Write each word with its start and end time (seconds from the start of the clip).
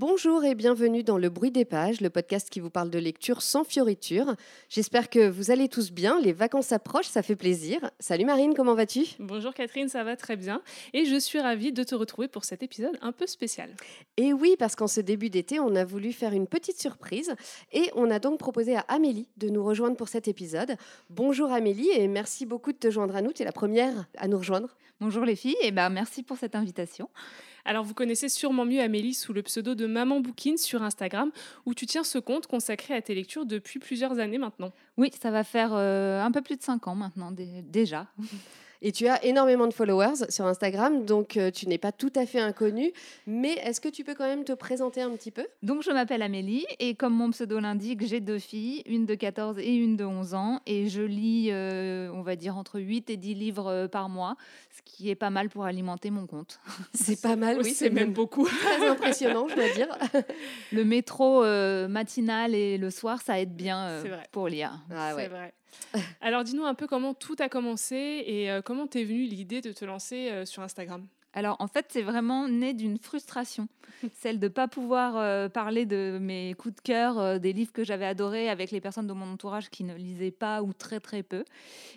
Bonjour 0.00 0.44
et 0.44 0.54
bienvenue 0.54 1.02
dans 1.02 1.18
Le 1.18 1.28
Bruit 1.28 1.50
des 1.50 1.64
Pages, 1.64 2.00
le 2.00 2.08
podcast 2.08 2.50
qui 2.50 2.60
vous 2.60 2.70
parle 2.70 2.88
de 2.88 3.00
lecture 3.00 3.42
sans 3.42 3.64
fioriture. 3.64 4.36
J'espère 4.68 5.10
que 5.10 5.28
vous 5.28 5.50
allez 5.50 5.68
tous 5.68 5.90
bien, 5.90 6.20
les 6.20 6.32
vacances 6.32 6.70
approchent, 6.70 7.08
ça 7.08 7.20
fait 7.20 7.34
plaisir. 7.34 7.90
Salut 7.98 8.24
Marine, 8.24 8.54
comment 8.54 8.76
vas-tu? 8.76 9.06
Bonjour 9.18 9.52
Catherine, 9.52 9.88
ça 9.88 10.04
va 10.04 10.14
très 10.14 10.36
bien 10.36 10.62
et 10.92 11.04
je 11.04 11.16
suis 11.16 11.40
ravie 11.40 11.72
de 11.72 11.82
te 11.82 11.96
retrouver 11.96 12.28
pour 12.28 12.44
cet 12.44 12.62
épisode 12.62 12.96
un 13.02 13.10
peu 13.10 13.26
spécial. 13.26 13.70
Et 14.16 14.32
oui, 14.32 14.54
parce 14.56 14.76
qu'en 14.76 14.86
ce 14.86 15.00
début 15.00 15.30
d'été, 15.30 15.58
on 15.58 15.74
a 15.74 15.84
voulu 15.84 16.12
faire 16.12 16.32
une 16.32 16.46
petite 16.46 16.80
surprise 16.80 17.34
et 17.72 17.90
on 17.96 18.08
a 18.08 18.20
donc 18.20 18.38
proposé 18.38 18.76
à 18.76 18.84
Amélie 18.86 19.28
de 19.36 19.48
nous 19.48 19.64
rejoindre 19.64 19.96
pour 19.96 20.08
cet 20.08 20.28
épisode. 20.28 20.76
Bonjour 21.10 21.50
Amélie 21.50 21.90
et 21.90 22.06
merci 22.06 22.46
beaucoup 22.46 22.70
de 22.70 22.78
te 22.78 22.88
joindre 22.88 23.16
à 23.16 23.20
nous, 23.20 23.32
tu 23.32 23.42
es 23.42 23.44
la 23.44 23.50
première 23.50 24.06
à 24.16 24.28
nous 24.28 24.38
rejoindre. 24.38 24.76
Bonjour 25.00 25.24
les 25.24 25.34
filles 25.34 25.56
et 25.60 25.72
ben 25.72 25.90
merci 25.90 26.22
pour 26.22 26.36
cette 26.36 26.54
invitation. 26.54 27.08
Alors 27.64 27.84
vous 27.84 27.94
connaissez 27.94 28.28
sûrement 28.28 28.64
mieux 28.64 28.80
Amélie 28.80 29.14
sous 29.14 29.32
le 29.32 29.42
pseudo 29.42 29.74
de 29.74 29.86
Maman 29.86 30.20
Bookine 30.20 30.56
sur 30.56 30.82
Instagram, 30.82 31.30
où 31.66 31.74
tu 31.74 31.86
tiens 31.86 32.04
ce 32.04 32.18
compte 32.18 32.46
consacré 32.46 32.94
à 32.94 33.02
tes 33.02 33.14
lectures 33.14 33.46
depuis 33.46 33.78
plusieurs 33.78 34.18
années 34.18 34.38
maintenant. 34.38 34.72
Oui, 34.96 35.10
ça 35.20 35.30
va 35.30 35.44
faire 35.44 35.70
euh, 35.72 36.22
un 36.22 36.30
peu 36.30 36.42
plus 36.42 36.56
de 36.56 36.62
cinq 36.62 36.86
ans 36.88 36.94
maintenant 36.94 37.32
déjà. 37.32 38.06
Et 38.80 38.92
tu 38.92 39.08
as 39.08 39.24
énormément 39.24 39.66
de 39.66 39.74
followers 39.74 40.30
sur 40.30 40.46
Instagram, 40.46 41.04
donc 41.04 41.36
euh, 41.36 41.50
tu 41.50 41.68
n'es 41.68 41.78
pas 41.78 41.90
tout 41.90 42.12
à 42.14 42.26
fait 42.26 42.38
inconnu. 42.38 42.92
Mais 43.26 43.54
est-ce 43.64 43.80
que 43.80 43.88
tu 43.88 44.04
peux 44.04 44.14
quand 44.14 44.26
même 44.26 44.44
te 44.44 44.52
présenter 44.52 45.02
un 45.02 45.10
petit 45.10 45.32
peu? 45.32 45.46
Donc 45.62 45.82
je 45.82 45.90
m'appelle 45.90 46.22
Amélie 46.22 46.64
et 46.78 46.94
comme 46.94 47.14
mon 47.14 47.30
pseudo 47.30 47.58
l'indique, 47.58 48.06
j'ai 48.06 48.20
deux 48.20 48.38
filles, 48.38 48.82
une 48.86 49.04
de 49.04 49.16
14 49.16 49.58
et 49.58 49.74
une 49.74 49.96
de 49.96 50.04
11 50.04 50.34
ans. 50.34 50.60
Et 50.66 50.88
je 50.88 51.02
lis, 51.02 51.48
euh, 51.50 52.08
on 52.14 52.22
va 52.22 52.36
dire, 52.36 52.56
entre 52.56 52.78
8 52.78 53.10
et 53.10 53.16
10 53.16 53.34
livres 53.34 53.66
euh, 53.66 53.88
par 53.88 54.08
mois, 54.08 54.36
ce 54.70 54.82
qui 54.84 55.10
est 55.10 55.16
pas 55.16 55.30
mal 55.30 55.48
pour 55.48 55.64
alimenter 55.64 56.10
mon 56.10 56.26
compte. 56.26 56.60
C'est 56.94 57.20
pas 57.20 57.34
mal, 57.34 57.58
oui, 57.62 57.72
c'est 57.72 57.90
même 57.90 58.12
beaucoup. 58.12 58.46
Très 58.46 58.86
impressionnant, 58.86 59.48
je 59.48 59.54
dois 59.56 59.70
dire. 59.70 59.88
Le 60.72 60.84
métro 60.84 61.42
matinal 61.88 62.54
et 62.54 62.78
le 62.78 62.90
soir, 62.90 63.20
ça 63.22 63.40
aide 63.40 63.54
bien 63.54 64.02
pour 64.30 64.48
lire. 64.48 64.72
Ah, 64.90 65.14
ouais. 65.14 65.22
C'est 65.22 65.28
vrai. 65.28 65.52
Alors 66.20 66.44
dis-nous 66.44 66.64
un 66.64 66.74
peu 66.74 66.86
comment 66.86 67.14
tout 67.14 67.36
a 67.38 67.48
commencé 67.48 68.24
et 68.26 68.50
euh, 68.50 68.62
comment 68.62 68.86
t'es 68.86 69.04
venue 69.04 69.24
l'idée 69.24 69.60
de 69.60 69.72
te 69.72 69.84
lancer 69.84 70.30
euh, 70.30 70.44
sur 70.44 70.62
Instagram? 70.62 71.06
Alors 71.38 71.56
en 71.60 71.68
fait, 71.68 71.86
c'est 71.90 72.02
vraiment 72.02 72.48
né 72.48 72.74
d'une 72.74 72.98
frustration, 72.98 73.68
celle 74.14 74.40
de 74.40 74.48
ne 74.48 74.52
pas 74.52 74.66
pouvoir 74.66 75.16
euh, 75.16 75.48
parler 75.48 75.86
de 75.86 76.18
mes 76.20 76.54
coups 76.54 76.74
de 76.74 76.80
cœur, 76.80 77.16
euh, 77.20 77.38
des 77.38 77.52
livres 77.52 77.72
que 77.72 77.84
j'avais 77.84 78.06
adorés 78.06 78.48
avec 78.48 78.72
les 78.72 78.80
personnes 78.80 79.06
de 79.06 79.12
mon 79.12 79.34
entourage 79.34 79.70
qui 79.70 79.84
ne 79.84 79.94
lisaient 79.94 80.32
pas 80.32 80.64
ou 80.64 80.72
très 80.72 80.98
très 80.98 81.22
peu. 81.22 81.44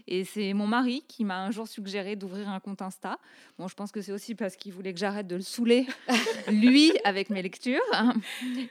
Et 0.07 0.25
c'est 0.25 0.53
mon 0.53 0.67
mari 0.67 1.03
qui 1.07 1.25
m'a 1.25 1.43
un 1.43 1.49
jour 1.49 1.67
suggéré 1.67 2.15
d'ouvrir 2.15 2.49
un 2.49 2.59
compte 2.59 2.83
Insta. 2.83 3.17
Bon, 3.57 3.67
je 3.67 3.73
pense 3.73 3.91
que 3.91 4.03
c'est 4.03 4.11
aussi 4.11 4.35
parce 4.35 4.55
qu'il 4.55 4.73
voulait 4.73 4.93
que 4.93 4.99
j'arrête 4.99 5.25
de 5.25 5.37
le 5.37 5.41
saouler, 5.41 5.87
lui, 6.51 6.91
avec 7.03 7.31
mes 7.31 7.41
lectures. 7.41 7.81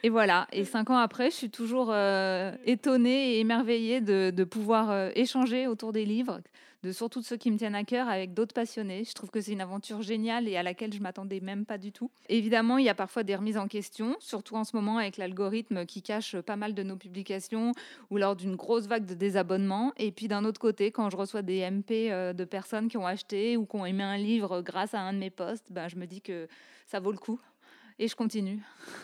Et 0.04 0.08
voilà. 0.08 0.46
Et 0.52 0.64
cinq 0.64 0.90
ans 0.90 0.98
après, 0.98 1.32
je 1.32 1.36
suis 1.36 1.50
toujours 1.50 1.88
euh, 1.90 2.54
étonnée 2.64 3.32
et 3.32 3.40
émerveillée 3.40 4.00
de, 4.00 4.30
de 4.30 4.44
pouvoir 4.44 5.10
échanger 5.16 5.66
autour 5.66 5.92
des 5.92 6.04
livres 6.04 6.40
de 6.82 6.92
surtout 6.92 7.20
de 7.20 7.24
ceux 7.24 7.36
qui 7.36 7.50
me 7.50 7.56
tiennent 7.56 7.74
à 7.74 7.84
cœur 7.84 8.08
avec 8.08 8.34
d'autres 8.34 8.54
passionnés. 8.54 9.04
Je 9.04 9.12
trouve 9.12 9.30
que 9.30 9.40
c'est 9.40 9.52
une 9.52 9.60
aventure 9.60 10.02
géniale 10.02 10.48
et 10.48 10.56
à 10.56 10.62
laquelle 10.62 10.92
je 10.92 11.00
m'attendais 11.00 11.40
même 11.40 11.66
pas 11.66 11.78
du 11.78 11.92
tout. 11.92 12.10
Évidemment, 12.28 12.78
il 12.78 12.84
y 12.84 12.88
a 12.88 12.94
parfois 12.94 13.22
des 13.22 13.36
remises 13.36 13.58
en 13.58 13.68
question, 13.68 14.16
surtout 14.18 14.56
en 14.56 14.64
ce 14.64 14.74
moment 14.76 14.98
avec 14.98 15.16
l'algorithme 15.16 15.84
qui 15.86 16.02
cache 16.02 16.36
pas 16.40 16.56
mal 16.56 16.74
de 16.74 16.82
nos 16.82 16.96
publications 16.96 17.72
ou 18.10 18.16
lors 18.16 18.36
d'une 18.36 18.56
grosse 18.56 18.86
vague 18.86 19.06
de 19.06 19.14
désabonnements. 19.14 19.92
Et 19.96 20.12
puis 20.12 20.28
d'un 20.28 20.44
autre 20.44 20.60
côté, 20.60 20.90
quand 20.90 21.10
je 21.10 21.16
reçois 21.16 21.42
des 21.42 21.68
MP 21.70 22.10
euh, 22.10 22.32
de 22.32 22.44
personnes 22.44 22.88
qui 22.88 22.96
ont 22.96 23.06
acheté 23.06 23.56
ou 23.56 23.66
qui 23.66 23.76
ont 23.76 23.86
aimé 23.86 24.02
un 24.02 24.16
livre 24.16 24.62
grâce 24.62 24.94
à 24.94 25.00
un 25.00 25.12
de 25.12 25.18
mes 25.18 25.30
posts, 25.30 25.72
ben, 25.72 25.88
je 25.88 25.96
me 25.96 26.06
dis 26.06 26.20
que 26.20 26.48
ça 26.86 26.98
vaut 26.98 27.12
le 27.12 27.18
coup 27.18 27.40
et 28.00 28.08
je 28.08 28.16
continue. 28.16 28.58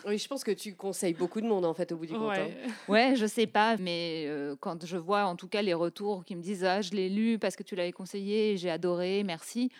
Oui, 0.07 0.17
je 0.17 0.27
pense 0.27 0.43
que 0.43 0.51
tu 0.51 0.73
conseilles 0.73 1.13
beaucoup 1.13 1.39
de 1.39 1.45
monde 1.45 1.65
en 1.65 1.73
fait 1.75 1.91
au 1.91 1.97
bout 1.97 2.07
du 2.07 2.13
compte. 2.13 2.33
Hein. 2.35 2.49
Ouais, 2.87 3.13
je 3.15 3.27
sais 3.27 3.45
pas, 3.45 3.77
mais 3.77 4.25
euh, 4.25 4.55
quand 4.59 4.85
je 4.85 4.97
vois 4.97 5.25
en 5.25 5.35
tout 5.35 5.47
cas 5.47 5.61
les 5.61 5.75
retours 5.75 6.25
qui 6.25 6.35
me 6.35 6.41
disent 6.41 6.63
ah 6.63 6.81
je 6.81 6.91
l'ai 6.91 7.07
lu 7.07 7.37
parce 7.37 7.55
que 7.55 7.61
tu 7.61 7.75
l'avais 7.75 7.91
conseillé, 7.91 8.57
j'ai 8.57 8.71
adoré, 8.71 9.23
merci. 9.23 9.71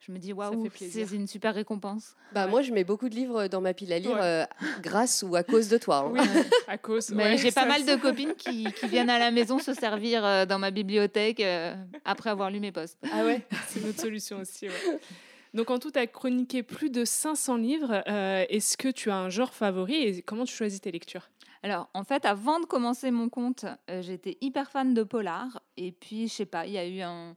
Je 0.00 0.10
me 0.10 0.18
dis 0.18 0.32
waouh, 0.32 0.68
c'est 0.74 1.12
une 1.12 1.28
super 1.28 1.54
récompense. 1.54 2.16
Bah 2.32 2.48
moi 2.48 2.62
je 2.62 2.72
mets 2.72 2.82
beaucoup 2.82 3.08
de 3.08 3.14
livres 3.14 3.46
dans 3.46 3.60
ma 3.60 3.72
pile 3.72 3.92
à 3.92 4.00
lire 4.00 4.18
euh, 4.20 4.44
grâce 4.82 5.22
ou 5.22 5.36
à 5.36 5.44
cause 5.44 5.68
de 5.68 5.78
toi. 5.78 5.98
Hein. 5.98 6.12
Oui, 6.12 6.20
à 6.66 6.76
cause. 6.76 7.10
Mais 7.10 7.38
j'ai 7.38 7.52
pas 7.52 7.66
mal 7.66 7.84
de 7.86 7.94
copines 7.96 8.34
qui, 8.34 8.64
qui, 8.64 8.88
viennent 8.88 9.10
à 9.10 9.20
la 9.20 9.30
maison 9.30 9.60
se 9.60 9.74
servir 9.74 10.24
euh, 10.24 10.44
dans 10.44 10.58
ma 10.58 10.72
bibliothèque 10.72 11.40
après 12.04 12.30
avoir 12.30 12.50
lu 12.50 12.58
mes 12.58 12.72
posts. 12.72 12.98
Ah 13.12 13.24
ouais, 13.24 13.46
c'est 13.68 13.78
une 13.78 13.90
autre 13.90 14.00
solution 14.00 14.38
aussi. 14.38 14.66
Donc 15.54 15.70
en 15.70 15.78
tout, 15.78 15.90
tu 15.90 15.98
as 15.98 16.06
chroniqué 16.06 16.62
plus 16.62 16.90
de 16.90 17.04
500 17.04 17.56
livres. 17.56 18.02
Euh, 18.08 18.44
est-ce 18.48 18.76
que 18.76 18.88
tu 18.88 19.10
as 19.10 19.16
un 19.16 19.30
genre 19.30 19.52
favori 19.52 19.94
et 19.94 20.22
comment 20.22 20.44
tu 20.44 20.54
choisis 20.54 20.80
tes 20.80 20.92
lectures? 20.92 21.28
Alors, 21.62 21.90
en 21.92 22.04
fait, 22.04 22.24
avant 22.24 22.60
de 22.60 22.64
commencer 22.64 23.10
mon 23.10 23.28
compte, 23.28 23.66
euh, 23.90 24.00
j'étais 24.00 24.38
hyper 24.40 24.70
fan 24.70 24.94
de 24.94 25.02
polar. 25.02 25.60
Et 25.76 25.92
puis, 25.92 26.28
je 26.28 26.32
sais 26.32 26.46
pas, 26.46 26.66
il 26.66 26.72
y 26.72 26.78
a 26.78 26.86
eu 26.86 27.00
un, 27.00 27.36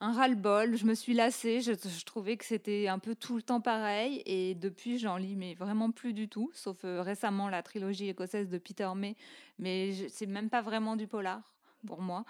ras-le-bol. 0.00 0.76
Je 0.76 0.84
me 0.84 0.94
suis 0.94 1.14
lassée. 1.14 1.60
Je, 1.60 2.04
trouvais 2.04 2.36
que 2.36 2.44
c'était 2.44 2.88
un 2.88 2.98
peu 2.98 3.14
tout 3.14 3.36
le 3.36 3.42
temps 3.42 3.60
pareil. 3.60 4.22
Et 4.26 4.54
depuis, 4.54 4.98
j'en 4.98 5.16
lis, 5.16 5.36
mais 5.36 5.54
vraiment 5.54 5.90
plus 5.92 6.12
du 6.12 6.28
tout. 6.28 6.50
Sauf 6.54 6.78
euh, 6.84 7.02
récemment, 7.02 7.48
la 7.48 7.62
trilogie 7.62 8.08
écossaise 8.08 8.48
de 8.48 8.58
Peter 8.58 8.88
May. 8.96 9.14
Mais 9.58 9.92
c'est 10.08 10.26
même 10.26 10.50
pas 10.50 10.62
vraiment 10.62 10.96
du 10.96 11.06
polar 11.06 11.40
pour 11.86 12.00
moi. 12.00 12.24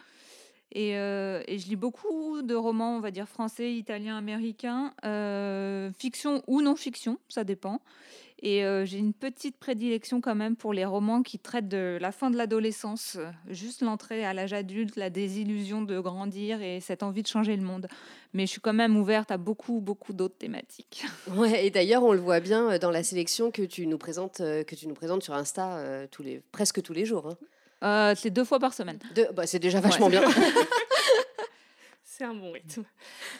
Euh, 0.77 1.43
et, 1.47 1.59
je 1.59 1.69
lis 1.69 1.77
beaucoup 1.77 2.43
de 2.43 2.55
romans, 2.55 2.97
on 2.97 3.01
va 3.01 3.11
dire 3.11 3.29
français, 3.29 3.75
italien, 3.75 4.17
américain, 4.17 4.95
euh, 5.05 5.91
fiction 5.99 6.43
ou 6.47 6.63
non 6.63 6.77
fiction, 6.77 7.19
ça 7.29 7.45
dépend. 7.45 7.81
Et 8.45 8.65
euh, 8.65 8.85
j'ai 8.85 8.99
une 8.99 9.13
petite 9.13 9.57
prédilection 9.57 10.21
quand 10.21 10.35
même 10.35 10.57
pour 10.57 10.73
les 10.73 10.85
romans 10.85 11.23
qui 11.23 11.39
traitent 11.39 11.69
de 11.69 11.97
la 12.01 12.11
fin 12.11 12.29
de 12.29 12.37
l'adolescence, 12.37 13.17
juste 13.49 13.83
l'entrée 13.83 14.25
à 14.25 14.35
l'âge 14.35 14.53
adulte, 14.53 14.97
la 14.97 15.11
désillusion 15.11 15.83
de 15.83 16.01
grandir 16.01 16.61
et 16.61 16.81
cette 16.81 17.05
envie 17.05 17.23
de 17.23 17.29
changer 17.29 17.55
le 17.55 17.63
monde. 17.63 17.87
Mais 18.33 18.47
je 18.47 18.51
suis 18.51 18.61
quand 18.61 18.73
même 18.73 18.97
ouverte 18.97 19.31
à 19.31 19.37
beaucoup, 19.37 19.81
beaucoup 19.81 20.13
d'autres 20.13 20.39
thématiques. 20.39 21.05
Ouais, 21.37 21.67
et 21.67 21.71
d'ailleurs, 21.71 22.03
on 22.03 22.13
le 22.13 22.19
voit 22.19 22.41
bien 22.41 22.79
dans 22.79 22.91
la 22.91 23.05
sélection 23.05 23.53
que 23.53 23.63
tu 23.63 23.87
nous 23.87 23.99
présentes, 23.99 24.39
que 24.39 24.75
tu 24.75 24.89
nous 24.89 24.95
présentes 24.95 25.23
sur 25.23 25.35
Insta 25.35 26.07
tous 26.11 26.23
les, 26.23 26.43
presque 26.51 26.83
tous 26.83 26.93
les 26.93 27.05
jours. 27.05 27.29
Hein. 27.29 27.37
Euh, 27.83 28.15
c'est 28.17 28.31
deux 28.31 28.45
fois 28.45 28.59
par 28.59 28.75
semaine. 28.75 28.99
Bah, 29.35 29.47
c'est 29.47 29.59
déjà 29.59 29.81
vachement 29.81 30.09
bien. 30.09 30.23
C'est 32.15 32.25
un 32.25 32.35
bon 32.35 32.53
rythme. 32.53 32.85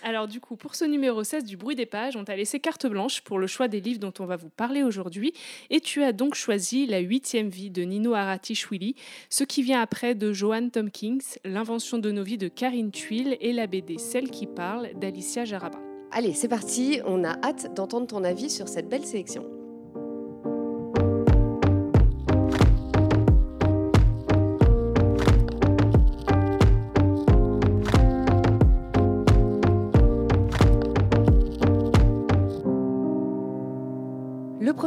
Alors 0.03 0.27
du 0.27 0.41
coup, 0.41 0.57
pour 0.57 0.75
ce 0.75 0.87
numéro 0.87 1.23
16 1.23 1.45
du 1.45 1.59
bruit 1.59 1.77
des 1.77 1.85
pages, 1.85 2.17
on 2.17 2.25
t'a 2.25 2.35
laissé 2.35 2.59
carte 2.59 2.87
blanche 2.87 3.21
pour 3.21 3.39
le 3.39 3.47
choix 3.47 3.69
des 3.69 3.83
livres 3.83 4.01
dont 4.01 4.15
on 4.19 4.25
va 4.25 4.37
vous 4.37 4.49
parler 4.49 4.83
aujourd'hui. 4.83 5.35
Et 5.69 5.81
tu 5.81 6.03
as 6.03 6.13
donc 6.15 6.35
choisi 6.35 6.87
La 6.87 7.01
huitième 7.01 7.51
vie 7.51 7.71
de 7.71 7.83
Nino 7.83 8.15
Haratichvili, 8.15 8.97
ce 9.29 9.45
qui 9.45 9.63
vient 9.63 9.83
après 9.83 10.15
de 10.15 10.33
Joanne 10.33 10.71
Tomkins, 10.71 11.19
L'invention 11.45 11.99
de 11.99 12.11
nos 12.11 12.25
vies 12.25 12.39
de 12.39 12.49
Karine 12.49 12.91
Tuile 12.91 13.37
et 13.43 13.53
la 13.53 13.67
BD 13.67 13.99
Celle 13.99 14.31
qui 14.31 14.47
parle 14.47 14.89
d'Alicia 14.99 15.45
Jaraba. 15.45 15.79
Allez, 16.11 16.33
c'est 16.33 16.49
parti, 16.49 17.01
on 17.05 17.25
a 17.25 17.39
hâte 17.47 17.75
d'entendre 17.75 18.07
ton 18.07 18.25
avis 18.25 18.49
sur 18.49 18.69
cette 18.69 18.89
belle 18.89 19.05
sélection. 19.05 19.62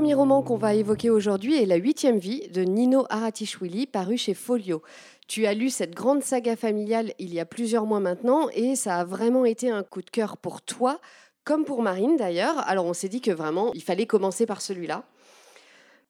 Premier 0.05 0.13
roman 0.13 0.43
qu'on 0.43 0.55
va 0.55 0.75
évoquer 0.75 1.09
aujourd'hui 1.09 1.59
est 1.59 1.65
La 1.65 1.77
huitième 1.77 2.19
vie 2.19 2.47
de 2.49 2.61
Nino 2.61 3.07
Haratichvili, 3.09 3.87
paru 3.87 4.17
chez 4.17 4.35
Folio. 4.35 4.83
Tu 5.27 5.47
as 5.47 5.55
lu 5.55 5.71
cette 5.71 5.95
grande 5.95 6.21
saga 6.21 6.55
familiale 6.55 7.11
il 7.17 7.33
y 7.33 7.39
a 7.39 7.45
plusieurs 7.45 7.87
mois 7.87 7.99
maintenant 7.99 8.47
et 8.53 8.75
ça 8.75 8.99
a 8.99 9.03
vraiment 9.03 9.45
été 9.45 9.71
un 9.71 9.81
coup 9.81 10.03
de 10.03 10.09
cœur 10.11 10.37
pour 10.37 10.61
toi, 10.61 10.99
comme 11.43 11.65
pour 11.65 11.81
Marine 11.81 12.17
d'ailleurs. 12.17 12.59
Alors 12.67 12.85
on 12.85 12.93
s'est 12.93 13.09
dit 13.09 13.19
que 13.19 13.31
vraiment 13.31 13.71
il 13.73 13.81
fallait 13.81 14.05
commencer 14.05 14.45
par 14.45 14.61
celui-là. 14.61 15.05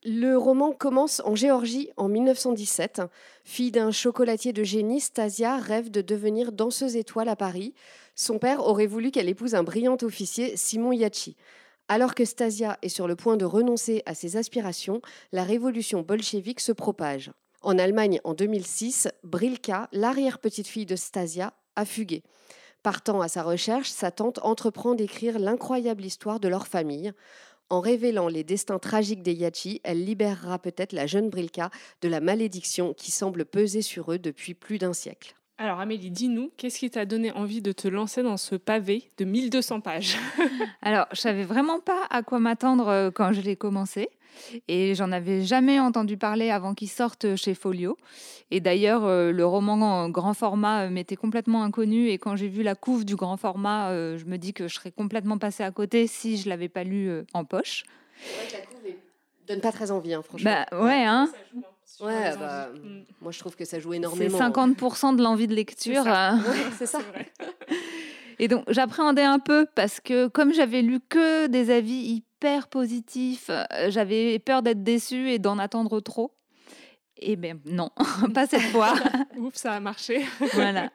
Le 0.04 0.38
roman 0.38 0.74
commence 0.74 1.22
en 1.24 1.34
Géorgie 1.34 1.90
en 1.96 2.10
1917. 2.10 3.02
Fille 3.46 3.72
d'un 3.72 3.92
chocolatier 3.92 4.52
de 4.52 4.66
génie, 4.66 5.00
Stasia 5.00 5.56
rêve 5.56 5.90
de 5.90 6.02
devenir 6.02 6.52
danseuse 6.52 6.98
étoile 6.98 7.30
à 7.30 7.38
Paris. 7.38 7.74
Son 8.14 8.40
père 8.40 8.68
aurait 8.68 8.88
voulu 8.88 9.12
qu'elle 9.12 9.30
épouse 9.30 9.56
un 9.56 9.64
brillant 9.64 9.98
officier, 10.02 10.58
Simon 10.58 10.92
Yachi. 10.92 11.38
Alors 11.88 12.16
que 12.16 12.26
Stasia 12.26 12.80
est 12.82 12.90
sur 12.90 13.08
le 13.08 13.16
point 13.16 13.38
de 13.38 13.46
renoncer 13.46 14.02
à 14.08 14.16
ses 14.16 14.38
aspirations, 14.38 15.02
la 15.32 15.44
révolution 15.44 16.02
bolchevique 16.02 16.60
se 16.60 16.72
propage. 16.72 17.32
En 17.62 17.78
Allemagne, 17.78 18.20
en 18.24 18.34
2006, 18.34 19.08
Brilka, 19.24 19.88
l'arrière-petite-fille 19.92 20.88
de 20.88 20.96
Stasia, 20.96 21.54
a 21.76 21.86
fugué. 21.86 22.24
Partant 22.82 23.22
à 23.22 23.28
sa 23.28 23.44
recherche, 23.44 23.90
sa 23.90 24.10
tante 24.10 24.40
entreprend 24.44 24.96
d'écrire 24.96 25.38
l'incroyable 25.38 26.06
histoire 26.06 26.40
de 26.40 26.48
leur 26.48 26.68
famille. 26.68 27.12
En 27.70 27.82
révélant 27.82 28.30
les 28.30 28.44
destins 28.44 28.80
tragiques 28.80 29.24
des 29.24 29.34
Yachi, 29.34 29.82
elle 29.84 30.06
libérera 30.06 30.58
peut-être 30.58 30.94
la 30.94 31.06
jeune 31.06 31.30
Brilka 31.30 31.70
de 32.02 32.08
la 32.08 32.20
malédiction 32.20 32.94
qui 32.94 33.12
semble 33.12 33.46
peser 33.46 33.84
sur 33.84 34.12
eux 34.12 34.20
depuis 34.20 34.56
plus 34.56 34.80
d'un 34.80 34.94
siècle. 34.94 35.36
Alors 35.58 35.80
Amélie, 35.80 36.12
dis-nous, 36.12 36.52
qu'est-ce 36.58 36.80
qui 36.80 36.90
t'a 36.90 37.06
donné 37.06 37.32
envie 37.32 37.62
de 37.62 37.72
te 37.72 37.88
lancer 37.88 38.22
dans 38.24 38.36
ce 38.36 38.56
pavé 38.56 39.10
de 39.18 39.24
1200 39.24 39.80
pages? 39.80 40.18
Alors, 40.82 41.06
je 41.14 41.22
savais 41.22 41.46
vraiment 41.46 41.80
pas 41.80 42.06
à 42.10 42.24
quoi 42.24 42.40
m'attendre 42.40 42.90
euh, 42.90 43.10
quand 43.10 43.32
je 43.32 43.40
l'ai 43.40 43.56
commencé. 43.56 44.10
Et 44.68 44.96
j'en 44.96 45.14
avais 45.14 45.44
jamais 45.44 45.80
entendu 45.80 46.18
parler 46.18 46.52
avant 46.52 46.74
qu'il 46.74 46.90
sorte 46.90 47.38
chez 47.38 47.54
Folio. 47.54 47.96
Et 48.52 48.60
d'ailleurs, 48.60 49.06
euh, 49.06 49.32
le 49.32 49.46
roman 49.46 49.76
en 49.76 50.10
grand 50.10 50.34
format 50.34 50.88
euh, 50.88 50.90
m'était 50.90 51.16
complètement 51.16 51.64
inconnu. 51.64 52.10
Et 52.10 52.18
quand 52.18 52.36
j'ai 52.36 52.50
vu 52.50 52.62
la 52.62 52.76
couve 52.76 53.06
du 53.06 53.16
grand 53.16 53.38
format, 53.38 54.18
je 54.18 54.26
me 54.26 54.36
dis 54.36 54.52
que 54.52 54.68
je 54.68 54.76
serais 54.76 54.92
complètement 54.92 55.38
passée 55.38 55.64
à 55.64 55.72
côté 55.72 56.06
si 56.08 56.36
je 56.36 56.50
l'avais 56.50 56.68
pas 56.68 56.84
lu 56.84 57.10
en 57.34 57.46
poche. 57.46 57.86
la 58.52 58.60
couve 58.60 58.92
donne 59.48 59.62
pas 59.62 59.72
très 59.72 59.92
envie, 59.92 60.14
hein, 60.14 60.22
franchement. 60.22 60.52
Bah 60.72 60.84
ouais, 60.84 61.06
hein. 61.06 61.30
Ouais, 62.02 62.36
bah, 62.38 62.70
mm. 62.74 63.04
moi 63.22 63.32
je 63.32 63.40
trouve 63.40 63.56
que 63.56 63.66
ça 63.66 63.80
joue 63.80 63.94
énormément. 63.94 64.38
C'est 64.38 64.44
50% 64.44 65.16
de 65.16 65.24
l'envie 65.24 65.48
de 65.48 65.56
lecture. 65.56 66.04
C'est 66.78 66.86
ça. 66.86 67.00
Et 68.40 68.48
donc 68.48 68.66
j'appréhendais 68.68 69.24
un 69.24 69.40
peu 69.40 69.66
parce 69.76 70.00
que 70.02 70.28
comme 70.28 70.54
j'avais 70.54 70.82
lu 70.82 71.00
que 71.00 71.48
des 71.48 71.72
avis 71.72 71.94
hyper 71.94 72.68
positifs, 72.68 73.50
euh, 73.50 73.64
j'avais 73.90 74.40
peur 74.40 74.62
d'être 74.62 74.84
déçue 74.84 75.30
et 75.30 75.40
d'en 75.40 75.58
attendre 75.58 76.00
trop. 76.02 76.32
Eh 77.18 77.38
bien 77.38 77.58
non, 77.66 77.92
pas 78.34 78.46
cette 78.46 78.62
fois. 78.62 78.94
Ouf, 79.38 79.56
ça 79.56 79.74
a 79.74 79.80
marché. 79.80 80.26
voilà. 80.54 80.90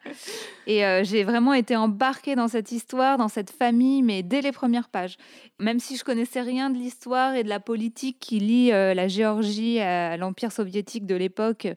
Et 0.67 0.85
euh, 0.85 1.03
j'ai 1.03 1.25
vraiment 1.25 1.55
été 1.55 1.77
embarquée 1.77 2.35
dans 2.35 2.49
cette 2.49 2.73
histoire, 2.73 3.17
dans 3.17 3.29
cette 3.29 3.51
famille, 3.51 4.03
mais 4.03 4.23
dès 4.23 4.43
les 4.43 4.53
premières 4.53 4.89
pages. 4.89 5.17
Même 5.59 5.81
si 5.81 5.97
je 5.97 6.05
connaissais 6.05 6.43
rien 6.43 6.69
de 6.69 6.77
l'histoire 6.77 7.35
et 7.35 7.43
de 7.43 7.49
la 7.49 7.61
politique 7.61 8.19
qui 8.21 8.39
lie 8.39 8.73
euh, 8.73 8.93
la 8.93 9.09
Géorgie 9.09 9.81
à 9.81 10.17
l'Empire 10.19 10.53
soviétique 10.53 11.07
de 11.07 11.15
l'époque, 11.15 11.69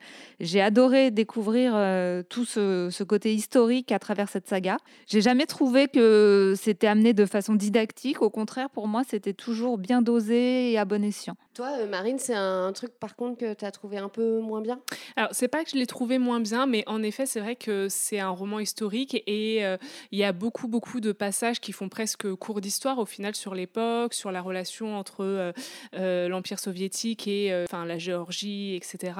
j'ai 0.42 0.62
adoré 0.62 1.10
découvrir 1.12 1.74
euh, 1.76 2.22
tout 2.28 2.46
ce, 2.46 2.90
ce, 2.92 3.04
côté 3.04 3.34
historique 3.34 3.92
à 3.92 4.00
travers 4.00 4.28
cette 4.28 4.48
saga. 4.48 4.78
J'ai 5.08 5.22
jamais 5.22 5.46
trouvé 5.46 5.88
que 5.88 6.54
c'était 6.58 6.88
amené 6.88 7.14
de 7.14 7.26
façon 7.26 7.56
didactique. 7.56 8.22
Au 8.22 8.30
contraire, 8.30 8.70
pour 8.70 8.88
moi, 8.88 9.04
c'était 9.08 9.34
toujours 9.34 9.78
bien 9.78 10.02
dosé 10.02 10.72
et 10.72 10.78
à 10.78 10.86
bon 10.86 11.04
escient. 11.04 11.36
Toi, 11.54 11.86
Marine, 11.86 12.18
c'est 12.18 12.34
un 12.34 12.72
truc 12.74 12.98
par 13.00 13.16
contre 13.16 13.38
que 13.38 13.54
tu 13.54 13.64
as 13.64 13.72
trouvé 13.72 13.98
un 14.00 14.10
peu 14.10 14.33
moins 14.42 14.62
bien? 14.62 14.80
Alors, 15.16 15.30
c'est 15.32 15.48
pas 15.48 15.64
que 15.64 15.70
je 15.70 15.76
l'ai 15.76 15.88
trouvé 15.88 16.18
moins 16.18 16.40
bien, 16.40 16.66
mais 16.66 16.84
en 16.88 17.04
effet, 17.04 17.26
c'est 17.26 17.40
vrai 17.40 17.56
que 17.56 17.88
c'est 17.90 18.20
un 18.20 18.30
roman 18.30 18.60
historique 18.60 19.24
et 19.28 19.66
euh, 19.66 19.78
il 20.12 20.20
y 20.20 20.24
a 20.24 20.32
beaucoup, 20.32 20.68
beaucoup 20.68 21.00
de 21.00 21.12
passages 21.12 21.60
qui 21.60 21.72
font 21.72 21.90
presque 21.90 22.34
cours 22.36 22.62
d'histoire 22.62 23.00
au 23.00 23.06
final 23.06 23.36
sur 23.36 23.56
l'époque, 23.56 24.14
sur 24.14 24.32
la 24.32 24.42
relation 24.42 24.98
entre 24.98 25.24
euh, 25.24 25.52
euh, 25.96 26.28
l'Empire 26.28 26.60
soviétique 26.60 27.28
et 27.28 27.64
enfin 27.64 27.86
la 27.86 27.98
Géorgie, 27.98 28.76
etc. 28.76 29.14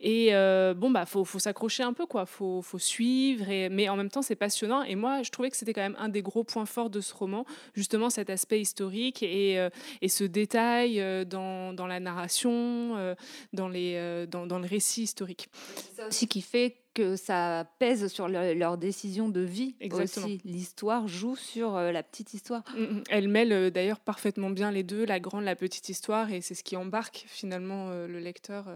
Et 0.00 0.30
bon, 0.74 0.90
bah, 0.90 1.06
faut, 1.06 1.24
faut 1.24 1.38
s'accrocher 1.38 1.82
un 1.82 1.92
peu, 1.92 2.06
quoi. 2.06 2.26
Faut, 2.26 2.62
faut 2.62 2.78
suivre, 2.78 3.48
et, 3.48 3.68
mais 3.68 3.88
en 3.88 3.96
même 3.96 4.10
temps, 4.10 4.22
c'est 4.22 4.36
passionnant. 4.36 4.82
Et 4.82 4.94
moi, 4.94 5.22
je 5.22 5.30
trouvais 5.30 5.50
que 5.50 5.56
c'était 5.56 5.72
quand 5.72 5.82
même 5.82 5.96
un 5.98 6.08
des 6.08 6.22
gros 6.22 6.44
points 6.44 6.66
forts 6.66 6.90
de 6.90 7.00
ce 7.00 7.14
roman, 7.14 7.44
justement 7.74 8.10
cet 8.10 8.30
aspect 8.30 8.60
historique 8.60 9.22
et, 9.22 9.68
et 10.02 10.08
ce 10.08 10.24
détail 10.24 11.02
dans, 11.26 11.72
dans, 11.72 11.86
la 11.86 12.00
narration, 12.00 13.14
dans, 13.52 13.68
les, 13.68 14.26
dans, 14.28 14.49
dans 14.50 14.58
le 14.58 14.66
récit 14.66 15.04
historique. 15.04 15.48
C'est 15.76 15.96
ça 15.96 16.08
aussi 16.08 16.26
qui 16.26 16.42
fait 16.42 16.76
que 16.92 17.14
ça 17.14 17.66
pèse 17.78 18.08
sur 18.08 18.28
leur 18.28 18.76
décision 18.76 19.28
de 19.28 19.40
vie 19.40 19.76
Exactement. 19.80 20.26
aussi. 20.26 20.40
L'histoire 20.44 21.06
joue 21.06 21.36
sur 21.36 21.76
euh, 21.76 21.92
la 21.92 22.02
petite 22.02 22.34
histoire. 22.34 22.64
Mm, 22.76 22.82
mm. 22.82 23.04
Elle 23.10 23.28
mêle 23.28 23.52
euh, 23.52 23.70
d'ailleurs 23.70 24.00
parfaitement 24.00 24.50
bien 24.50 24.72
les 24.72 24.82
deux, 24.82 25.06
la 25.06 25.20
grande, 25.20 25.44
la 25.44 25.54
petite 25.54 25.88
histoire, 25.88 26.32
et 26.32 26.40
c'est 26.40 26.54
ce 26.54 26.64
qui 26.64 26.76
embarque 26.76 27.24
finalement 27.28 27.90
euh, 27.90 28.08
le 28.08 28.18
lecteur 28.18 28.66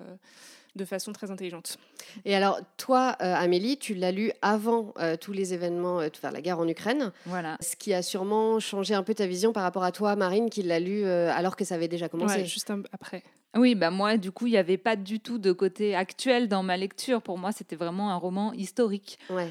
de 0.76 0.84
façon 0.84 1.12
très 1.12 1.30
intelligente. 1.30 1.76
Et 2.24 2.34
alors, 2.34 2.60
toi, 2.76 3.10
Amélie, 3.20 3.78
tu 3.78 3.94
l'as 3.94 4.10
lu 4.10 4.32
avant 4.42 4.92
tous 5.20 5.32
les 5.32 5.54
événements, 5.54 6.00
euh, 6.00 6.08
la 6.22 6.40
guerre 6.40 6.58
en 6.58 6.66
Ukraine. 6.66 7.12
Voilà. 7.26 7.56
Ce 7.60 7.76
qui 7.76 7.94
a 7.94 8.02
sûrement 8.02 8.58
changé 8.60 8.94
un 8.94 9.02
peu 9.02 9.14
ta 9.14 9.26
vision 9.26 9.52
par 9.52 9.62
rapport 9.62 9.84
à 9.84 9.92
toi, 9.92 10.16
Marine, 10.16 10.50
qui 10.50 10.62
l'a 10.62 10.80
lu 10.80 11.04
alors 11.04 11.56
que 11.56 11.64
ça 11.64 11.76
avait 11.76 11.88
déjà 11.88 12.08
commencé. 12.08 12.40
Ouais, 12.40 12.44
juste 12.44 12.72
après. 12.92 13.22
Oui, 13.56 13.74
bah 13.74 13.90
moi, 13.90 14.16
du 14.16 14.32
coup, 14.32 14.46
il 14.46 14.50
n'y 14.50 14.56
avait 14.56 14.78
pas 14.78 14.96
du 14.96 15.20
tout 15.20 15.38
de 15.38 15.52
côté 15.52 15.94
actuel 15.94 16.48
dans 16.48 16.62
ma 16.62 16.76
lecture. 16.76 17.22
Pour 17.22 17.38
moi, 17.38 17.52
c'était 17.52 17.76
vraiment 17.76 18.10
un 18.10 18.16
roman 18.16 18.52
historique. 18.52 19.18
Ouais. 19.30 19.50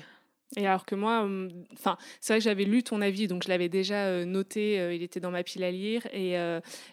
Et 0.57 0.67
alors 0.67 0.85
que 0.85 0.95
moi, 0.95 1.27
enfin, 1.73 1.97
c'est 2.21 2.33
vrai 2.33 2.39
que 2.39 2.43
j'avais 2.43 2.65
lu 2.65 2.83
ton 2.83 3.01
avis, 3.01 3.27
donc 3.27 3.43
je 3.43 3.49
l'avais 3.49 3.69
déjà 3.69 4.23
noté, 4.25 4.95
il 4.95 5.01
était 5.01 5.19
dans 5.19 5.31
ma 5.31 5.43
pile 5.43 5.63
à 5.63 5.71
lire, 5.71 6.05
et 6.13 6.35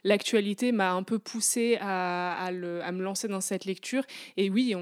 l'actualité 0.05 0.73
m'a 0.73 0.93
un 0.93 1.03
peu 1.03 1.19
poussé 1.19 1.77
à, 1.81 2.47
à, 2.47 2.53
me 2.53 3.03
lancer 3.03 3.29
dans 3.29 3.41
cette 3.41 3.65
lecture. 3.65 4.03
Et 4.37 4.51
oui, 4.51 4.75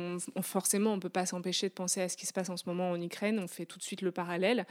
forcément, 0.42 0.92
on 0.92 0.96
ne 0.96 1.00
peut 1.00 1.08
pas 1.08 1.26
s'empêcher 1.26 1.68
de 1.68 1.74
penser 1.74 2.00
à 2.00 2.08
ce 2.08 2.16
qui 2.16 2.26
se 2.26 2.32
passe 2.32 2.50
en 2.50 2.56
ce 2.56 2.64
moment 2.66 2.90
en 2.90 3.00
Ukraine, 3.00 3.38
on 3.38 3.48
fait 3.48 3.66
tout 3.66 3.78
de 3.78 3.82
suite 3.82 4.02
le 4.02 4.12
parallèle, 4.12 4.66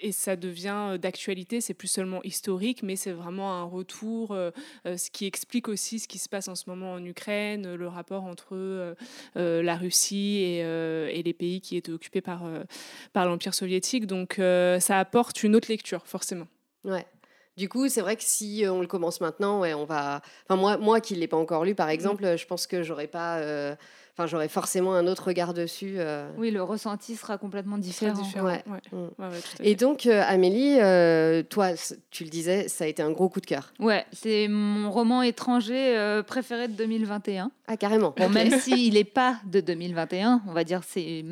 et 0.00 0.12
ça 0.12 0.36
devient 0.36 0.98
d'actualité, 1.00 1.60
c'est 1.60 1.74
plus 1.74 1.88
seulement 1.88 2.22
historique, 2.22 2.82
mais 2.82 2.96
c'est 2.96 3.12
vraiment 3.12 3.52
un 3.52 3.64
retour, 3.64 4.36
ce 4.84 5.10
qui 5.10 5.26
explique 5.26 5.68
aussi 5.68 5.98
ce 5.98 6.08
qui 6.08 6.18
se 6.18 6.28
passe 6.28 6.48
en 6.48 6.54
ce 6.54 6.64
moment 6.68 6.92
en 6.92 7.04
Ukraine, 7.04 7.74
le 7.74 7.88
rapport 7.88 8.24
entre 8.24 8.94
la 9.34 9.76
Russie 9.76 10.38
et, 10.42 10.58
et, 10.58 11.22
les 11.22 11.32
pays 11.32 11.60
qui 11.60 11.76
étaient 11.76 11.92
occupés 11.92 12.20
par, 12.20 12.44
par 13.12 13.26
l'Empire 13.26 13.47
soviétique. 13.54 14.06
Donc 14.06 14.38
euh, 14.38 14.80
ça 14.80 14.98
apporte 14.98 15.42
une 15.42 15.56
autre 15.56 15.68
lecture, 15.68 16.02
forcément. 16.06 16.46
Ouais. 16.84 17.06
Du 17.56 17.68
coup, 17.68 17.88
c'est 17.88 18.02
vrai 18.02 18.14
que 18.14 18.22
si 18.22 18.64
euh, 18.64 18.72
on 18.72 18.80
le 18.80 18.86
commence 18.86 19.20
maintenant, 19.20 19.60
ouais, 19.60 19.74
on 19.74 19.84
va. 19.84 20.22
Enfin, 20.44 20.54
moi, 20.54 20.76
moi 20.76 21.00
qui 21.00 21.14
ne 21.14 21.18
l'ai 21.18 21.26
pas 21.26 21.36
encore 21.36 21.64
lu, 21.64 21.74
par 21.74 21.88
exemple, 21.88 22.24
mm. 22.24 22.38
je 22.38 22.46
pense 22.46 22.68
que 22.68 22.84
j'aurais 22.84 23.08
pas. 23.08 23.38
Euh, 23.38 23.74
enfin, 24.18 24.26
j'aurais 24.26 24.48
forcément 24.48 24.94
un 24.94 25.06
autre 25.06 25.28
regard 25.28 25.54
dessus. 25.54 25.98
Oui, 26.36 26.50
le 26.50 26.62
ressenti 26.62 27.16
sera 27.16 27.38
complètement 27.38 27.78
différent. 27.78 28.22
Ouais. 28.42 28.64
Mm. 28.92 29.06
Et 29.62 29.74
donc, 29.74 30.06
Amélie, 30.06 30.78
toi, 31.48 31.68
tu 32.10 32.24
le 32.24 32.30
disais, 32.30 32.68
ça 32.68 32.84
a 32.84 32.86
été 32.88 33.02
un 33.02 33.10
gros 33.10 33.28
coup 33.28 33.40
de 33.40 33.46
cœur. 33.46 33.72
Ouais, 33.78 34.04
c'est 34.12 34.48
mon 34.48 34.90
roman 34.90 35.22
étranger 35.22 36.22
préféré 36.26 36.68
de 36.68 36.74
2021. 36.74 37.50
Ah, 37.68 37.76
carrément. 37.76 38.14
Bon, 38.16 38.28
même 38.28 38.58
s'il 38.58 38.94
n'est 38.94 39.04
pas 39.04 39.38
de 39.46 39.60
2021, 39.60 40.42
on 40.48 40.52
va 40.52 40.64
dire 40.64 40.82
c'est 40.84 41.24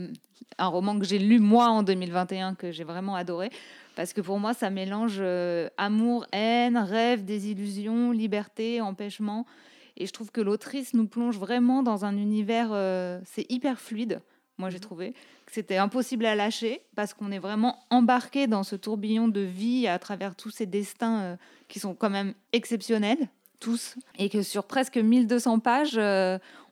un 0.58 0.66
roman 0.66 0.98
que 0.98 1.04
j'ai 1.04 1.18
lu 1.18 1.38
moi 1.38 1.68
en 1.68 1.82
2021 1.82 2.54
que 2.54 2.72
j'ai 2.72 2.84
vraiment 2.84 3.14
adoré 3.14 3.50
parce 3.94 4.12
que 4.12 4.20
pour 4.20 4.38
moi 4.38 4.54
ça 4.54 4.70
mélange 4.70 5.16
euh, 5.18 5.68
amour, 5.76 6.26
haine, 6.32 6.76
rêve, 6.76 7.24
désillusion, 7.24 8.12
liberté, 8.12 8.80
empêchement 8.80 9.46
et 9.96 10.06
je 10.06 10.12
trouve 10.12 10.30
que 10.30 10.40
l'autrice 10.40 10.94
nous 10.94 11.06
plonge 11.06 11.38
vraiment 11.38 11.82
dans 11.82 12.04
un 12.04 12.16
univers 12.16 12.70
euh, 12.72 13.20
c'est 13.24 13.50
hyper 13.50 13.80
fluide. 13.80 14.20
Moi 14.58 14.70
j'ai 14.70 14.76
mhm. 14.76 14.82
trouvé 14.82 15.12
que 15.12 15.52
c'était 15.52 15.76
impossible 15.76 16.26
à 16.26 16.34
lâcher 16.34 16.82
parce 16.94 17.14
qu'on 17.14 17.30
est 17.30 17.38
vraiment 17.38 17.78
embarqué 17.90 18.46
dans 18.46 18.62
ce 18.62 18.76
tourbillon 18.76 19.28
de 19.28 19.40
vie 19.40 19.86
à 19.86 19.98
travers 19.98 20.34
tous 20.34 20.50
ces 20.50 20.66
destins 20.66 21.20
euh, 21.20 21.36
qui 21.68 21.78
sont 21.78 21.94
quand 21.94 22.10
même 22.10 22.34
exceptionnels 22.52 23.28
tous 23.58 23.96
et 24.18 24.28
que 24.28 24.42
sur 24.42 24.64
presque 24.64 24.98
1200 24.98 25.60
pages 25.60 25.98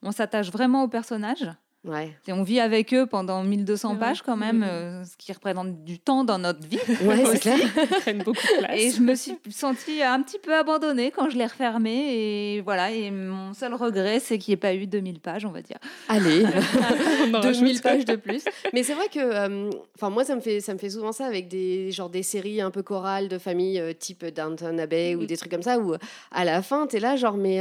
on 0.03 0.13
s'attache 0.13 0.51
vraiment 0.51 0.85
aux 0.85 0.89
personnages 0.89 1.51
Ouais. 1.85 2.17
Et 2.27 2.33
on 2.33 2.43
vit 2.43 2.61
avec 2.61 2.95
eux 2.95 3.05
pendant 3.05 3.43
1200 3.43 3.97
pages 3.97 4.23
quand 4.23 4.39
même, 4.39 4.63
mm-hmm. 4.63 4.69
euh, 4.69 5.05
ce 5.05 5.19
qui 5.19 5.31
représente 5.35 5.85
du 5.85 5.99
temps 5.99 6.25
dans 6.25 6.39
notre 6.39 6.67
vie. 6.67 6.79
Ouais, 7.05 7.23
c'est 7.27 7.41
clair. 7.41 7.59
beaucoup 8.25 8.41
de 8.41 8.59
place. 8.59 8.81
Et 8.81 8.91
je 8.91 9.03
me 9.03 9.15
suis 9.15 9.37
sentie 9.51 10.03
un 10.03 10.23
petit 10.23 10.39
peu 10.39 10.55
abandonnée 10.55 11.11
quand 11.11 11.29
je 11.29 11.37
l'ai 11.37 11.45
refermé. 11.45 12.15
Et 12.15 12.61
voilà, 12.63 12.91
et 12.91 13.11
mon 13.11 13.53
seul 13.53 13.75
regret, 13.75 14.19
c'est 14.19 14.39
qu'il 14.39 14.53
n'y 14.53 14.55
ait 14.55 14.57
pas 14.57 14.75
eu 14.75 14.87
2000 14.87 15.21
pages, 15.21 15.45
on 15.45 15.51
va 15.51 15.61
dire. 15.61 15.77
Allez, 16.09 16.45
2000 17.43 17.83
pages 17.83 18.07
de 18.07 18.17
plus. 18.17 18.45
Mais 18.73 18.83
c'est 18.83 18.95
vrai 18.95 19.09
que, 19.13 19.19
euh, 19.19 19.71
enfin 19.95 20.09
moi, 20.09 20.25
ça 20.25 20.37
me, 20.37 20.41
fait, 20.41 20.61
ça 20.61 20.73
me 20.73 20.79
fait 20.79 20.91
souvent 20.91 21.13
ça 21.13 21.27
avec 21.27 21.49
des, 21.49 21.91
genre, 21.91 22.09
des 22.09 22.23
séries 22.23 22.63
un 22.63 22.71
peu 22.71 22.83
chorales 22.83 23.29
de 23.29 23.37
famille 23.37 23.79
euh, 23.79 23.93
type 23.93 24.25
Downton 24.25 24.79
Abbey 24.81 25.17
ou 25.17 25.23
mm. 25.23 25.27
des 25.27 25.37
trucs 25.37 25.51
comme 25.51 25.63
ça, 25.63 25.79
où 25.79 25.95
à 26.31 26.45
la 26.47 26.63
fin, 26.63 26.87
tu 26.87 26.97
es 26.97 27.01
là, 27.01 27.17
genre, 27.17 27.37
mais, 27.37 27.59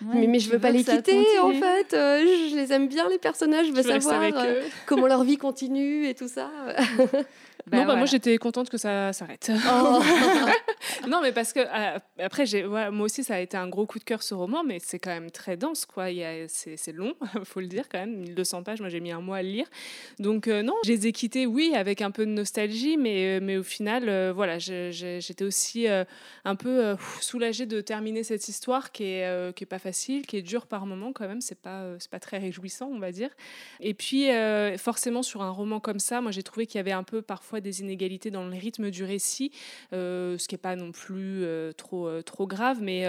mais, 0.00 0.26
mais, 0.26 0.38
je 0.38 0.48
veux 0.48 0.58
pas 0.58 0.70
les 0.70 0.82
quitter, 0.82 1.38
en 1.42 1.50
fait. 1.50 1.88
je 1.90 2.56
les 2.56 2.72
aime 2.72 2.88
bien, 2.88 3.06
les 3.10 3.18
personnes 3.18 3.33
personnages, 3.34 3.66
je 3.66 3.72
veux 3.72 3.82
savoir 3.82 4.22
euh, 4.22 4.62
comment 4.86 5.08
leur 5.08 5.24
vie 5.24 5.36
continue 5.36 6.06
et 6.06 6.14
tout 6.14 6.28
ça. 6.28 6.50
Ben 7.66 7.78
non, 7.78 7.86
bah, 7.86 7.96
moi 7.96 8.04
j'étais 8.04 8.36
contente 8.36 8.68
que 8.68 8.76
ça 8.76 9.14
s'arrête. 9.14 9.50
Oh. 9.72 10.02
non, 11.08 11.20
mais 11.22 11.32
parce 11.32 11.54
que 11.54 11.60
euh, 11.60 11.98
après, 12.18 12.44
j'ai, 12.44 12.62
moi 12.64 12.90
aussi, 13.00 13.24
ça 13.24 13.36
a 13.36 13.38
été 13.38 13.56
un 13.56 13.68
gros 13.68 13.86
coup 13.86 13.98
de 13.98 14.04
cœur 14.04 14.22
ce 14.22 14.34
roman, 14.34 14.62
mais 14.62 14.78
c'est 14.82 14.98
quand 14.98 15.10
même 15.10 15.30
très 15.30 15.56
dense, 15.56 15.86
quoi. 15.86 16.10
Il 16.10 16.18
y 16.18 16.24
a, 16.24 16.46
c'est, 16.48 16.76
c'est 16.76 16.92
long, 16.92 17.14
faut 17.44 17.60
le 17.60 17.66
dire 17.66 17.88
quand 17.88 17.98
même, 17.98 18.16
1200 18.16 18.64
pages. 18.64 18.80
Moi, 18.80 18.90
j'ai 18.90 19.00
mis 19.00 19.12
un 19.12 19.22
mois 19.22 19.38
à 19.38 19.42
le 19.42 19.48
lire, 19.48 19.66
donc 20.18 20.46
euh, 20.46 20.62
non, 20.62 20.74
je 20.84 20.92
les 20.92 21.06
ai 21.06 21.12
quittés, 21.12 21.46
oui, 21.46 21.72
avec 21.74 22.02
un 22.02 22.10
peu 22.10 22.26
de 22.26 22.30
nostalgie, 22.30 22.98
mais 22.98 23.40
mais 23.40 23.56
au 23.56 23.62
final, 23.62 24.32
voilà, 24.32 24.58
j'étais 24.58 25.44
aussi 25.44 25.86
un 25.86 26.56
peu 26.56 26.96
soulagée 27.20 27.64
de 27.64 27.80
terminer 27.80 28.24
cette 28.24 28.48
histoire 28.48 28.92
qui 28.92 29.04
est 29.04 29.54
qui 29.56 29.64
est 29.64 29.66
pas 29.66 29.78
facile, 29.78 30.26
qui 30.26 30.36
est 30.36 30.42
dure 30.42 30.66
par 30.66 30.84
moments 30.84 31.12
quand 31.12 31.26
même. 31.26 31.40
C'est 31.40 31.58
pas 31.58 31.86
c'est 31.98 32.10
pas 32.10 32.20
très 32.20 32.36
réjouissant, 32.38 32.90
on 32.92 32.98
va 32.98 33.12
dire. 33.12 33.14
dire. 33.14 33.30
Et 33.80 33.94
puis, 33.94 34.28
forcément, 34.76 35.22
sur 35.22 35.42
un 35.42 35.50
roman 35.50 35.80
comme 35.80 35.98
ça, 35.98 36.20
moi 36.20 36.30
j'ai 36.30 36.42
trouvé 36.42 36.66
qu'il 36.66 36.78
y 36.78 36.80
avait 36.80 36.92
un 36.92 37.04
peu 37.04 37.22
parfois 37.22 37.43
des 37.60 37.80
inégalités 37.80 38.30
dans 38.30 38.44
le 38.44 38.56
rythme 38.56 38.90
du 38.90 39.04
récit, 39.04 39.52
ce 39.92 40.46
qui 40.46 40.54
n'est 40.54 40.58
pas 40.58 40.76
non 40.76 40.92
plus 40.92 41.44
trop, 41.76 42.22
trop 42.22 42.46
grave. 42.46 42.80
Mais 42.80 43.04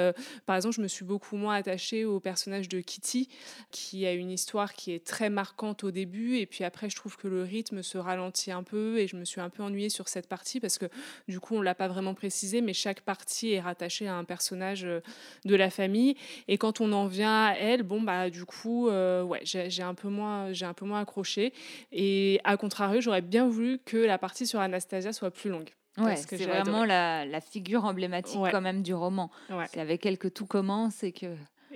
par 0.45 0.55
exemple, 0.55 0.75
je 0.75 0.81
me 0.81 0.87
suis 0.87 1.05
beaucoup 1.05 1.35
moins 1.37 1.55
attachée 1.55 2.05
au 2.05 2.19
personnage 2.19 2.69
de 2.69 2.79
Kitty, 2.79 3.29
qui 3.71 4.05
a 4.05 4.13
une 4.13 4.31
histoire 4.31 4.73
qui 4.73 4.91
est 4.91 5.05
très 5.05 5.29
marquante 5.29 5.83
au 5.83 5.91
début. 5.91 6.37
Et 6.37 6.45
puis 6.45 6.63
après, 6.63 6.89
je 6.89 6.95
trouve 6.95 7.17
que 7.17 7.27
le 7.27 7.43
rythme 7.43 7.83
se 7.83 7.97
ralentit 7.97 8.51
un 8.51 8.63
peu 8.63 8.97
et 8.99 9.07
je 9.07 9.15
me 9.15 9.25
suis 9.25 9.41
un 9.41 9.49
peu 9.49 9.63
ennuyée 9.63 9.89
sur 9.89 10.07
cette 10.07 10.27
partie 10.27 10.59
parce 10.59 10.77
que 10.77 10.85
du 11.27 11.39
coup, 11.39 11.55
on 11.55 11.61
l'a 11.61 11.75
pas 11.75 11.87
vraiment 11.87 12.13
précisé, 12.13 12.61
mais 12.61 12.73
chaque 12.73 13.01
partie 13.01 13.53
est 13.53 13.61
rattachée 13.61 14.07
à 14.07 14.15
un 14.15 14.23
personnage 14.23 14.85
euh, 14.85 14.99
de 15.45 15.55
la 15.55 15.69
famille. 15.69 16.15
Et 16.47 16.57
quand 16.57 16.81
on 16.81 16.91
en 16.91 17.07
vient 17.07 17.45
à 17.45 17.53
elle, 17.53 17.83
bon, 17.83 18.01
bah, 18.01 18.29
du 18.29 18.45
coup, 18.45 18.89
euh, 18.89 19.23
ouais, 19.23 19.41
j'ai 19.43 19.83
un, 19.83 19.93
peu 19.93 20.09
moins, 20.09 20.51
un 20.61 20.73
peu 20.73 20.85
moins 20.85 21.01
accroché. 21.01 21.53
Et 21.91 22.39
à 22.43 22.57
contrario, 22.57 23.01
j'aurais 23.01 23.21
bien 23.21 23.47
voulu 23.47 23.79
que 23.83 23.97
la 23.97 24.17
partie 24.25 24.47
sur 24.47 24.59
Anastasia 24.59 25.13
soit 25.13 25.29
plus 25.29 25.51
longue. 25.51 25.69
Ouais, 25.97 26.15
c'est 26.15 26.43
vraiment 26.45 26.83
la, 26.83 27.25
la, 27.25 27.39
figure 27.39 27.85
emblématique 27.85 28.41
quand 28.51 28.59
même 28.59 28.81
du 28.81 28.95
roman. 28.95 29.29
C'est 29.71 29.79
avec 29.79 30.03
elle 30.05 30.17
que 30.17 30.27
tout 30.27 30.47
commence 30.47 31.03
et 31.03 31.11
que 31.11 31.27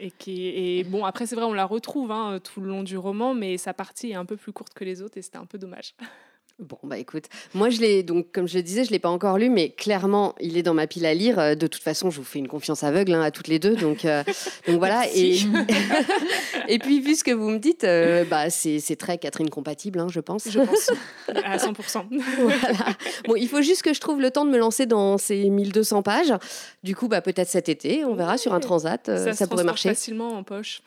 et 0.01 0.12
qui 0.12 0.48
et 0.48 0.84
bon 0.84 1.03
après 1.03 1.25
c'est 1.25 1.36
vrai 1.36 1.44
on 1.44 1.53
la 1.53 1.65
retrouve 1.65 2.12
hein, 2.12 2.39
tout 2.41 2.62
le 2.62 2.70
long 2.70 2.84
du 2.84 2.98
roman 2.98 3.34
mais 3.34 3.58
sa 3.58 3.74
partie 3.74 4.12
est 4.12 4.15
un 4.15 4.24
peu 4.24 4.38
plus 4.38 4.53
courte 4.53 4.74
que 4.74 4.86
les 4.86 5.01
autres 5.01 5.18
et 5.18 5.22
c'était 5.22 5.38
un 5.38 5.46
peu 5.46 5.58
dommage. 5.58 5.94
Bon, 6.60 6.78
bah 6.84 6.98
écoute, 6.98 7.25
moi 7.54 7.70
je 7.70 7.80
l'ai, 7.80 8.04
donc 8.04 8.34
comme 8.34 8.46
je 8.46 8.58
le 8.58 8.63
disais, 8.63 8.84
je 8.84 8.89
ne 8.89 8.92
l'ai 8.92 9.00
pas 9.00 9.10
encore 9.10 9.38
lu, 9.38 9.50
mais 9.50 9.70
clairement, 9.70 10.36
il 10.42 10.58
est 10.58 10.62
dans 10.62 10.74
ma 10.74 10.88
pile 10.88 11.06
à 11.06 11.13
lire. 11.13 11.39
Euh, 11.39 11.56
de 11.56 11.68
toute 11.68 11.82
façon, 11.82 12.10
je 12.10 12.18
vous 12.18 12.25
fais 12.25 12.39
une 12.39 12.50
confiance 12.50 12.84
aveugle 12.84 13.13
hein, 13.13 13.22
à 13.22 13.32
toutes 13.32 13.48
les 13.48 13.60
deux. 13.60 13.78
Donc, 13.78 14.04
euh, 14.04 14.25
donc 14.68 14.78
voilà. 14.78 15.06
Et, 15.16 15.39
et 16.68 16.78
puis, 16.78 17.00
vu 17.00 17.16
ce 17.16 17.24
que 17.24 17.32
vous 17.32 17.50
me 17.50 17.60
dites, 17.60 17.86
euh, 17.86 18.25
bah, 18.25 18.50
c'est, 18.50 18.82
très 18.98 19.18
Catherine 19.18 19.50
compatible, 19.50 20.00
hein, 20.00 20.08
je 20.10 20.20
pense. 20.20 20.50
Je 20.50 20.60
pense, 20.60 20.92
à 21.46 21.56
100%. 21.56 22.06
voilà. 22.42 22.98
Bon, 23.25 23.36
il 23.38 23.48
faut 23.48 23.62
juste 23.62 23.82
que 23.82 23.94
je 23.94 24.01
trouve 24.01 24.20
le 24.20 24.30
temps 24.30 24.44
de 24.44 24.51
me 24.51 24.58
lancer 24.58 24.86
dans 24.86 25.18
ces 25.18 25.50
1200 25.50 26.04
pages. 26.04 26.34
Du 26.84 26.94
coup, 26.94 27.08
bah, 27.08 27.22
peut-être 27.22 27.50
cet 27.50 27.70
été, 27.70 28.04
on 28.04 28.16
verra 28.16 28.38
sur 28.38 28.54
un 28.54 28.60
transat, 28.60 29.06
ça, 29.06 29.32
ça 29.32 29.48
pourrait 29.48 29.63
marcher. 29.63 29.88
facilement 29.88 30.34
en 30.34 30.44
poche. 30.44 30.82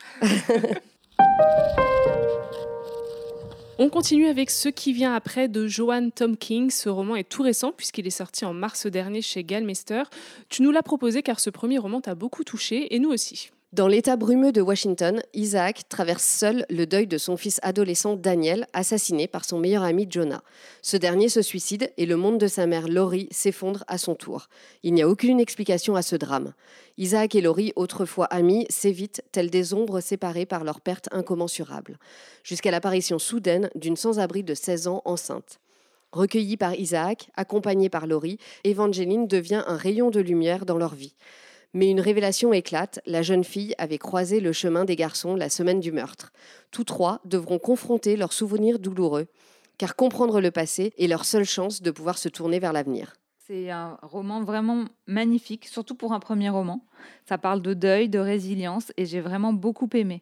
On 3.79 3.89
continue 3.89 4.27
avec 4.27 4.51
Ce 4.51 4.69
qui 4.69 4.93
vient 4.93 5.15
après 5.15 5.47
de 5.47 5.65
Joanne 5.65 6.11
Tom 6.11 6.37
King. 6.37 6.69
Ce 6.69 6.89
roman 6.89 7.15
est 7.15 7.27
tout 7.27 7.41
récent 7.41 7.71
puisqu'il 7.71 8.05
est 8.05 8.11
sorti 8.11 8.45
en 8.45 8.53
mars 8.53 8.85
dernier 8.85 9.23
chez 9.23 9.43
Galmeister. 9.43 10.03
Tu 10.49 10.61
nous 10.61 10.69
l'as 10.69 10.83
proposé 10.83 11.23
car 11.23 11.39
ce 11.39 11.49
premier 11.49 11.79
roman 11.79 11.99
t'a 11.99 12.13
beaucoup 12.13 12.43
touché 12.43 12.93
et 12.93 12.99
nous 12.99 13.09
aussi. 13.09 13.49
Dans 13.73 13.87
l'État 13.87 14.17
brumeux 14.17 14.51
de 14.51 14.61
Washington, 14.61 15.23
Isaac 15.33 15.89
traverse 15.89 16.23
seul 16.23 16.63
le 16.69 16.85
deuil 16.85 17.07
de 17.07 17.17
son 17.17 17.37
fils 17.37 17.59
adolescent 17.63 18.15
Daniel, 18.15 18.67
assassiné 18.71 19.27
par 19.27 19.45
son 19.45 19.57
meilleur 19.57 19.81
ami 19.81 20.05
Jonah. 20.07 20.43
Ce 20.83 20.95
dernier 20.95 21.27
se 21.27 21.41
suicide 21.41 21.91
et 21.97 22.05
le 22.05 22.15
monde 22.15 22.37
de 22.37 22.45
sa 22.45 22.67
mère 22.67 22.87
Laurie 22.87 23.27
s'effondre 23.31 23.83
à 23.87 23.97
son 23.97 24.13
tour. 24.13 24.45
Il 24.83 24.93
n'y 24.93 25.01
a 25.01 25.09
aucune 25.09 25.39
explication 25.39 25.95
à 25.95 26.03
ce 26.03 26.15
drame. 26.15 26.53
Isaac 26.99 27.33
et 27.33 27.41
Laurie, 27.41 27.73
autrefois 27.75 28.25
amis, 28.25 28.67
s'évitent 28.69 29.23
tels 29.31 29.49
des 29.49 29.73
ombres 29.73 30.01
séparées 30.01 30.45
par 30.45 30.63
leur 30.63 30.79
perte 30.79 31.09
incommensurable, 31.11 31.97
jusqu'à 32.43 32.69
l'apparition 32.69 33.17
soudaine 33.17 33.71
d'une 33.73 33.97
sans-abri 33.97 34.43
de 34.43 34.53
16 34.53 34.85
ans 34.85 35.01
enceinte. 35.03 35.59
Recueillie 36.11 36.57
par 36.57 36.75
Isaac, 36.75 37.31
accompagnée 37.35 37.89
par 37.89 38.05
Laurie, 38.05 38.37
Evangeline 38.65 39.25
devient 39.25 39.63
un 39.65 39.77
rayon 39.77 40.11
de 40.11 40.19
lumière 40.19 40.67
dans 40.67 40.77
leur 40.77 40.93
vie. 40.93 41.15
Mais 41.73 41.89
une 41.89 41.99
révélation 41.99 42.53
éclate, 42.53 42.99
la 43.05 43.23
jeune 43.23 43.43
fille 43.43 43.73
avait 43.79 43.97
croisé 43.97 44.39
le 44.39 44.53
chemin 44.53 44.85
des 44.85 44.95
garçons 44.95 45.35
la 45.35 45.49
semaine 45.49 45.79
du 45.79 45.91
meurtre. 45.91 46.31
Tous 46.69 46.83
trois 46.83 47.19
devront 47.25 47.57
confronter 47.57 48.15
leurs 48.15 48.33
souvenirs 48.33 48.77
douloureux, 48.77 49.27
car 49.79 49.95
comprendre 49.95 50.39
le 50.39 50.51
passé 50.51 50.93
est 50.99 51.07
leur 51.07 51.25
seule 51.25 51.45
chance 51.45 51.81
de 51.81 51.89
pouvoir 51.89 52.17
se 52.19 52.29
tourner 52.29 52.59
vers 52.59 52.73
l'avenir. 52.73 53.13
C'est 53.47 53.71
un 53.71 53.97
roman 54.03 54.43
vraiment 54.43 54.85
magnifique, 55.07 55.67
surtout 55.67 55.95
pour 55.95 56.13
un 56.13 56.19
premier 56.19 56.49
roman. 56.49 56.85
Ça 57.27 57.37
parle 57.37 57.61
de 57.61 57.73
deuil, 57.73 58.07
de 58.07 58.19
résilience, 58.19 58.93
et 58.95 59.05
j'ai 59.05 59.19
vraiment 59.19 59.51
beaucoup 59.51 59.89
aimé. 59.93 60.21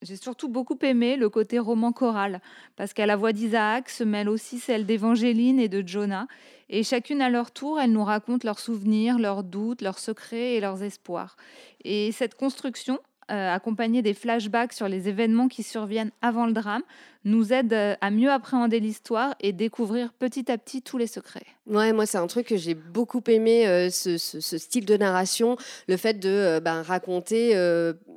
J'ai 0.00 0.14
surtout 0.14 0.48
beaucoup 0.48 0.78
aimé 0.82 1.16
le 1.16 1.28
côté 1.28 1.58
roman 1.58 1.90
choral, 1.90 2.40
parce 2.76 2.92
qu'à 2.92 3.04
la 3.04 3.16
voix 3.16 3.32
d'Isaac 3.32 3.88
se 3.88 4.04
mêle 4.04 4.28
aussi 4.28 4.60
celle 4.60 4.86
d'Évangéline 4.86 5.58
et 5.58 5.68
de 5.68 5.86
Jonah, 5.86 6.28
et 6.68 6.84
chacune 6.84 7.20
à 7.20 7.28
leur 7.28 7.50
tour, 7.50 7.80
elles 7.80 7.90
nous 7.90 8.04
racontent 8.04 8.46
leurs 8.46 8.60
souvenirs, 8.60 9.18
leurs 9.18 9.42
doutes, 9.42 9.82
leurs 9.82 9.98
secrets 9.98 10.54
et 10.54 10.60
leurs 10.60 10.84
espoirs. 10.84 11.36
Et 11.82 12.12
cette 12.12 12.36
construction, 12.36 13.00
euh, 13.30 13.52
accompagnée 13.52 14.00
des 14.00 14.14
flashbacks 14.14 14.72
sur 14.72 14.88
les 14.88 15.08
événements 15.08 15.48
qui 15.48 15.62
surviennent 15.64 16.12
avant 16.22 16.46
le 16.46 16.52
drame, 16.52 16.82
nous 17.28 17.52
aide 17.52 17.72
euh, 17.72 17.94
à 18.00 18.10
mieux 18.10 18.30
appréhender 18.30 18.80
l'histoire 18.80 19.34
et 19.40 19.52
découvrir 19.52 20.12
petit 20.12 20.50
à 20.50 20.58
petit 20.58 20.82
tous 20.82 20.98
les 20.98 21.06
secrets. 21.06 21.46
Ouais, 21.66 21.92
moi 21.92 22.06
c'est 22.06 22.18
un 22.18 22.26
truc 22.26 22.46
que 22.46 22.56
j'ai 22.56 22.74
beaucoup 22.74 23.22
aimé, 23.28 23.66
euh, 23.68 23.90
ce, 23.90 24.18
style 24.18 24.86
de 24.86 24.96
narration, 24.96 25.56
le 25.86 25.96
fait 25.96 26.18
de 26.18 26.60
ben, 26.60 26.82
raconter 26.82 27.54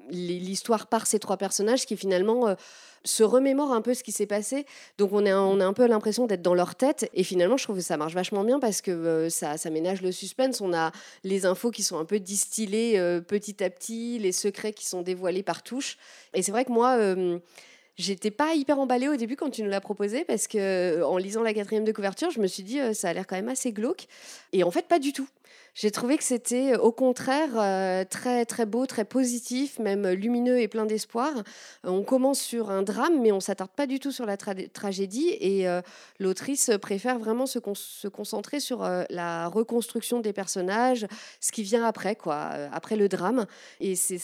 l'histoire 0.09 0.87
par 0.87 1.05
ces 1.07 1.19
trois 1.19 1.37
personnages 1.37 1.85
qui 1.85 1.97
finalement 1.97 2.55
se 3.03 3.23
remémore 3.23 3.71
un 3.71 3.81
peu 3.81 3.93
ce 3.93 4.03
qui 4.03 4.11
s'est 4.11 4.25
passé. 4.25 4.65
Donc 4.97 5.11
on, 5.13 5.25
est 5.25 5.33
on 5.33 5.59
a 5.59 5.65
un 5.65 5.73
peu 5.73 5.85
l'impression 5.87 6.27
d'être 6.27 6.41
dans 6.41 6.53
leur 6.53 6.75
tête. 6.75 7.09
Et 7.13 7.23
finalement, 7.23 7.57
je 7.57 7.63
trouve 7.63 7.77
que 7.77 7.83
ça 7.83 7.97
marche 7.97 8.13
vachement 8.13 8.43
bien 8.43 8.59
parce 8.59 8.81
que 8.81 8.91
euh, 8.91 9.29
ça, 9.29 9.57
ça 9.57 9.69
ménage 9.69 10.01
le 10.01 10.11
suspense. 10.11 10.61
On 10.61 10.73
a 10.73 10.91
les 11.23 11.45
infos 11.45 11.71
qui 11.71 11.83
sont 11.83 11.97
un 11.97 12.05
peu 12.05 12.19
distillées 12.19 12.99
euh, 12.99 13.21
petit 13.21 13.63
à 13.63 13.69
petit, 13.69 14.19
les 14.19 14.31
secrets 14.31 14.73
qui 14.73 14.85
sont 14.85 15.01
dévoilés 15.01 15.43
par 15.43 15.63
touche. 15.63 15.97
Et 16.33 16.41
c'est 16.41 16.51
vrai 16.51 16.65
que 16.65 16.71
moi... 16.71 16.97
Euh, 16.97 17.39
J'étais 17.97 18.31
pas 18.31 18.53
hyper 18.53 18.79
emballée 18.79 19.07
au 19.07 19.15
début 19.15 19.35
quand 19.35 19.49
tu 19.49 19.63
nous 19.63 19.69
l'as 19.69 19.81
proposé 19.81 20.23
parce 20.23 20.47
que 20.47 21.03
en 21.03 21.17
lisant 21.17 21.43
la 21.43 21.53
quatrième 21.53 21.83
de 21.83 21.91
couverture, 21.91 22.31
je 22.31 22.39
me 22.39 22.47
suis 22.47 22.63
dit 22.63 22.79
ça 22.93 23.09
a 23.09 23.13
l'air 23.13 23.27
quand 23.27 23.35
même 23.35 23.49
assez 23.49 23.71
glauque. 23.71 24.07
Et 24.53 24.63
en 24.63 24.71
fait, 24.71 24.87
pas 24.87 24.99
du 24.99 25.13
tout. 25.13 25.27
J'ai 25.73 25.89
trouvé 25.89 26.17
que 26.17 26.23
c'était 26.23 26.75
au 26.75 26.91
contraire 26.91 27.49
euh, 27.55 28.03
très 28.03 28.45
très 28.45 28.65
beau, 28.65 28.85
très 28.85 29.05
positif, 29.05 29.79
même 29.79 30.05
lumineux 30.09 30.59
et 30.59 30.67
plein 30.67 30.85
d'espoir. 30.85 31.31
On 31.83 32.03
commence 32.03 32.41
sur 32.41 32.69
un 32.69 32.83
drame, 32.83 33.21
mais 33.21 33.31
on 33.31 33.39
s'attarde 33.39 33.71
pas 33.71 33.87
du 33.87 33.99
tout 33.99 34.11
sur 34.11 34.25
la 34.25 34.35
tragédie 34.35 35.29
et 35.39 35.69
euh, 35.69 35.81
l'autrice 36.19 36.71
préfère 36.81 37.19
vraiment 37.19 37.45
se, 37.45 37.59
se 37.73 38.07
concentrer 38.09 38.59
sur 38.59 38.83
euh, 38.83 39.03
la 39.09 39.47
reconstruction 39.47 40.19
des 40.19 40.33
personnages, 40.33 41.07
ce 41.39 41.53
qui 41.53 41.63
vient 41.63 41.85
après 41.85 42.17
quoi, 42.17 42.51
après 42.73 42.97
le 42.97 43.07
drame. 43.07 43.45
Et 43.79 43.95
c'est 43.95 44.19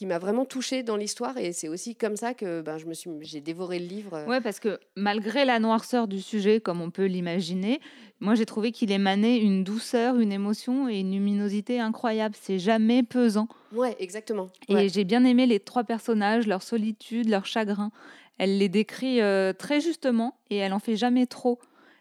qui 0.00 0.06
m'a 0.06 0.18
vraiment 0.18 0.46
touchée 0.46 0.82
dans 0.82 0.96
l'histoire 0.96 1.36
et 1.36 1.52
c'est 1.52 1.68
aussi 1.68 1.94
comme 1.94 2.16
ça 2.16 2.32
que 2.32 2.62
ben, 2.62 2.78
je 2.78 2.86
me 2.86 2.94
suis 2.94 3.10
j'ai 3.20 3.42
dévoré 3.42 3.78
le 3.78 3.84
livre. 3.84 4.14
Euh. 4.14 4.24
Ouais, 4.24 4.40
parce 4.40 4.58
que 4.58 4.80
malgré 4.96 5.44
la 5.44 5.58
noirceur 5.58 6.08
du 6.08 6.22
sujet 6.22 6.58
comme 6.58 6.80
on 6.80 6.90
peut 6.90 7.04
l'imaginer, 7.04 7.82
moi 8.18 8.34
j'ai 8.34 8.46
trouvé 8.46 8.72
qu'il 8.72 8.92
émanait 8.92 9.36
une 9.36 9.62
douceur, 9.62 10.18
une 10.18 10.32
émotion 10.32 10.88
et 10.88 11.00
une 11.00 11.12
luminosité 11.12 11.80
incroyable, 11.80 12.34
c'est 12.40 12.58
jamais 12.58 13.02
pesant. 13.02 13.46
Ouais, 13.74 13.94
exactement. 13.98 14.48
Et 14.68 14.88
j'ai 14.88 15.04
bien 15.04 15.22
aimé 15.26 15.44
les 15.44 15.60
trois 15.60 15.84
personnages, 15.84 16.46
leur 16.46 16.62
solitude, 16.62 17.28
leur 17.28 17.44
chagrin. 17.44 17.92
Elle 18.38 18.56
les 18.56 18.70
décrit 18.70 19.20
euh, 19.20 19.52
très 19.52 19.82
justement 19.82 20.38
et 20.48 20.56
elle 20.56 20.72
en 20.72 20.78
fait 20.78 20.96
jamais 20.96 21.26
trop 21.26 21.58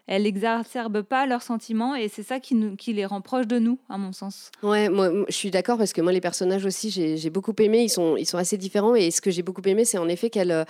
elle 0.10 0.24
n'exacerbe 0.24 1.04
pas 1.04 1.28
leurs 1.28 1.44
sentiments 1.44 1.94
et 1.94 2.10
c'est 2.10 2.24
ça 2.24 2.40
qui, 2.40 2.56
nous, 2.56 2.76
qui 2.76 2.94
les 2.94 3.06
rend 3.06 3.22
proches 3.22 3.46
de 3.46 3.60
nous, 3.60 3.78
à 3.90 3.98
mon 4.00 4.12
sens. 4.12 4.50
Ouais, 4.64 4.90
moi 4.90 5.12
je 5.28 5.34
suis 5.34 5.52
d'accord 5.52 5.78
parce 5.78 5.94
que 5.94 6.02
moi 6.02 6.12
les 6.12 6.20
personnages 6.20 6.66
aussi 6.66 6.90
j'ai 6.90 7.30
beaucoup 7.30 7.54
aimé, 7.60 7.84
ils 7.84 7.90
sont, 7.90 8.18
ils 8.18 8.26
sont 8.26 8.40
assez 8.40 8.58
différents 8.58 8.96
et 8.96 9.12
ce 9.12 9.22
que 9.22 9.30
j'ai 9.30 9.44
beaucoup 9.44 9.62
aimé 9.66 9.86
c'est 9.86 10.00
en 10.00 10.10
effet 10.10 10.30
qu'elle... 10.30 10.52
Euh, 10.52 10.66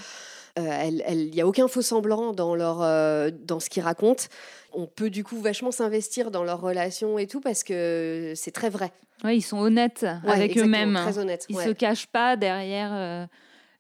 il 0.58 1.30
n'y 1.30 1.40
a 1.40 1.48
aucun 1.48 1.70
faux 1.70 1.84
semblant 1.84 2.34
dans, 2.34 2.54
leur, 2.54 2.82
euh, 2.82 3.30
dans 3.32 3.62
ce 3.62 3.70
qu'ils 3.70 3.84
racontent. 3.84 4.26
On 4.74 4.88
peut 4.88 5.10
du 5.10 5.24
coup 5.24 5.40
vachement 5.40 5.72
s'investir 5.72 6.32
dans 6.32 6.44
leurs 6.44 6.60
relations 6.60 7.18
et 7.18 7.28
tout 7.28 7.40
parce 7.40 7.64
que 7.64 8.34
c'est 8.36 8.52
très 8.52 8.70
vrai. 8.70 8.92
Ouais, 9.24 9.38
ils 9.38 9.42
sont 9.42 9.60
honnêtes 9.60 10.06
avec 10.28 10.58
eux-mêmes. 10.58 10.96
Très 10.96 11.18
honnêtes. 11.18 11.46
Ils 11.50 11.56
ne 11.56 11.62
se 11.62 11.70
cachent 11.70 12.08
pas 12.08 12.36
derrière. 12.36 12.90
Euh, 12.92 13.26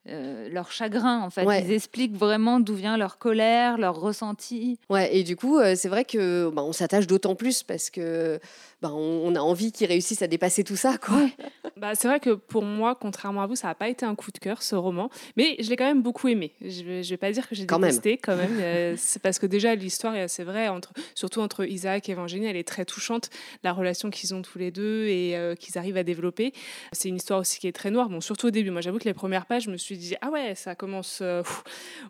euh, 0.09 0.49
leur 0.49 0.71
chagrin 0.71 1.21
en 1.21 1.29
fait. 1.29 1.43
Ils 1.43 1.71
expliquent 1.71 2.15
vraiment 2.15 2.59
d'où 2.59 2.73
vient 2.73 2.97
leur 2.97 3.17
colère, 3.17 3.77
leur 3.77 3.99
ressenti. 3.99 4.79
Ouais, 4.89 5.15
et 5.15 5.23
du 5.23 5.35
coup, 5.35 5.59
euh, 5.59 5.75
c'est 5.75 5.89
vrai 5.89 6.05
que 6.05 6.49
bah, 6.49 6.63
on 6.63 6.73
s'attache 6.73 7.07
d'autant 7.07 7.35
plus 7.35 7.63
parce 7.63 7.89
que 7.89 8.39
bah, 8.81 8.91
on, 8.93 9.35
a 9.35 9.39
envie 9.39 9.71
qu'ils 9.71 9.87
réussissent 9.87 10.21
à 10.21 10.27
dépasser 10.27 10.63
tout 10.63 10.75
ça. 10.75 10.97
Quoi. 10.97 11.27
bah, 11.79 11.95
c'est 11.95 12.07
vrai 12.07 12.19
que 12.19 12.31
pour 12.31 12.63
moi, 12.63 12.95
contrairement 12.95 13.41
à 13.41 13.47
vous, 13.47 13.55
ça 13.55 13.67
n'a 13.67 13.75
pas 13.75 13.89
été 13.89 14.05
un 14.05 14.15
coup 14.15 14.31
de 14.31 14.39
cœur 14.39 14.61
ce 14.61 14.75
roman, 14.75 15.09
mais 15.37 15.55
je 15.59 15.69
l'ai 15.69 15.75
quand 15.75 15.85
même 15.85 16.01
beaucoup 16.01 16.27
aimé. 16.27 16.53
Je 16.61 16.83
ne 16.83 17.03
vais, 17.03 17.17
pas 17.17 17.31
dire 17.31 17.47
que 17.47 17.55
j'ai 17.55 17.65
détesté 17.65 18.17
quand 18.17 18.35
même. 18.35 18.57
Euh, 18.59 18.95
c'est 18.97 19.21
parce 19.21 19.39
que 19.39 19.45
déjà 19.45 19.75
l'histoire 19.75 20.15
est 20.15 20.21
assez 20.21 20.43
vraie, 20.43 20.67
entre, 20.67 20.91
surtout 21.15 21.41
entre 21.41 21.65
Isaac 21.65 22.09
et 22.09 22.13
Evangeline, 22.13 22.45
elle 22.45 22.57
est 22.57 22.67
très 22.67 22.85
touchante, 22.85 23.29
la 23.63 23.73
relation 23.73 24.09
qu'ils 24.09 24.33
ont 24.33 24.41
tous 24.41 24.57
les 24.57 24.71
deux 24.71 25.07
et 25.07 25.37
qu'ils 25.59 25.77
arrivent 25.77 25.97
à 25.97 26.03
développer. 26.03 26.53
C'est 26.91 27.09
une 27.09 27.15
histoire 27.15 27.39
aussi 27.39 27.59
qui 27.59 27.67
est 27.67 27.71
très 27.71 27.91
noire, 27.91 28.09
bon, 28.09 28.21
surtout 28.21 28.47
au 28.47 28.51
début. 28.51 28.71
Moi, 28.71 28.81
j'avoue 28.81 28.99
que 28.99 29.05
les 29.05 29.13
premières 29.13 29.45
pages, 29.45 29.63
je 29.63 29.71
me 29.71 29.77
suis 29.77 29.97
dit, 29.97 30.15
ah 30.21 30.29
ouais, 30.29 30.55
ça 30.55 30.75
commence, 30.75 31.19
euh, 31.21 31.43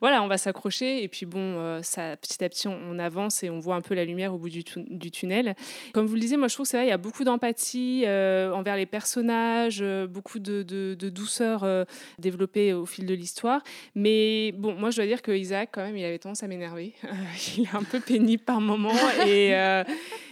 voilà, 0.01 0.23
on 0.23 0.27
va 0.27 0.37
s'accrocher. 0.37 1.03
Et 1.03 1.07
puis 1.07 1.25
bon, 1.25 1.39
euh, 1.39 1.81
ça, 1.83 2.15
petit 2.17 2.43
à 2.43 2.49
petit, 2.49 2.67
on, 2.67 2.99
avance 2.99 3.43
et 3.43 3.49
on 3.49 3.59
voit 3.59 3.75
un 3.75 3.81
peu 3.81 3.95
la 3.95 4.03
lumière 4.03 4.33
au 4.33 4.37
bout 4.37 4.49
du, 4.49 4.63
tunnel. 4.63 5.55
Comme 5.93 6.05
vous 6.05 6.15
le 6.15 6.19
disiez, 6.19 6.37
moi, 6.37 6.47
je 6.47 6.53
trouve 6.53 6.65
que 6.65 6.71
c'est 6.71 6.77
vrai, 6.77 6.85
il 6.87 6.89
y 6.89 6.93
a 6.93 6.97
beaucoup 6.97 7.23
d'empathie 7.23 8.03
euh, 8.05 8.51
envers 8.51 8.75
les 8.75 8.85
personnages, 8.85 9.58
euh, 9.81 10.07
beaucoup 10.07 10.39
de, 10.39 10.63
douceur 11.09 11.63
euh, 11.63 11.83
développée 12.17 12.73
au 12.73 12.85
fil 12.85 13.05
de 13.05 13.13
l'histoire. 13.13 13.61
Mais 13.95 14.53
bon, 14.53 14.73
moi, 14.75 14.89
je 14.91 14.97
dois 14.97 15.05
dire 15.05 15.21
que 15.21 15.31
Isaac, 15.31 15.69
quand 15.71 15.81
même, 15.81 15.97
il 15.97 16.05
avait 16.05 16.19
tendance 16.19 16.43
à 16.43 16.47
m'énerver. 16.47 16.93
Il 17.57 17.63
est 17.63 17.75
un 17.75 17.83
peu 17.83 17.99
pénible 17.99 18.43
par 18.43 18.61
moments. 18.61 18.93
et, 19.25 19.55
euh, 19.55 19.83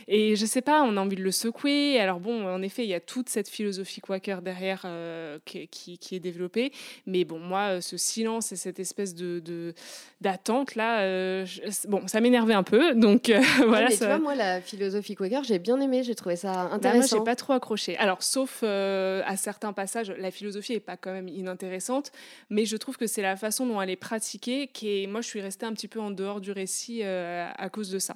et 0.07 0.35
je 0.35 0.45
sais 0.45 0.61
pas, 0.61 0.81
on 0.83 0.95
a 0.97 1.01
envie 1.01 1.15
de 1.15 1.23
le 1.23 1.31
secouer. 1.31 1.99
Alors 1.99 2.19
bon, 2.19 2.45
en 2.47 2.61
effet, 2.61 2.83
il 2.83 2.89
y 2.89 2.93
a 2.93 2.99
toute 2.99 3.29
cette 3.29 3.49
philosophie 3.49 4.01
quaker 4.01 4.41
derrière 4.41 4.83
euh, 4.85 5.37
qui, 5.45 5.67
qui- 5.67 5.97
qui 5.97 6.15
est 6.15 6.19
développée. 6.19 6.71
Mais 7.05 7.25
bon, 7.25 7.39
moi, 7.39 7.77
euh, 7.77 7.81
ce 7.81 7.97
silence 7.97 8.51
et 8.51 8.55
cette 8.55 8.79
espèce 8.79 9.13
de 9.15 9.73
d'attente 10.21 10.75
là, 10.75 11.01
euh, 11.01 11.45
je- 11.45 11.87
bon, 11.87 12.07
ça 12.07 12.21
m'énervait 12.21 12.53
un 12.53 12.63
peu. 12.63 12.93
Donc 12.95 13.29
euh, 13.29 13.39
Ouais, 13.59 13.65
voilà. 13.65 13.89
mais 13.89 13.95
ça- 13.95 14.05
tu 14.05 14.11
vois, 14.11 14.19
moi, 14.19 14.35
la 14.35 14.61
philosophie 14.61 15.15
Quaker, 15.15 15.43
j'ai 15.43 15.59
bien 15.59 15.79
aimé, 15.81 16.03
j'ai 16.03 16.15
trouvé 16.15 16.35
ça 16.35 16.51
bah, 16.53 16.63
moi, 16.65 16.73
intéressant. 16.73 17.17
j'ai 17.17 17.23
pas 17.23 17.35
trop 17.35 17.53
accroché. 17.53 17.97
Alors, 17.97 18.23
sauf 18.23 18.63
à 18.63 19.35
certains 19.37 19.73
passages, 19.73 20.11
la 20.17 20.31
philosophie 20.31 20.73
est 20.73 20.79
pas 20.79 20.97
quand 20.97 21.11
même 21.11 21.27
inintéressante, 21.27 22.11
mais 22.49 22.65
je 22.65 22.77
trouve 22.77 22.97
que 22.97 23.07
c'est 23.07 23.21
la 23.21 23.35
façon 23.35 23.65
dont 23.65 23.81
elle 23.81 23.89
est 23.89 23.95
pratiquée 23.95 24.67
qui 24.67 25.03
est. 25.03 25.07
Moi, 25.07 25.21
je 25.21 25.27
suis 25.27 25.41
restée 25.41 25.65
un 25.65 25.73
petit 25.73 25.87
peu 25.87 25.99
en 25.99 26.11
dehors 26.11 26.41
du 26.41 26.51
récit 26.51 27.03
à 27.03 27.69
cause 27.71 27.89
de 27.89 27.99
ça. 27.99 28.15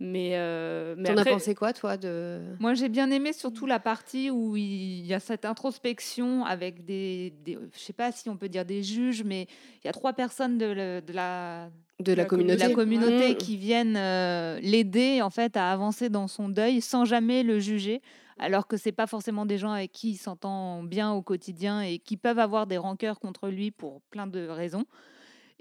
Mais, 0.00 0.32
après, 1.28 1.34
pensé 1.38 1.54
quoi, 1.54 1.72
toi 1.72 1.96
de... 1.96 2.40
Moi, 2.60 2.74
j'ai 2.74 2.88
bien 2.88 3.10
aimé 3.10 3.32
surtout 3.32 3.66
la 3.66 3.78
partie 3.78 4.30
où 4.30 4.56
il 4.56 5.06
y 5.06 5.14
a 5.14 5.20
cette 5.20 5.44
introspection 5.44 6.44
avec 6.44 6.84
des, 6.84 7.32
des- 7.44 7.58
je 7.74 7.78
sais 7.78 7.92
pas 7.92 8.12
si 8.12 8.28
on 8.28 8.36
peut 8.36 8.48
dire 8.48 8.64
des 8.64 8.82
juges, 8.82 9.22
mais 9.24 9.46
il 9.82 9.86
y 9.86 9.88
a 9.88 9.92
trois 9.92 10.12
personnes 10.12 10.58
de, 10.58 10.66
le- 10.66 11.00
de 11.00 11.12
la, 11.12 11.70
de 12.00 12.12
la 12.12 12.16
la 12.16 12.24
de 12.24 12.28
communauté 12.28 12.56
la 12.58 12.70
communauté 12.70 13.30
Mm. 13.32 13.36
qui 13.36 13.56
viennent 13.56 13.96
euh, 13.96 14.58
l'aider 14.60 15.22
en 15.22 15.30
fait 15.30 15.56
à 15.56 15.70
avancer 15.72 16.08
dans 16.10 16.28
son 16.28 16.48
deuil 16.48 16.80
sans 16.80 17.04
jamais 17.04 17.42
le 17.42 17.58
juger, 17.60 18.00
alors 18.38 18.66
que 18.66 18.76
c'est 18.76 18.92
pas 18.92 19.06
forcément 19.06 19.46
des 19.46 19.58
gens 19.58 19.72
avec 19.72 19.92
qui 19.92 20.10
il 20.10 20.16
s'entend 20.16 20.82
bien 20.82 21.12
au 21.12 21.22
quotidien 21.22 21.80
et 21.82 21.98
qui 21.98 22.16
peuvent 22.16 22.38
avoir 22.38 22.66
des 22.66 22.78
rancœurs 22.78 23.18
contre 23.20 23.48
lui 23.48 23.70
pour 23.70 24.00
plein 24.10 24.26
de 24.26 24.46
raisons. 24.48 24.84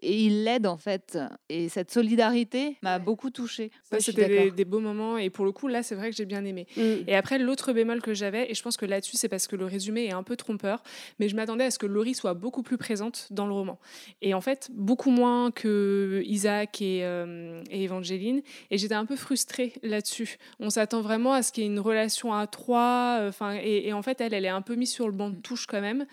Et 0.02 0.22
il 0.26 0.44
l'aide 0.44 0.68
en 0.68 0.78
fait. 0.78 1.18
Et 1.50 1.70
cette 1.70 1.92
solidarité 1.92 2.78
m'a 2.84 2.98
Ouais. 2.98 3.04
beaucoup 3.04 3.30
touchée. 3.30 3.72
Ouais, 3.92 4.00
c'était 4.00 4.52
des, 4.52 4.66
beaux 4.66 4.80
moments. 4.80 5.18
Et 5.18 5.30
pour 5.30 5.46
le 5.46 5.52
coup, 5.52 5.68
là, 5.68 5.84
c'est 5.84 5.96
vrai 5.96 6.10
que 6.10 6.16
j'ai 6.16 6.26
bien 6.26 6.44
aimé. 6.46 6.68
Mm. 6.78 6.82
Et 7.08 7.16
après, 7.16 7.40
l'autre 7.40 7.74
bémol 7.74 8.02
que 8.02 8.14
j'avais, 8.14 8.50
et 8.52 8.54
je 8.54 8.62
pense 8.64 8.78
que 8.78 8.86
là-dessus, 8.86 9.18
c'est 9.18 9.30
parce 9.30 9.48
que 9.48 9.56
le 9.56 9.66
résumé 9.66 10.06
est 10.06 10.12
un 10.14 10.24
peu 10.24 10.36
trompeur, 10.36 10.84
mais 11.20 11.30
je 11.30 11.36
m'attendais 11.36 11.64
à 11.66 11.72
ce 11.72 11.80
que 11.80 11.86
Laurie 11.88 12.14
soit 12.16 12.34
beaucoup 12.34 12.64
plus 12.64 12.78
présente 12.78 13.28
dans 13.32 13.46
le 13.48 13.54
roman. 13.54 13.80
Et 14.22 14.34
en 14.34 14.42
fait, 14.42 14.70
beaucoup 14.74 15.10
moins 15.12 15.52
que 15.52 16.22
Isaac 16.26 16.82
et, 16.82 17.00
euh, 17.04 17.64
et 17.72 17.84
Evangeline. 17.84 18.42
Et 18.72 18.78
j'étais 18.78 18.96
un 18.96 19.06
peu 19.06 19.16
frustrée 19.16 19.74
là-dessus. 19.84 20.38
On 20.60 20.70
s'attend 20.70 21.02
vraiment 21.02 21.34
à 21.34 21.42
ce 21.44 21.52
qu'il 21.52 21.64
y 21.64 21.68
ait 21.68 21.70
une 21.70 21.80
relation 21.80 22.34
à 22.34 22.46
trois. 22.48 23.18
euh, 23.22 23.32
et, 23.64 23.88
et 23.88 23.94
en 23.94 24.02
fait, 24.02 24.22
elle, 24.22 24.34
elle 24.34 24.46
est 24.46 24.50
un 24.50 24.62
peu 24.62 24.76
mise 24.76 24.92
sur 24.92 25.08
le 25.08 25.14
banc 25.14 25.30
de 25.30 25.36
touche 25.38 25.66
quand 25.68 25.82
même. 25.82 26.06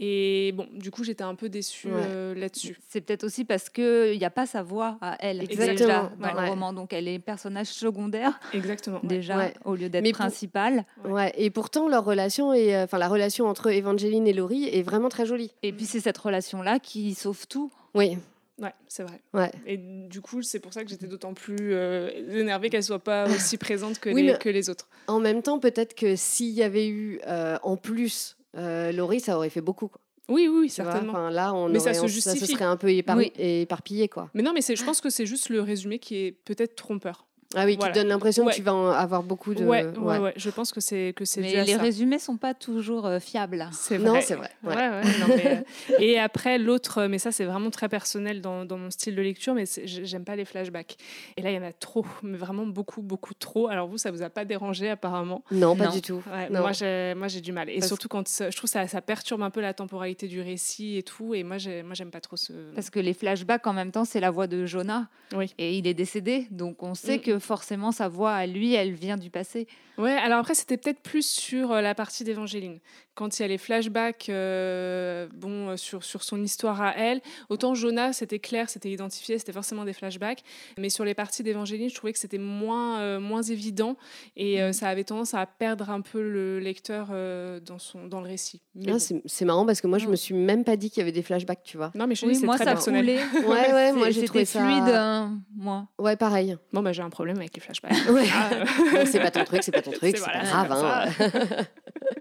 Et 0.00 0.52
bon, 0.56 0.66
du 0.72 0.90
coup, 0.90 1.04
j'étais 1.04 1.22
un 1.22 1.34
peu 1.34 1.48
déçue 1.48 1.88
Ouais. 1.88 1.92
euh, 1.94 2.34
là-dessus. 2.34 2.78
C'est 2.88 3.00
peut-être 3.00 3.24
aussi 3.24 3.44
parce 3.44 3.68
qu'il 3.70 4.18
n'y 4.18 4.24
a 4.24 4.30
pas 4.30 4.46
sa 4.46 4.62
voix 4.62 4.98
à 5.00 5.16
elle 5.20 5.42
Exactement, 5.42 5.72
déjà 5.72 6.12
dans 6.18 6.34
ouais. 6.36 6.42
le 6.44 6.48
roman. 6.50 6.72
Donc 6.72 6.92
elle 6.92 7.06
est 7.08 7.18
personnage 7.18 7.68
secondaire 7.68 8.40
Exactement. 8.52 9.00
déjà 9.04 9.36
Ouais. 9.36 9.54
au 9.64 9.74
lieu 9.76 9.88
d'être 9.88 10.02
pour- 10.04 10.12
principale. 10.12 10.84
Ouais, 11.04 11.32
et 11.36 11.50
pourtant 11.50 11.88
leur 11.88 12.04
relation 12.04 12.52
est, 12.52 12.74
euh, 12.74 12.84
enfin 12.84 12.98
la 12.98 13.08
relation 13.08 13.46
entre 13.46 13.68
Evangeline 13.70 14.26
et 14.26 14.32
Laurie 14.32 14.64
est 14.68 14.82
vraiment 14.82 15.08
très 15.08 15.26
jolie. 15.26 15.52
Et 15.62 15.72
puis 15.72 15.84
c'est 15.84 16.00
cette 16.00 16.18
relation-là 16.18 16.78
qui 16.80 17.14
sauve 17.14 17.46
tout. 17.46 17.70
Oui, 17.94 18.18
Ouais, 18.60 18.72
c'est 18.86 19.02
vrai. 19.02 19.20
ouais. 19.34 19.50
Et 19.66 19.76
du 19.76 20.20
coup, 20.20 20.42
c'est 20.42 20.60
pour 20.60 20.72
ça 20.72 20.84
que 20.84 20.90
j'étais 20.90 21.06
d'autant 21.06 21.34
plus 21.34 21.56
euh, 21.74 22.10
énervée 22.38 22.70
qu'elle 22.70 22.82
soit 22.84 22.98
pas 23.02 23.26
aussi 23.26 23.56
présente 23.56 23.98
que, 23.98 24.10
Oui, 24.10 24.22
les, 24.24 24.34
que 24.38 24.48
les 24.50 24.68
autres. 24.70 24.88
En 25.08 25.18
même 25.20 25.42
temps, 25.42 25.58
peut-être 25.58 25.94
que 25.94 26.14
s'il 26.16 26.50
y 26.50 26.62
avait 26.62 26.86
eu 26.86 27.18
euh, 27.26 27.58
en 27.62 27.76
plus 27.76 28.36
euh, 28.56 28.92
Laurie, 28.92 29.20
ça 29.20 29.36
aurait 29.36 29.50
fait 29.50 29.60
beaucoup. 29.60 29.88
quoi. 29.88 30.00
Oui, 30.28 30.48
oui, 30.48 30.60
vois, 30.60 30.68
certainement. 30.68 31.28
Là, 31.30 31.52
on 31.52 31.68
Mais 31.68 31.80
ça 31.80 31.92
se 31.94 32.00
on- 32.00 32.02
ça 32.08 32.08
se 32.08 32.14
justifie. 32.36 32.52
serait 32.52 32.64
un 32.64 32.76
peu 32.76 32.88
épar- 32.88 33.16
Oui. 33.16 33.32
éparpillé, 33.36 34.08
quoi. 34.08 34.30
Mais 34.34 34.42
non, 34.42 34.52
mais 34.52 34.60
je 34.62 34.84
pense 34.84 35.00
que 35.00 35.10
c'est 35.10 35.26
juste 35.26 35.48
le 35.48 35.60
résumé 35.60 35.98
qui 35.98 36.16
est 36.16 36.32
peut-être 36.32 36.76
trompeur. 36.76 37.26
Ah 37.54 37.64
oui, 37.64 37.76
Voilà. 37.76 37.92
qui 37.92 37.98
te 37.98 38.02
donne 38.02 38.08
l'impression 38.08 38.44
Ouais. 38.44 38.52
que 38.52 38.56
tu 38.56 38.62
vas 38.62 38.74
en 38.74 38.90
avoir 38.90 39.22
beaucoup 39.22 39.54
de. 39.54 39.64
Ouais, 39.64 39.84
ouais, 39.86 40.18
ouais, 40.18 40.32
Je 40.36 40.50
pense 40.50 40.72
que 40.72 40.80
c'est 40.80 41.12
que 41.16 41.24
c'est 41.24 41.40
les 41.42 41.66
ça. 41.66 41.78
résumés 41.78 42.18
sont 42.18 42.36
pas 42.36 42.54
toujours 42.54 43.06
euh, 43.06 43.18
fiables. 43.18 43.68
C'est 43.72 43.98
Non, 43.98 44.10
vrai. 44.12 44.20
c'est 44.22 44.34
vrai. 44.34 44.50
Ouais, 44.62 44.74
ouais. 44.74 44.88
ouais, 44.88 45.02
non, 45.20 45.26
mais, 45.28 45.46
euh, 45.90 45.94
et 45.98 46.18
après, 46.18 46.58
l'autre, 46.58 47.06
mais 47.06 47.18
ça, 47.18 47.32
c'est 47.32 47.44
vraiment 47.44 47.70
très 47.70 47.88
personnel 47.88 48.40
dans, 48.40 48.64
dans 48.64 48.78
mon 48.78 48.90
style 48.90 49.14
de 49.14 49.22
lecture, 49.22 49.54
mais 49.54 49.64
j'aime 49.84 50.24
pas 50.24 50.36
les 50.36 50.44
flashbacks. 50.44 50.96
Et 51.36 51.42
là, 51.42 51.50
il 51.50 51.56
y 51.56 51.58
en 51.58 51.62
a 51.62 51.72
trop, 51.72 52.06
mais 52.22 52.38
vraiment 52.38 52.66
beaucoup, 52.66 53.02
beaucoup 53.02 53.34
trop. 53.34 53.68
Alors, 53.68 53.86
vous, 53.88 53.98
ça 53.98 54.10
vous 54.10 54.22
a 54.22 54.30
pas 54.30 54.44
dérangé, 54.44 54.88
apparemment? 54.90 55.42
Non, 55.50 55.76
pas 55.76 55.86
Non. 55.86 55.90
du 55.92 56.02
tout. 56.02 56.22
Ouais, 56.32 56.48
Non. 56.50 56.60
moi, 56.60 56.72
j'ai, 56.72 57.14
moi, 57.16 57.28
j'ai 57.28 57.40
du 57.40 57.52
mal. 57.52 57.68
Et 57.70 57.74
Parce- 57.76 57.88
surtout 57.88 58.08
quand 58.08 58.26
je 58.28 58.56
trouve 58.56 58.70
ça, 58.70 58.86
ça 58.88 59.00
perturbe 59.00 59.42
un 59.42 59.50
peu 59.50 59.60
la 59.60 59.74
temporalité 59.74 60.26
du 60.28 60.40
récit 60.40 60.96
et 60.96 61.02
tout. 61.02 61.34
Et 61.34 61.42
moi, 61.44 61.58
j'ai, 61.58 61.82
moi, 61.82 61.94
j'aime 61.94 62.10
pas 62.10 62.20
trop 62.20 62.36
ce. 62.36 62.52
Parce 62.74 62.90
que 62.90 63.00
les 63.00 63.14
flashbacks, 63.14 63.66
en 63.66 63.72
même 63.72 63.90
temps, 63.92 64.04
c'est 64.04 64.20
la 64.20 64.30
voix 64.30 64.46
de 64.46 64.64
Jonah. 64.66 65.08
Oui. 65.36 65.52
Et 65.58 65.76
il 65.78 65.86
est 65.86 65.94
décédé. 65.94 66.46
Donc 66.50 66.82
on 66.82 66.94
sait 66.94 67.16
Mm. 67.18 67.20
que 67.20 67.38
forcément, 67.42 67.92
sa 67.92 68.08
voix 68.08 68.32
à 68.32 68.46
lui, 68.46 68.74
elle 68.74 68.92
vient 68.92 69.16
du 69.16 69.30
passé. 69.30 69.66
Ouais, 69.98 70.12
alors 70.12 70.38
après, 70.38 70.54
c'était 70.54 70.78
peut-être 70.78 71.00
plus 71.00 71.26
sur 71.26 71.70
euh, 71.72 71.80
la 71.82 71.94
partie 71.94 72.24
d'Évangéline. 72.24 72.78
Quand 73.14 73.38
il 73.38 73.42
y 73.42 73.44
a 73.44 73.48
les 73.48 73.58
flashbacks 73.58 74.30
euh, 74.30 75.28
bon, 75.34 75.68
euh, 75.70 75.76
sur, 75.76 76.02
sur 76.02 76.22
son 76.22 76.42
histoire 76.42 76.80
à 76.80 76.96
elle, 76.96 77.20
autant 77.50 77.74
Jonas, 77.74 78.14
c'était 78.14 78.38
clair, 78.38 78.70
c'était 78.70 78.90
identifié, 78.90 79.38
c'était 79.38 79.52
forcément 79.52 79.84
des 79.84 79.92
flashbacks. 79.92 80.42
Mais 80.78 80.88
sur 80.88 81.04
les 81.04 81.12
parties 81.12 81.42
d'Évangéline, 81.42 81.90
je 81.90 81.94
trouvais 81.94 82.14
que 82.14 82.18
c'était 82.18 82.38
moins, 82.38 83.00
euh, 83.00 83.20
moins 83.20 83.42
évident 83.42 83.96
et 84.36 84.56
Mm. 84.56 84.60
euh, 84.60 84.72
ça 84.72 84.88
avait 84.88 85.04
tendance 85.04 85.34
à 85.34 85.44
perdre 85.44 85.90
un 85.90 86.00
peu 86.00 86.22
le 86.22 86.58
lecteur 86.58 87.08
euh, 87.10 87.60
dans, 87.60 87.78
son, 87.78 88.06
dans 88.06 88.22
le 88.22 88.28
récit. 88.28 88.62
Ah, 88.86 88.92
bon. 88.92 88.98
c'est 88.98 89.22
c'est 89.26 89.44
marrant 89.44 89.66
parce 89.66 89.82
que 89.82 89.86
moi, 89.88 89.98
je 89.98 90.06
Non. 90.06 90.12
me 90.12 90.16
suis 90.16 90.34
même 90.34 90.64
pas 90.64 90.76
dit 90.76 90.88
qu'il 90.90 91.00
y 91.00 91.02
avait 91.02 91.12
des 91.12 91.22
flashbacks, 91.22 91.62
tu 91.64 91.76
vois. 91.76 91.90
Non, 91.94 92.06
mais 92.06 92.14
je 92.14 92.24
Oui, 92.24 92.32
dis, 92.38 92.44
moi, 92.46 92.56
très 92.56 92.64
ça 92.64 92.72
personnel. 92.72 93.04
coulait. 93.04 93.46
Ouais, 93.46 93.72
ouais, 93.74 93.92
moi, 93.92 94.06
C'est- 94.06 94.12
j'ai 94.12 94.24
trouvé 94.24 94.46
C'était 94.46 94.58
ça- 94.58 94.64
fluide, 94.66 94.94
hein, 94.94 95.38
moi. 95.54 95.86
Ouais, 95.98 96.16
pareil. 96.16 96.56
Bon, 96.72 96.82
bah, 96.82 96.92
j'ai 96.92 97.02
un 97.02 97.10
problème 97.10 97.31
avec 97.40 97.54
les 97.54 97.60
flashbacks. 97.60 97.92
Ouais. 98.10 98.26
Ah, 98.32 98.50
euh, 98.52 99.04
c'est 99.06 99.20
pas 99.20 99.30
ton 99.30 99.44
truc, 99.44 99.62
c'est 99.62 99.72
pas 99.72 99.82
ton 99.82 99.90
truc, 99.92 100.16
c'est 100.16 100.22
voilà, 100.24 100.40
pas 100.40 100.64
grave. 100.66 100.72
hein. 101.20 101.64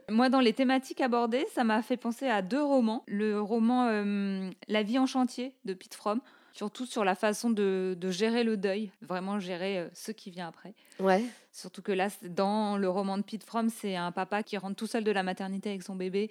Moi, 0.10 0.30
dans 0.30 0.40
les 0.40 0.54
thématiques 0.54 1.02
abordées, 1.02 1.46
ça 1.54 1.64
m'a 1.64 1.82
fait 1.82 1.98
penser 1.98 2.28
à 2.28 2.42
deux 2.42 2.62
romans. 2.64 3.04
Le 3.08 3.40
roman 3.42 3.88
euh, 3.90 4.50
La 4.68 4.84
vie 4.84 5.00
en 5.00 5.06
chantier 5.06 5.54
de 5.66 5.74
Pete 5.74 5.94
Fromm, 5.96 6.20
surtout 6.54 6.86
sur 6.86 7.04
la 7.06 7.16
façon 7.16 7.50
de, 7.50 7.96
de 8.00 8.10
gérer 8.12 8.44
le 8.44 8.58
deuil, 8.58 8.92
vraiment 9.02 9.40
gérer 9.40 9.80
euh, 9.80 9.88
ce 9.94 10.12
qui 10.12 10.30
vient 10.32 10.48
après. 10.48 10.74
Ouais. 11.00 11.24
Surtout 11.54 11.82
que 11.82 11.92
là, 11.92 12.10
dans 12.24 12.78
le 12.78 12.90
roman 12.90 13.18
de 13.18 13.24
Pete 13.24 13.44
Fromm, 13.44 13.70
c'est 13.70 13.96
un 13.96 14.12
papa 14.12 14.44
qui 14.44 14.58
rentre 14.58 14.76
tout 14.76 14.88
seul 14.88 15.04
de 15.04 15.12
la 15.12 15.24
maternité 15.24 15.70
avec 15.70 15.84
son 15.84 15.96
bébé 15.96 16.30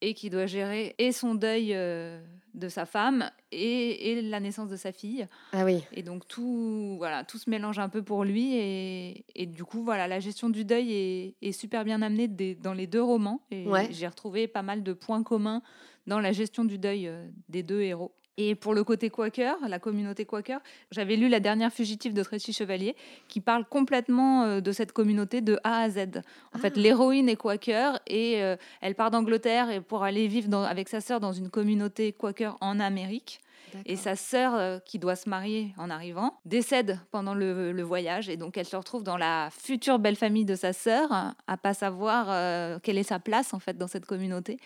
et 0.00 0.14
qui 0.14 0.30
doit 0.30 0.46
gérer 0.46 0.94
et 0.98 1.12
son 1.12 1.34
deuil 1.34 1.74
euh, 1.74 2.20
de 2.54 2.68
sa 2.68 2.86
femme 2.86 3.30
et, 3.52 4.10
et 4.12 4.22
la 4.22 4.40
naissance 4.40 4.68
de 4.68 4.76
sa 4.76 4.92
fille. 4.92 5.26
Ah 5.52 5.64
oui. 5.64 5.82
Et 5.92 6.02
donc 6.02 6.26
tout, 6.28 6.96
voilà, 6.98 7.24
tout 7.24 7.38
se 7.38 7.48
mélange 7.50 7.78
un 7.78 7.88
peu 7.88 8.02
pour 8.02 8.24
lui. 8.24 8.54
Et, 8.56 9.24
et 9.34 9.46
du 9.46 9.64
coup, 9.64 9.82
voilà, 9.82 10.06
la 10.08 10.20
gestion 10.20 10.50
du 10.50 10.64
deuil 10.64 10.92
est, 10.92 11.34
est 11.42 11.52
super 11.52 11.84
bien 11.84 12.00
amenée 12.02 12.28
des- 12.28 12.54
dans 12.54 12.72
les 12.74 12.86
deux 12.86 13.02
romans. 13.02 13.40
Et 13.50 13.66
Ouais. 13.66 13.88
j'ai 13.92 14.06
retrouvé 14.06 14.46
pas 14.48 14.62
mal 14.62 14.82
de 14.82 14.92
points 14.92 15.22
communs 15.22 15.62
dans 16.06 16.20
la 16.20 16.32
gestion 16.32 16.64
du 16.64 16.78
deuil 16.78 17.06
euh, 17.08 17.28
des 17.48 17.62
deux 17.62 17.80
héros. 17.82 18.12
Et 18.40 18.54
pour 18.54 18.72
le 18.72 18.84
côté 18.84 19.10
Quaker, 19.10 19.56
la 19.68 19.80
communauté 19.80 20.24
Quaker, 20.24 20.60
j'avais 20.92 21.16
lu 21.16 21.28
La 21.28 21.40
dernière 21.40 21.72
fugitive 21.72 22.14
de 22.14 22.22
Tracy 22.22 22.52
Chevalier, 22.52 22.94
qui 23.26 23.40
parle 23.40 23.64
complètement 23.64 24.44
euh, 24.44 24.60
de 24.60 24.70
cette 24.70 24.92
communauté 24.92 25.40
de 25.40 25.58
A 25.64 25.80
à 25.82 25.90
Z. 25.90 26.22
En 26.54 26.58
fait, 26.58 26.76
l'héroïne 26.76 27.28
est 27.28 27.34
Quaker 27.36 27.98
et 28.06 28.40
euh, 28.42 28.56
elle 28.80 28.94
part 28.94 29.10
d'Angleterre 29.10 29.70
et 29.70 29.80
pour 29.80 30.04
aller 30.04 30.28
vivre 30.28 30.48
dans- 30.48 30.62
avec 30.62 30.88
sa 30.88 31.00
sœur 31.00 31.18
dans 31.18 31.32
une 31.32 31.50
communauté 31.50 32.12
Quaker 32.12 32.56
en 32.60 32.78
Amérique. 32.78 33.40
Et 33.84 33.96
sa 33.96 34.16
sœur, 34.16 34.54
euh, 34.54 34.78
qui 34.78 34.98
doit 34.98 35.16
se 35.16 35.28
marier 35.28 35.74
en 35.76 35.90
arrivant, 35.90 36.38
décède 36.46 37.00
pendant 37.10 37.34
le, 37.34 37.70
le 37.72 37.82
voyage. 37.82 38.30
Et 38.30 38.38
donc, 38.38 38.56
elle 38.56 38.64
se 38.64 38.76
retrouve 38.76 39.02
dans 39.02 39.18
la 39.18 39.50
future 39.50 39.98
belle 39.98 40.16
famille 40.16 40.46
de 40.46 40.54
sa 40.54 40.72
sœur, 40.72 41.08
à 41.12 41.56
pas 41.58 41.74
savoir 41.74 42.26
euh, 42.30 42.78
quelle 42.82 42.96
est 42.96 43.02
sa 43.02 43.18
place, 43.18 43.52
en 43.52 43.58
fait, 43.58 43.76
dans 43.76 43.88
cette 43.88 44.06
communauté. 44.06 44.58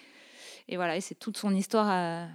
Et 0.68 0.76
voilà, 0.76 0.96
et 0.96 1.00
c'est 1.00 1.16
toute 1.16 1.36
son 1.36 1.52
histoire, 1.52 1.88
euh, 1.90 2.26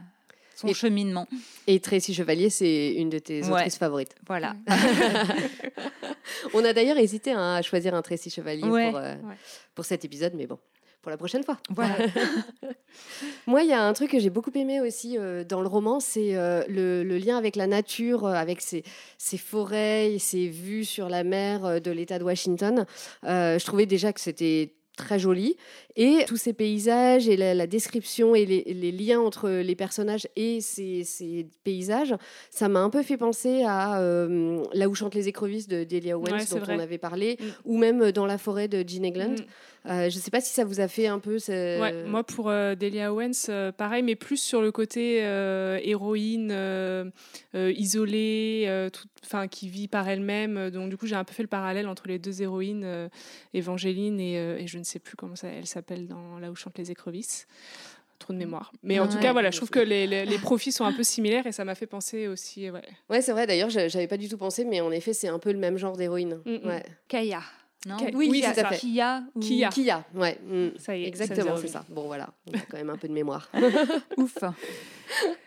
son 0.59 0.67
Et- 0.67 0.73
cheminement. 0.73 1.27
Et 1.67 1.79
Tracy 1.79 2.13
Chevalier, 2.13 2.49
c'est 2.49 2.93
une 2.95 3.09
de 3.09 3.19
tes 3.19 3.43
Ouais. 3.43 3.51
autrices 3.51 3.77
favorites. 3.77 4.15
Voilà. 4.27 4.55
On 6.53 6.63
a 6.65 6.73
d'ailleurs 6.73 6.97
hésité 6.97 7.31
hein, 7.31 7.55
à 7.55 7.61
choisir 7.61 7.93
un 7.93 8.01
Tracy 8.01 8.29
Chevalier 8.29 8.63
Ouais. 8.63 8.89
pour, 8.89 8.99
euh, 8.99 9.13
Ouais. 9.15 9.35
pour 9.75 9.85
cet 9.85 10.03
épisode, 10.05 10.33
mais 10.35 10.47
bon, 10.47 10.57
pour 11.01 11.09
la 11.11 11.17
prochaine 11.17 11.43
fois. 11.43 11.57
voilà. 11.69 11.95
Moi, 13.47 13.63
il 13.63 13.69
y 13.69 13.73
a 13.73 13.81
un 13.83 13.93
truc 13.93 14.11
que 14.11 14.19
j'ai 14.19 14.29
beaucoup 14.29 14.51
aimé 14.55 14.81
aussi 14.81 15.17
euh, 15.17 15.43
dans 15.43 15.61
le 15.61 15.67
roman, 15.67 15.99
c'est 15.99 16.35
euh, 16.35 16.63
le, 16.67 17.03
le 17.03 17.17
lien 17.17 17.37
avec 17.37 17.55
la 17.55 17.67
nature, 17.67 18.25
euh, 18.25 18.33
avec 18.33 18.61
ces, 18.61 18.83
ces 19.17 19.37
forêts, 19.37 20.13
et 20.13 20.19
ces 20.19 20.47
vues 20.49 20.85
sur 20.85 21.07
la 21.09 21.23
mer 21.23 21.79
de 21.81 21.91
l'État 21.91 22.19
de 22.19 22.23
Washington. 22.23 22.85
Je 23.23 23.63
trouvais 23.65 23.85
déjà 23.85 24.11
que 24.13 24.19
c'était 24.19 24.73
très 24.97 25.19
joli. 25.19 25.55
Et 25.95 26.25
tous 26.27 26.35
ces 26.35 26.51
paysages 26.51 27.29
et 27.29 27.37
la, 27.37 27.67
description 27.67 28.35
et 28.35 28.45
les, 28.45 28.91
liens 28.91 29.21
entre 29.21 29.49
les 29.49 29.75
personnages 29.75 30.27
et 30.35 30.59
ces, 30.59 31.47
paysages, 31.63 32.13
ça 32.49 32.67
m'a 32.67 32.81
un 32.81 32.89
peu 32.89 33.03
fait 33.03 33.17
penser 33.17 33.63
à 33.63 34.01
euh, 34.01 34.63
Là 34.73 34.89
où 34.89 34.95
chantent 34.95 35.15
les 35.15 35.29
écrevisses 35.29 35.67
de 35.67 35.83
Delia 35.83 36.17
Owens, 36.17 36.45
dont 36.51 36.61
on 36.67 36.79
avait 36.79 36.97
parlé, 36.97 37.37
mm. 37.39 37.45
ou 37.65 37.77
même 37.77 38.11
Dans 38.11 38.25
la 38.25 38.37
forêt 38.37 38.67
de 38.67 38.87
Gene 38.87 39.05
Egland. 39.05 39.39
Mm. 39.39 39.45
Euh, 39.87 40.09
je 40.09 40.15
ne 40.17 40.21
sais 40.21 40.31
pas 40.31 40.41
si 40.41 40.53
ça 40.53 40.65
vous 40.65 40.79
a 40.79 40.87
fait 40.87 41.07
un 41.07 41.19
peu. 41.19 41.37
Ouais, 41.47 42.03
moi, 42.03 42.23
pour 42.23 42.49
euh, 42.49 42.75
Delia 42.75 43.13
Owens, 43.13 43.49
pareil, 43.77 44.03
mais 44.03 44.15
plus 44.15 44.37
sur 44.37 44.61
le 44.61 44.71
côté 44.71 45.17
héroïne, 45.83 46.53
isolée, 47.53 48.89
enfin 49.23 49.47
qui 49.47 49.69
vit 49.69 49.87
par 49.87 50.07
elle-même. 50.07 50.69
Donc, 50.69 50.89
du 50.89 50.97
coup, 50.97 51.07
j'ai 51.07 51.15
un 51.15 51.23
peu 51.23 51.33
fait 51.33 51.43
le 51.43 51.47
parallèle 51.47 51.87
entre 51.87 52.07
les 52.07 52.19
deux 52.19 52.41
héroïnes, 52.41 53.09
Évangéline 53.53 54.19
et, 54.19 54.35
et, 54.61 54.67
je 54.67 54.77
ne 54.77 54.83
sais 54.83 54.99
plus 54.99 55.15
comment 55.15 55.35
ça, 55.35 55.47
elle 55.47 55.67
s'appelle 55.67 56.07
dans 56.07 56.39
Là 56.39 56.51
où 56.51 56.55
chantent 56.55 56.77
les 56.77 56.91
écrevisses 56.91 57.47
trop 58.19 58.33
de 58.33 58.37
mémoire. 58.37 58.71
Mais 58.83 58.99
en 58.99 59.07
tout 59.07 59.19
cas, 59.19 59.31
voilà, 59.31 59.51
je 59.51 59.57
trouve 59.57 59.69
que 59.69 59.79
les, 59.79 60.07
les, 60.07 60.37
profils 60.39 60.73
sont 60.73 60.85
un 60.85 60.93
peu 60.93 61.03
similaires 61.03 61.47
et 61.47 61.51
ça 61.51 61.65
m'a 61.65 61.75
fait 61.75 61.87
penser 61.87 62.27
aussi. 62.27 62.69
Ouais, 62.69 62.81
ouais 63.09 63.21
c'est 63.21 63.31
vrai, 63.31 63.47
d'ailleurs, 63.47 63.69
j'avais 63.69 64.07
pas 64.07 64.17
du 64.17 64.27
tout 64.27 64.37
pensé, 64.37 64.65
mais 64.65 64.81
en 64.81 64.91
effet, 64.91 65.13
c'est 65.13 65.27
un 65.27 65.39
peu 65.39 65.51
le 65.51 65.59
même 65.59 65.77
genre 65.77 65.95
d'héroïne. 65.97 66.39
Mm, 66.45 66.51
mm. 66.51 66.67
ouais. 66.67 66.83
Kaya. 67.07 67.41
Non 67.87 67.95
oui, 68.13 68.27
oui 68.29 68.41
tout 68.41 68.59
à 68.59 68.65
fait. 68.65 68.79
Kia. 68.79 69.23
Kia. 69.39 69.69
Kia, 69.69 70.03
ouais. 70.13 70.37
Mm. 70.45 70.77
Ça 70.77 70.97
y 70.97 71.03
est, 71.03 71.07
Exactement, 71.07 71.55
c'est 71.55 71.69
ça. 71.69 71.85
Bon, 71.87 72.07
voilà, 72.07 72.29
on 72.45 72.57
a 72.57 72.61
quand 72.69 72.75
même 72.75 72.89
un 72.89 72.97
peu 72.97 73.07
de 73.07 73.13
mémoire. 73.13 73.49
Ouf. 74.17 74.37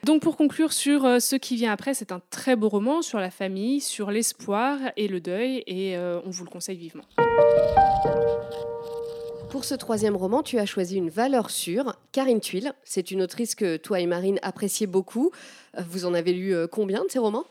Donc 0.04 0.22
pour 0.22 0.38
conclure 0.38 0.72
sur 0.72 1.04
euh, 1.04 1.18
ce 1.18 1.36
qui 1.36 1.56
vient 1.56 1.70
après, 1.70 1.92
c'est 1.92 2.12
un 2.12 2.22
très 2.30 2.56
beau 2.56 2.70
roman 2.70 3.02
sur 3.02 3.18
la 3.18 3.30
famille, 3.30 3.82
sur 3.82 4.10
l'espoir 4.10 4.78
et 4.96 5.06
le 5.06 5.20
deuil, 5.20 5.62
et 5.66 5.98
euh, 5.98 6.20
on 6.24 6.30
vous 6.30 6.44
le 6.44 6.50
conseille 6.50 6.78
vivement. 6.78 7.04
Pour 9.50 9.64
ce 9.64 9.74
troisième 9.74 10.16
roman, 10.16 10.42
tu 10.42 10.58
as 10.58 10.64
choisi 10.64 10.96
une 10.96 11.10
valeur 11.10 11.50
sûre, 11.50 11.94
Karine 12.12 12.40
Tuile. 12.40 12.72
C'est 12.84 13.10
une 13.10 13.20
autrice 13.20 13.54
que 13.54 13.76
toi 13.76 14.00
et 14.00 14.06
Marine 14.06 14.38
appréciez 14.40 14.86
beaucoup. 14.86 15.30
Euh, 15.76 15.82
vous 15.86 16.06
en 16.06 16.14
avez 16.14 16.32
lu 16.32 16.54
combien 16.70 17.04
de 17.04 17.10
ces 17.10 17.18
romans? 17.18 17.44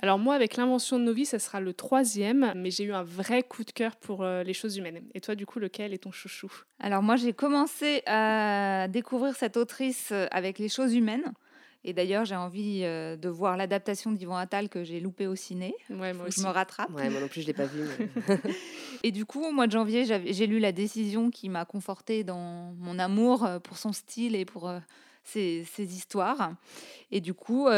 Alors 0.00 0.18
moi, 0.18 0.34
avec 0.34 0.56
l'invention 0.56 0.98
de 0.98 1.04
nos 1.04 1.12
vies, 1.12 1.26
ça 1.26 1.38
sera 1.38 1.60
le 1.60 1.72
troisième, 1.72 2.52
mais 2.56 2.70
j'ai 2.70 2.84
eu 2.84 2.92
un 2.92 3.02
vrai 3.02 3.42
coup 3.42 3.64
de 3.64 3.72
cœur 3.72 3.96
pour 3.96 4.22
euh, 4.22 4.42
les 4.42 4.54
choses 4.54 4.76
humaines. 4.76 5.02
Et 5.14 5.20
toi, 5.20 5.34
du 5.34 5.46
coup, 5.46 5.58
lequel 5.58 5.92
est 5.92 5.98
ton 5.98 6.12
chouchou? 6.12 6.50
Alors 6.78 7.02
moi, 7.02 7.16
j'ai 7.16 7.32
commencé 7.32 8.02
à 8.06 8.86
découvrir 8.88 9.34
cette 9.36 9.56
autrice 9.56 10.12
avec 10.30 10.58
les 10.58 10.68
choses 10.68 10.94
humaines. 10.94 11.32
Et 11.84 11.92
d'ailleurs, 11.92 12.24
j'ai 12.24 12.36
envie 12.36 12.80
euh, 12.82 13.16
de 13.16 13.28
voir 13.28 13.56
l'adaptation 13.56 14.10
d'Yvan 14.10 14.36
Attal 14.36 14.68
que 14.68 14.82
j'ai 14.82 14.98
loupé 14.98 15.26
au 15.26 15.36
ciné. 15.36 15.74
Ouais, 15.90 16.12
moi 16.12 16.26
aussi. 16.26 16.40
Je 16.40 16.46
me 16.46 16.50
rattrape. 16.50 16.90
Ouais, 16.90 17.08
moi 17.08 17.20
non 17.20 17.28
plus, 17.28 17.42
je 17.42 17.46
ne 17.46 17.48
l'ai 17.48 17.54
pas 17.54 17.66
vu. 17.66 17.84
et 19.04 19.12
du 19.12 19.24
coup, 19.24 19.44
au 19.44 19.52
mois 19.52 19.66
de 19.66 19.72
janvier, 19.72 20.04
j'ai 20.04 20.46
lu 20.46 20.58
La 20.58 20.72
Décision 20.72 21.30
qui 21.30 21.48
m'a 21.48 21.64
confortée 21.64 22.24
dans 22.24 22.74
mon 22.78 22.98
amour 22.98 23.44
euh, 23.44 23.58
pour 23.60 23.78
son 23.78 23.92
style 23.92 24.34
et 24.34 24.44
pour 24.44 24.68
euh, 24.68 24.80
ses, 25.28 25.64
histoires. 25.78 26.52
Et 27.10 27.20
du 27.20 27.34
coup, 27.34 27.68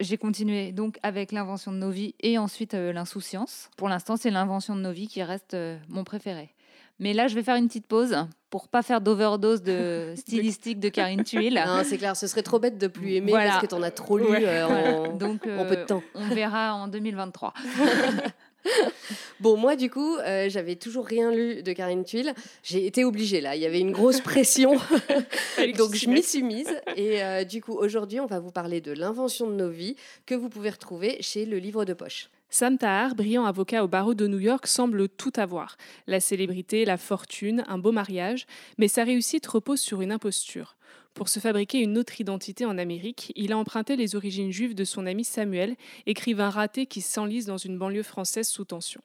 j'ai 0.00 0.16
continué 0.18 0.72
donc 0.72 0.98
avec 1.02 1.32
L'invention 1.32 1.72
de 1.72 1.76
nos 1.76 1.90
vies 1.90 2.14
et 2.20 2.38
ensuite 2.38 2.74
L'insouciance. 2.74 3.70
Pour 3.76 3.88
l'instant, 3.88 4.16
c'est 4.16 4.30
L'invention 4.30 4.76
de 4.76 4.80
nos 4.80 4.92
vies 4.92 5.08
qui 5.08 5.22
reste 5.22 5.56
mon 5.88 6.04
préféré. 6.04 6.54
Mais 7.00 7.14
là, 7.14 7.28
je 7.28 7.34
vais 7.34 7.42
faire 7.42 7.56
une 7.56 7.66
petite 7.66 7.86
pause 7.86 8.14
pour 8.50 8.68
pas 8.68 8.82
faire 8.82 9.00
d'overdose 9.00 9.62
de 9.62 10.12
stylistique 10.16 10.78
de 10.80 10.90
Karine 10.90 11.24
Tuile. 11.24 11.62
Non, 11.66 11.82
c'est 11.82 11.96
clair, 11.96 12.14
ce 12.14 12.26
serait 12.26 12.42
trop 12.42 12.58
bête 12.58 12.76
de 12.76 12.86
plus 12.88 13.14
aimer 13.14 13.32
parce 13.32 13.62
que 13.62 13.66
tu 13.66 13.74
en 13.74 13.82
as 13.82 13.90
trop 13.90 14.18
lu 14.18 14.26
euh, 14.30 15.06
en, 15.06 15.12
Donc, 15.16 15.40
peu 15.42 15.50
de 15.50 15.80
euh, 15.80 15.86
temps. 15.86 16.02
On 16.14 16.28
verra 16.28 16.74
en 16.74 16.88
2023. 16.88 17.54
bon, 19.40 19.56
moi, 19.56 19.76
du 19.76 19.90
coup, 19.90 20.16
euh, 20.16 20.48
j'avais 20.48 20.76
toujours 20.76 21.06
rien 21.06 21.32
lu 21.32 21.62
de 21.62 21.72
Karine 21.72 22.04
Tuile. 22.04 22.34
J'ai 22.62 22.86
été 22.86 23.04
obligée, 23.04 23.40
là. 23.40 23.56
Il 23.56 23.62
y 23.62 23.66
avait 23.66 23.80
une 23.80 23.92
grosse 23.92 24.20
pression. 24.20 24.72
Donc, 25.78 25.94
je 25.94 26.08
m'y 26.08 26.22
suis 26.22 26.42
mise. 26.42 26.74
Et 26.96 27.20
du 27.44 27.62
coup, 27.62 27.72
aujourd'hui, 27.72 28.20
on 28.20 28.26
va 28.26 28.38
vous 28.38 28.52
parler 28.52 28.80
de 28.80 28.92
l'invention 28.92 29.48
de 29.48 29.54
nos 29.54 29.70
vies 29.70 29.96
que 30.26 30.34
vous 30.34 30.48
pouvez 30.48 30.70
retrouver 30.70 31.18
chez 31.20 31.44
le 31.44 31.58
livre 31.58 31.84
de 31.84 31.94
poche. 31.94 32.30
Sam 32.52 32.78
Tahar, 32.78 33.14
brillant 33.14 33.44
avocat 33.44 33.84
au 33.84 33.88
barreau 33.88 34.14
de 34.14 34.26
New 34.26 34.40
York, 34.40 34.66
semble 34.66 35.08
tout 35.08 35.32
avoir. 35.36 35.76
La 36.08 36.18
célébrité, 36.18 36.84
la 36.84 36.96
fortune, 36.96 37.64
un 37.68 37.78
beau 37.78 37.92
mariage, 37.92 38.46
mais 38.76 38.88
sa 38.88 39.04
réussite 39.04 39.46
repose 39.46 39.80
sur 39.80 40.00
une 40.00 40.10
imposture. 40.10 40.74
Pour 41.14 41.28
se 41.28 41.40
fabriquer 41.40 41.80
une 41.80 41.98
autre 41.98 42.20
identité 42.20 42.64
en 42.64 42.78
Amérique, 42.78 43.32
il 43.36 43.52
a 43.52 43.58
emprunté 43.58 43.96
les 43.96 44.14
origines 44.14 44.52
juives 44.52 44.74
de 44.74 44.84
son 44.84 45.06
ami 45.06 45.24
Samuel, 45.24 45.76
écrivain 46.06 46.50
raté 46.50 46.86
qui 46.86 47.00
s'enlise 47.00 47.46
dans 47.46 47.58
une 47.58 47.76
banlieue 47.76 48.02
française 48.02 48.48
sous 48.48 48.64
tension. 48.64 49.02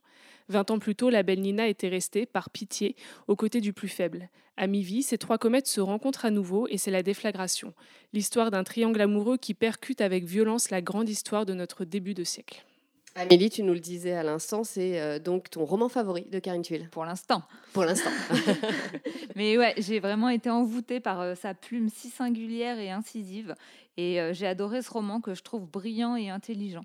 Vingt 0.47 0.69
ans 0.69 0.79
plus 0.79 0.95
tôt, 0.95 1.09
la 1.09 1.23
belle 1.23 1.41
Nina 1.41 1.67
était 1.67 1.87
restée, 1.87 2.25
par 2.25 2.51
pitié, 2.51 2.95
aux 3.27 3.35
côtés 3.35 3.61
du 3.61 3.73
plus 3.73 3.87
faible. 3.87 4.29
À 4.57 4.67
mi-vie, 4.67 5.03
ces 5.03 5.17
trois 5.17 5.37
comètes 5.37 5.67
se 5.67 5.81
rencontrent 5.81 6.25
à 6.25 6.31
nouveau 6.31 6.67
et 6.69 6.77
c'est 6.77 6.91
la 6.91 7.03
déflagration. 7.03 7.73
L'histoire 8.13 8.51
d'un 8.51 8.63
triangle 8.63 9.01
amoureux 9.01 9.37
qui 9.37 9.53
percute 9.53 9.99
avec 9.99 10.23
violence 10.23 10.69
la 10.69 10.81
grande 10.81 11.09
histoire 11.09 11.45
de 11.45 11.53
notre 11.53 11.83
début 11.83 12.13
de 12.13 12.23
siècle. 12.23 12.63
Amélie, 13.17 13.49
tu 13.49 13.63
nous 13.63 13.73
le 13.73 13.79
disais 13.79 14.11
à 14.11 14.23
l'instant, 14.23 14.65
c'est 14.65 14.99
euh, 14.99 15.19
donc 15.19 15.49
ton 15.49 15.63
roman 15.63 15.87
favori 15.87 16.25
de 16.29 16.37
Karine 16.39 16.63
Tuile. 16.63 16.89
Pour 16.89 17.05
l'instant. 17.05 17.43
Pour 17.71 17.85
l'instant. 17.85 18.09
Mais 19.37 19.57
ouais, 19.57 19.73
j'ai 19.77 20.01
vraiment 20.01 20.27
été 20.27 20.49
envoûtée 20.49 20.99
par 20.99 21.21
euh, 21.21 21.33
sa 21.33 21.53
plume 21.53 21.87
si 21.87 22.09
singulière 22.09 22.77
et 22.77 22.91
incisive. 22.91 23.55
Et 23.95 24.19
euh, 24.19 24.33
j'ai 24.33 24.47
adoré 24.47 24.81
ce 24.81 24.91
roman 24.91 25.21
que 25.21 25.33
je 25.33 25.43
trouve 25.43 25.65
brillant 25.65 26.17
et 26.17 26.29
intelligent. 26.29 26.83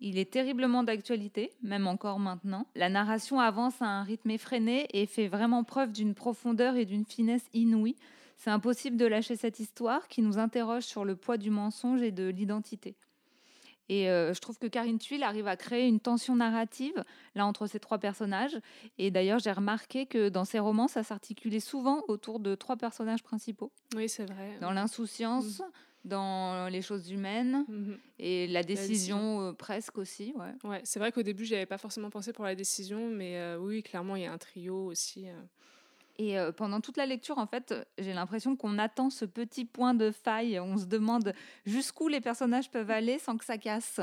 Il 0.00 0.16
est 0.16 0.30
terriblement 0.30 0.84
d'actualité, 0.84 1.50
même 1.60 1.88
encore 1.88 2.20
maintenant. 2.20 2.68
La 2.76 2.88
narration 2.88 3.40
avance 3.40 3.82
à 3.82 3.86
un 3.86 4.04
rythme 4.04 4.30
effréné 4.30 4.86
et 4.92 5.06
fait 5.06 5.26
vraiment 5.26 5.64
preuve 5.64 5.90
d'une 5.90 6.14
profondeur 6.14 6.76
et 6.76 6.84
d'une 6.84 7.04
finesse 7.04 7.44
inouïe. 7.52 7.96
C'est 8.36 8.50
impossible 8.50 8.96
de 8.96 9.06
lâcher 9.06 9.34
cette 9.34 9.58
histoire 9.58 10.06
qui 10.06 10.22
nous 10.22 10.38
interroge 10.38 10.84
sur 10.84 11.04
le 11.04 11.16
poids 11.16 11.36
du 11.36 11.50
mensonge 11.50 12.00
et 12.02 12.12
de 12.12 12.28
l'identité. 12.28 12.94
Et 13.88 14.08
euh, 14.10 14.34
je 14.34 14.40
trouve 14.40 14.58
que 14.58 14.66
Karine 14.66 14.98
Tuile 14.98 15.22
arrive 15.22 15.46
à 15.46 15.56
créer 15.56 15.86
une 15.86 16.00
tension 16.00 16.36
narrative 16.36 17.04
là 17.34 17.46
entre 17.46 17.66
ces 17.66 17.80
trois 17.80 17.98
personnages. 17.98 18.58
Et 18.98 19.10
d'ailleurs, 19.10 19.38
j'ai 19.38 19.52
remarqué 19.52 20.06
que 20.06 20.28
dans 20.28 20.44
ses 20.44 20.58
romans, 20.58 20.88
ça 20.88 21.02
s'articulait 21.02 21.60
souvent 21.60 22.02
autour 22.08 22.40
de 22.40 22.54
trois 22.54 22.76
personnages 22.76 23.22
principaux. 23.22 23.72
Oui, 23.96 24.08
c'est 24.08 24.26
vrai. 24.26 24.58
Dans 24.60 24.72
l'insouciance, 24.72 25.60
mmh. 25.60 25.64
dans 26.04 26.68
les 26.68 26.82
choses 26.82 27.10
humaines 27.10 27.64
mmh 27.68 27.94
et 28.20 28.48
la 28.48 28.64
décision, 28.64 29.40
euh, 29.42 29.52
presque 29.52 29.96
aussi. 29.96 30.34
Ouais, 30.36 30.68
ouais 30.68 30.80
c'est 30.82 30.98
vrai 30.98 31.12
qu'au 31.12 31.22
début, 31.22 31.44
je 31.44 31.54
n'avais 31.54 31.66
pas 31.66 31.78
forcément 31.78 32.10
pensé 32.10 32.32
pour 32.32 32.44
la 32.44 32.56
décision, 32.56 33.08
mais 33.08 33.38
euh, 33.38 33.58
oui, 33.58 33.82
clairement, 33.82 34.16
il 34.16 34.22
y 34.22 34.26
a 34.26 34.32
un 34.32 34.38
trio 34.38 34.86
aussi. 34.86 35.26
Et 36.20 36.36
pendant 36.56 36.80
toute 36.80 36.96
la 36.96 37.06
lecture, 37.06 37.38
en 37.38 37.46
fait, 37.46 37.72
j'ai 37.96 38.12
l'impression 38.12 38.56
qu'on 38.56 38.76
attend 38.78 39.08
ce 39.08 39.24
petit 39.24 39.64
point 39.64 39.94
de 39.94 40.10
faille. 40.10 40.58
On 40.58 40.76
se 40.76 40.86
demande 40.86 41.32
jusqu'où 41.64 42.08
les 42.08 42.20
personnages 42.20 42.72
peuvent 42.72 42.90
aller 42.90 43.20
sans 43.20 43.36
que 43.36 43.44
ça 43.44 43.56
casse. 43.56 44.00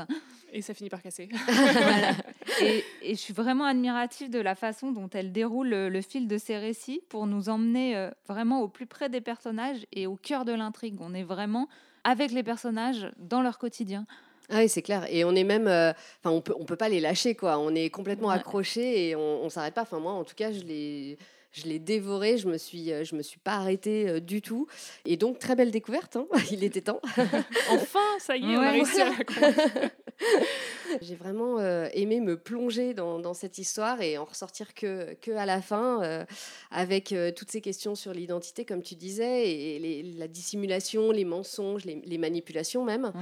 Et 0.50 0.62
ça 0.62 0.72
finit 0.72 0.88
par 0.88 1.02
casser. 1.02 1.28
et, 2.62 2.82
je 3.02 3.14
suis 3.14 3.34
vraiment 3.34 3.66
admirative 3.66 4.30
de 4.30 4.38
la 4.38 4.54
façon 4.54 4.92
dont 4.92 5.10
elle 5.12 5.30
déroule 5.30 5.68
le, 5.68 6.00
fil 6.00 6.26
de 6.26 6.38
ses 6.38 6.56
récits 6.56 7.02
pour 7.10 7.26
nous 7.26 7.50
emmener 7.50 8.08
vraiment 8.26 8.62
au 8.62 8.68
plus 8.68 8.86
près 8.86 9.10
des 9.10 9.20
personnages 9.20 9.84
et 9.92 10.06
au 10.06 10.16
cœur 10.16 10.46
de 10.46 10.52
l'intrigue. 10.52 10.96
On 11.00 11.12
est 11.12 11.22
vraiment 11.22 11.68
avec 12.02 12.32
les 12.32 12.42
personnages 12.42 13.10
dans 13.18 13.42
leur 13.42 13.58
quotidien. 13.58 14.06
Ah 14.48 14.60
oui, 14.60 14.70
c'est 14.70 14.80
clair. 14.80 15.04
Et 15.10 15.26
on 15.26 15.34
est 15.34 15.44
même, 15.44 15.66
enfin, 15.66 16.34
on 16.34 16.40
peut, 16.40 16.54
on 16.58 16.64
peut 16.64 16.76
pas 16.76 16.88
les 16.88 17.00
lâcher, 17.00 17.34
quoi. 17.34 17.58
On 17.58 17.74
est 17.74 17.90
complètement 17.90 18.30
accroché 18.30 19.10
et 19.10 19.16
on, 19.16 19.42
on 19.42 19.50
s'arrête 19.50 19.74
pas. 19.74 19.82
Enfin, 19.82 19.98
moi, 19.98 20.12
en 20.12 20.24
tout 20.24 20.36
cas, 20.36 20.50
je 20.50 20.60
les, 20.60 21.18
je 21.56 21.64
l'ai 21.64 21.78
dévoré, 21.78 22.36
je 22.36 22.48
me 22.48 22.58
suis, 22.58 22.92
euh, 22.92 23.02
je 23.02 23.16
me 23.16 23.22
suis 23.22 23.38
pas 23.38 23.54
arrêtée 23.54 24.08
euh, 24.08 24.20
du 24.20 24.42
tout. 24.42 24.66
Et 25.06 25.16
donc 25.16 25.38
très 25.38 25.56
belle 25.56 25.70
découverte, 25.70 26.16
hein. 26.16 26.26
il 26.50 26.62
était 26.62 26.82
temps. 26.82 27.00
enfin, 27.70 27.98
ça 28.18 28.36
y 28.36 28.42
est, 28.42 28.56
on 28.56 28.60
a 28.60 28.70
réussi 28.70 29.00
à 29.00 29.10
J'ai 31.00 31.14
vraiment 31.14 31.58
euh, 31.58 31.88
aimé 31.94 32.20
me 32.20 32.36
plonger 32.36 32.94
dans, 32.94 33.34
cette 33.34 33.58
histoire 33.58 34.00
et 34.02 34.18
en 34.18 34.24
ressortir 34.24 34.74
que, 34.74 35.14
que 35.20 35.30
à 35.32 35.46
la 35.46 35.60
fin, 35.60 36.26
avec 36.70 37.14
toutes 37.34 37.50
ces 37.50 37.60
questions 37.60 37.94
sur 37.94 38.12
l'identité, 38.12 38.64
comme 38.64 38.82
tu 38.82 38.94
disais, 38.94 39.50
et 39.50 40.02
la 40.16 40.28
dissimulation, 40.28 41.10
les 41.10 41.24
mensonges, 41.24 41.84
les, 41.84 42.18
manipulations 42.18 42.84
même. 42.84 43.12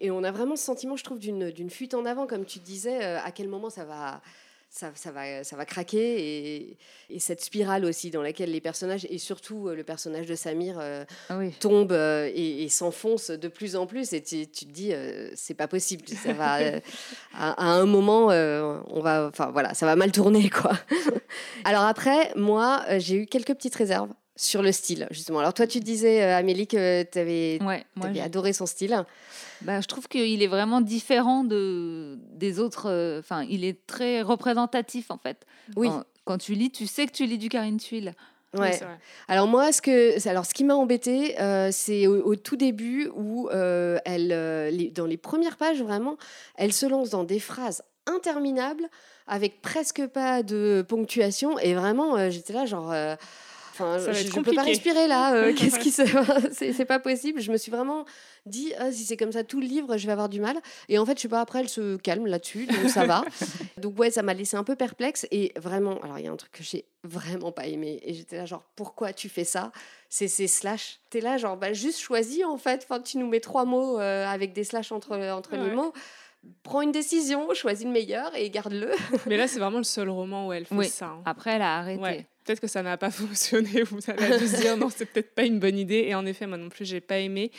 Et 0.00 0.10
on 0.10 0.22
a 0.22 0.30
vraiment 0.30 0.56
ce 0.56 0.64
sentiment, 0.64 0.96
je 0.96 1.04
trouve, 1.04 1.18
d'une 1.18 1.70
fuite 1.70 1.94
en 1.94 2.06
avant, 2.06 2.26
comme 2.26 2.46
tu 2.46 2.60
disais, 2.60 3.02
à 3.02 3.30
quel 3.32 3.48
moment 3.48 3.68
ça 3.68 3.84
va 3.84 4.22
ça, 4.70 4.92
va, 5.10 5.44
ça 5.44 5.56
va 5.56 5.64
craquer. 5.64 6.76
Et, 7.10 7.18
cette 7.18 7.42
spirale 7.42 7.84
aussi 7.84 8.10
dans 8.10 8.22
laquelle 8.22 8.50
les 8.50 8.60
personnages, 8.60 9.06
et 9.10 9.18
surtout 9.18 9.68
euh, 9.68 9.74
le 9.74 9.82
personnage 9.82 10.26
de 10.26 10.34
Samir, 10.34 10.78
euh, 10.78 11.04
ah 11.30 11.38
tombe 11.58 11.92
euh, 11.92 12.30
et, 12.34 12.68
s'enfonce 12.68 13.30
de 13.30 13.48
plus 13.48 13.76
en 13.76 13.86
plus. 13.86 14.12
Et 14.12 14.22
tu, 14.22 14.46
te 14.46 14.64
dis, 14.66 14.92
c'est 15.34 15.54
pas 15.54 15.68
possible. 15.68 16.04
Ça 16.08 16.32
va, 16.32 16.58
à, 17.34 17.64
un 17.64 17.86
moment, 17.86 18.26
on 18.26 19.00
va, 19.00 19.28
enfin 19.28 19.50
voilà, 19.52 19.74
ça 19.74 19.86
va 19.86 19.96
mal 19.96 20.12
tourner. 20.12 20.50
Quoi. 20.50 20.72
Alors 21.64 21.82
après, 21.82 22.32
moi, 22.36 22.84
j'ai 22.98 23.22
eu 23.22 23.26
quelques 23.26 23.54
petites 23.54 23.74
réserves 23.74 24.10
sur 24.38 24.62
le 24.62 24.72
style, 24.72 25.08
justement. 25.10 25.40
Alors 25.40 25.52
toi, 25.52 25.66
tu 25.66 25.80
disais, 25.80 26.22
Amélie, 26.22 26.66
que 26.66 27.02
tu 27.02 27.18
avais, 27.18 27.58
avais 28.00 28.20
adoré 28.20 28.52
son 28.52 28.66
style. 28.66 29.04
Bah, 29.62 29.80
je 29.80 29.86
trouve 29.88 30.06
qu'il 30.06 30.42
est 30.42 30.46
vraiment 30.46 30.80
différent 30.80 31.42
de, 31.42 32.16
des 32.32 32.60
autres. 32.60 32.88
Euh, 32.88 33.18
enfin, 33.18 33.44
il 33.48 33.64
est 33.64 33.84
très 33.86 34.22
représentatif, 34.22 35.10
en 35.10 35.18
fait. 35.18 35.44
Oui. 35.76 35.88
Quand, 36.24 36.38
tu 36.38 36.54
lis, 36.54 36.70
tu 36.70 36.86
sais 36.86 37.06
que 37.06 37.12
tu 37.12 37.26
lis 37.26 37.38
du 37.38 37.48
Karine 37.48 37.78
Tuile. 37.78 38.14
Ouais. 38.54 38.80
alors 39.28 39.46
moi, 39.46 39.72
ce 39.72 39.82
que, 39.82 40.26
alors 40.26 40.46
ce 40.46 40.54
qui 40.54 40.64
m'a 40.64 40.74
embêté, 40.74 41.34
c'est 41.70 42.06
au, 42.06 42.34
tout 42.34 42.56
début 42.56 43.10
où 43.14 43.50
elle, 43.50 44.92
dans 44.94 45.04
les 45.04 45.16
premières 45.18 45.56
pages 45.58 45.82
vraiment, 45.82 46.16
elle 46.54 46.72
se 46.72 46.86
lance 46.86 47.10
dans 47.10 47.24
des 47.24 47.40
phrases 47.40 47.82
interminables 48.06 48.88
avec 49.26 49.60
presque 49.60 50.06
pas 50.06 50.42
de 50.42 50.82
ponctuation 50.88 51.58
et 51.58 51.74
vraiment, 51.74 52.30
j'étais 52.30 52.54
là 52.54 52.64
genre 52.64 52.90
je 53.78 54.36
ne 54.38 54.42
peux 54.42 54.52
pas 54.52 54.62
respirer 54.62 55.06
là. 55.06 55.34
Euh, 55.34 55.52
qu'est-ce 55.56 55.78
qui 55.78 55.90
se... 55.90 56.02
c'est 56.52 56.84
pas 56.84 56.98
possible. 56.98 57.40
Je 57.40 57.52
me 57.52 57.56
suis 57.56 57.70
vraiment 57.70 58.04
dit, 58.46 58.72
ah, 58.78 58.90
si 58.92 59.04
c'est 59.04 59.16
comme 59.16 59.32
ça 59.32 59.44
tout 59.44 59.60
le 59.60 59.66
livre, 59.66 59.96
je 59.96 60.06
vais 60.06 60.12
avoir 60.12 60.28
du 60.28 60.40
mal. 60.40 60.56
Et 60.88 60.98
en 60.98 61.06
fait, 61.06 61.16
je 61.16 61.22
sais 61.22 61.28
pas. 61.28 61.40
Après, 61.40 61.60
elle 61.60 61.68
se 61.68 61.96
calme 61.96 62.26
là-dessus, 62.26 62.66
donc 62.66 62.90
ça 62.90 63.04
va. 63.04 63.24
donc 63.78 63.98
ouais, 63.98 64.10
ça 64.10 64.22
m'a 64.22 64.34
laissé 64.34 64.56
un 64.56 64.64
peu 64.64 64.76
perplexe. 64.76 65.26
Et 65.30 65.52
vraiment, 65.56 65.98
alors 66.00 66.18
il 66.18 66.24
y 66.24 66.28
a 66.28 66.32
un 66.32 66.36
truc 66.36 66.52
que 66.52 66.62
j'ai 66.62 66.84
vraiment 67.04 67.52
pas 67.52 67.66
aimé. 67.66 68.00
Et 68.02 68.14
j'étais 68.14 68.36
là 68.36 68.46
genre, 68.46 68.64
pourquoi 68.76 69.12
tu 69.12 69.28
fais 69.28 69.44
ça? 69.44 69.72
C'est 70.08 70.28
ces 70.28 70.46
slash. 70.46 71.00
T'es 71.10 71.20
là 71.20 71.36
genre, 71.36 71.56
bah, 71.56 71.72
juste 71.72 71.98
choisis 71.98 72.44
en 72.44 72.56
fait. 72.56 72.84
Enfin, 72.84 73.00
tu 73.00 73.18
nous 73.18 73.28
mets 73.28 73.40
trois 73.40 73.64
mots 73.64 73.98
euh, 74.00 74.26
avec 74.26 74.52
des 74.52 74.64
slash 74.64 74.92
entre 74.92 75.16
entre 75.16 75.56
les 75.56 75.70
mots 75.70 75.92
prends 76.62 76.82
une 76.82 76.92
décision, 76.92 77.52
choisis 77.54 77.84
le 77.84 77.92
meilleur 77.92 78.34
et 78.34 78.48
garde-le. 78.50 78.92
Mais 79.26 79.36
là, 79.36 79.48
c'est 79.48 79.58
vraiment 79.58 79.78
le 79.78 79.84
seul 79.84 80.08
roman 80.08 80.48
où 80.48 80.52
elle 80.52 80.66
fait 80.66 80.84
ça. 80.84 81.06
Hein. 81.06 81.22
Après, 81.24 81.52
elle 81.52 81.62
a 81.62 81.78
arrêté 81.78 82.26
peut-être 82.48 82.60
que 82.60 82.66
ça 82.66 82.82
n'a 82.82 82.96
pas 82.96 83.10
fonctionné, 83.10 83.82
vous 83.82 83.98
allez 84.08 84.38
juste 84.38 84.56
dire 84.56 84.76
non, 84.76 84.88
c'est 84.88 85.04
peut-être 85.04 85.34
pas 85.34 85.44
une 85.44 85.58
bonne 85.58 85.78
idée. 85.78 86.06
Et 86.08 86.14
en 86.14 86.24
effet, 86.24 86.46
moi 86.46 86.56
non 86.56 86.70
plus, 86.70 86.86
j'ai 86.86 87.00
pas 87.00 87.18
aimé. 87.18 87.50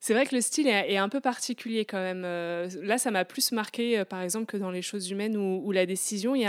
C'est 0.00 0.14
vrai 0.14 0.24
que 0.24 0.34
le 0.34 0.40
style 0.40 0.66
est, 0.66 0.96
un 0.96 1.08
peu 1.08 1.20
particulier 1.20 1.84
quand 1.84 1.98
même. 1.98 2.22
Euh, 2.24 2.68
là, 2.82 2.98
ça 2.98 3.10
m'a 3.10 3.24
plus 3.24 3.52
marqué, 3.52 3.98
euh, 3.98 4.04
par 4.04 4.22
exemple, 4.22 4.46
que 4.46 4.56
dans 4.56 4.70
les 4.70 4.80
choses 4.80 5.10
humaines 5.10 5.36
ou, 5.36 5.70
la 5.72 5.84
décision. 5.84 6.34
Il 6.34 6.42
y 6.42 6.46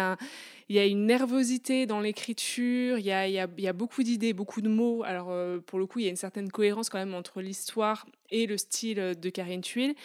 a, 0.80 0.86
une 0.86 1.08
nervosité 1.08 1.86
dans 1.86 2.00
l'écriture, 2.00 3.00
il 3.00 3.06
y 3.06 3.68
a 3.68 3.74
beaucoup 3.74 4.04
d'idées, 4.04 4.34
beaucoup 4.34 4.62
de 4.62 4.70
mots. 4.70 5.04
Alors, 5.04 5.28
euh, 5.32 5.60
pour 5.60 5.78
le 5.78 5.86
coup, 5.86 6.00
il 6.00 6.06
y 6.06 6.08
a 6.08 6.12
une 6.12 6.16
certaine 6.16 6.50
cohérence 6.50 6.90
quand 6.90 7.00
même 7.00 7.16
entre 7.16 7.42
l'histoire 7.42 8.06
et 8.32 8.46
le 8.46 8.58
style 8.58 9.16
de 9.20 9.30
Karine 9.30 9.62
Tuile. 9.62 9.96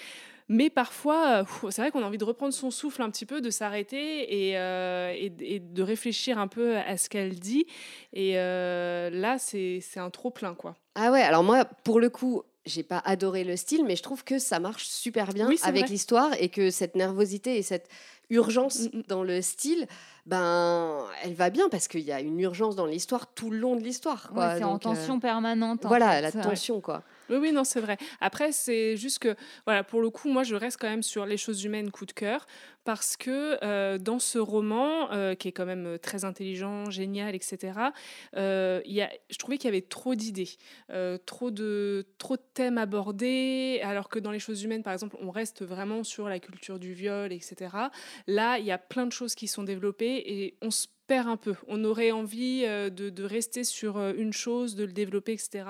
Mais 0.48 0.68
parfois, 0.68 1.42
euh, 1.42 1.70
c'est 1.70 1.80
vrai 1.80 1.90
qu'on 1.90 2.02
a 2.02 2.06
envie 2.06 2.18
de 2.18 2.24
reprendre 2.24 2.52
son 2.52 2.70
souffle 2.70 3.00
un 3.00 3.10
petit 3.10 3.24
peu, 3.24 3.40
de 3.40 3.50
s'arrêter 3.50 4.48
et, 4.48 4.58
euh, 4.58 5.14
et, 5.16 5.58
de 5.58 5.82
réfléchir 5.82 6.38
un 6.38 6.48
peu 6.48 6.76
à 6.76 6.98
ce 6.98 7.08
qu'elle 7.08 7.38
dit. 7.38 7.66
Et 8.12 8.38
euh, 8.38 9.08
là, 9.10 9.38
c'est 9.38 9.80
un 9.96 10.10
trop 10.10 10.30
plein, 10.30 10.54
quoi. 10.54 10.76
Ah 10.96 11.10
ouais, 11.10 11.22
alors 11.22 11.42
moi, 11.42 11.64
pour 11.64 11.98
le 11.98 12.10
coup, 12.10 12.42
j'ai 12.66 12.82
pas 12.82 13.02
adoré 13.04 13.42
le 13.44 13.56
style, 13.56 13.84
mais 13.84 13.96
je 13.96 14.02
trouve 14.02 14.22
que 14.22 14.38
ça 14.38 14.60
marche 14.60 14.86
super 14.86 15.32
bien 15.32 15.48
avec 15.62 15.88
l'histoire 15.88 16.30
et 16.38 16.50
que 16.50 16.70
cette 16.70 16.94
nervosité 16.94 17.56
et 17.56 17.62
cette 17.62 17.88
urgence 18.30 18.80
mm, 18.80 18.98
mm. 18.98 19.02
dans 19.08 19.22
le 19.22 19.40
style, 19.40 19.86
ben, 20.26 21.06
elle 21.22 21.34
va 21.34 21.50
bien 21.50 21.68
parce 21.70 21.88
qu'il 21.88 22.00
y 22.02 22.12
a 22.12 22.20
une 22.20 22.38
urgence 22.40 22.76
dans 22.76 22.86
l'histoire 22.86 23.26
tout 23.28 23.50
le 23.50 23.58
long 23.58 23.76
de 23.76 23.82
l'histoire. 23.82 24.30
c'est 24.56 24.64
en 24.64 24.78
tension 24.78 25.20
permanente. 25.20 25.80
voilà, 25.84 26.20
la 26.20 26.32
tension, 26.32 26.80
quoi. 26.82 27.02
Oui, 27.30 27.36
oui, 27.36 27.52
non, 27.52 27.64
c'est 27.64 27.80
vrai. 27.80 27.96
Après, 28.20 28.52
c'est 28.52 28.96
juste 28.96 29.18
que, 29.18 29.34
voilà, 29.66 29.82
pour 29.82 30.00
le 30.02 30.10
coup, 30.10 30.28
moi, 30.28 30.42
je 30.42 30.54
reste 30.54 30.76
quand 30.80 30.88
même 30.88 31.02
sur 31.02 31.24
les 31.26 31.36
choses 31.36 31.64
humaines, 31.64 31.90
coup 31.90 32.06
de 32.06 32.12
cœur, 32.12 32.46
parce 32.84 33.16
que 33.16 33.58
euh, 33.64 33.98
dans 33.98 34.18
ce 34.18 34.38
roman, 34.38 35.10
euh, 35.12 35.34
qui 35.34 35.48
est 35.48 35.52
quand 35.52 35.64
même 35.64 35.86
euh, 35.86 35.98
très 35.98 36.24
intelligent, 36.24 36.90
génial, 36.90 37.34
etc., 37.34 37.72
y 38.36 39.00
a, 39.00 39.10
je 39.30 39.38
trouvais 39.38 39.56
qu'il 39.56 39.68
y 39.68 39.72
avait 39.72 39.80
trop 39.80 40.14
d'idées, 40.14 40.50
trop, 41.26 41.50
de, 41.50 42.06
trop 42.18 42.36
de 42.36 42.42
thèmes 42.54 42.78
abordés, 42.78 43.80
alors 43.82 44.08
que 44.08 44.18
dans 44.18 44.30
les 44.30 44.38
choses 44.38 44.62
humaines, 44.62 44.82
par 44.82 44.92
exemple, 44.92 45.16
on 45.20 45.30
reste 45.30 45.64
vraiment 45.64 46.04
sur 46.04 46.28
la 46.28 46.38
culture 46.38 46.78
du 46.78 46.92
viol, 46.92 47.32
etc. 47.32 47.90
Là, 48.26 48.58
il 48.58 48.66
y 48.66 48.70
a 48.72 48.78
plein 48.78 49.06
de 49.06 49.12
choses 49.12 49.34
qui 49.34 49.48
sont 49.48 49.62
développées 49.62 50.22
et 50.26 50.56
on 50.62 50.70
se 50.70 50.86
perd 51.06 51.28
un 51.28 51.36
peu. 51.36 51.54
On 51.68 51.84
aurait 51.84 52.10
envie 52.10 52.62
de, 52.62 53.10
de, 53.10 53.24
rester 53.24 53.64
sur 53.64 53.98
une 53.98 54.32
chose, 54.32 54.74
de 54.74 54.84
le 54.84 54.92
développer, 54.92 55.32
etc. 55.32 55.64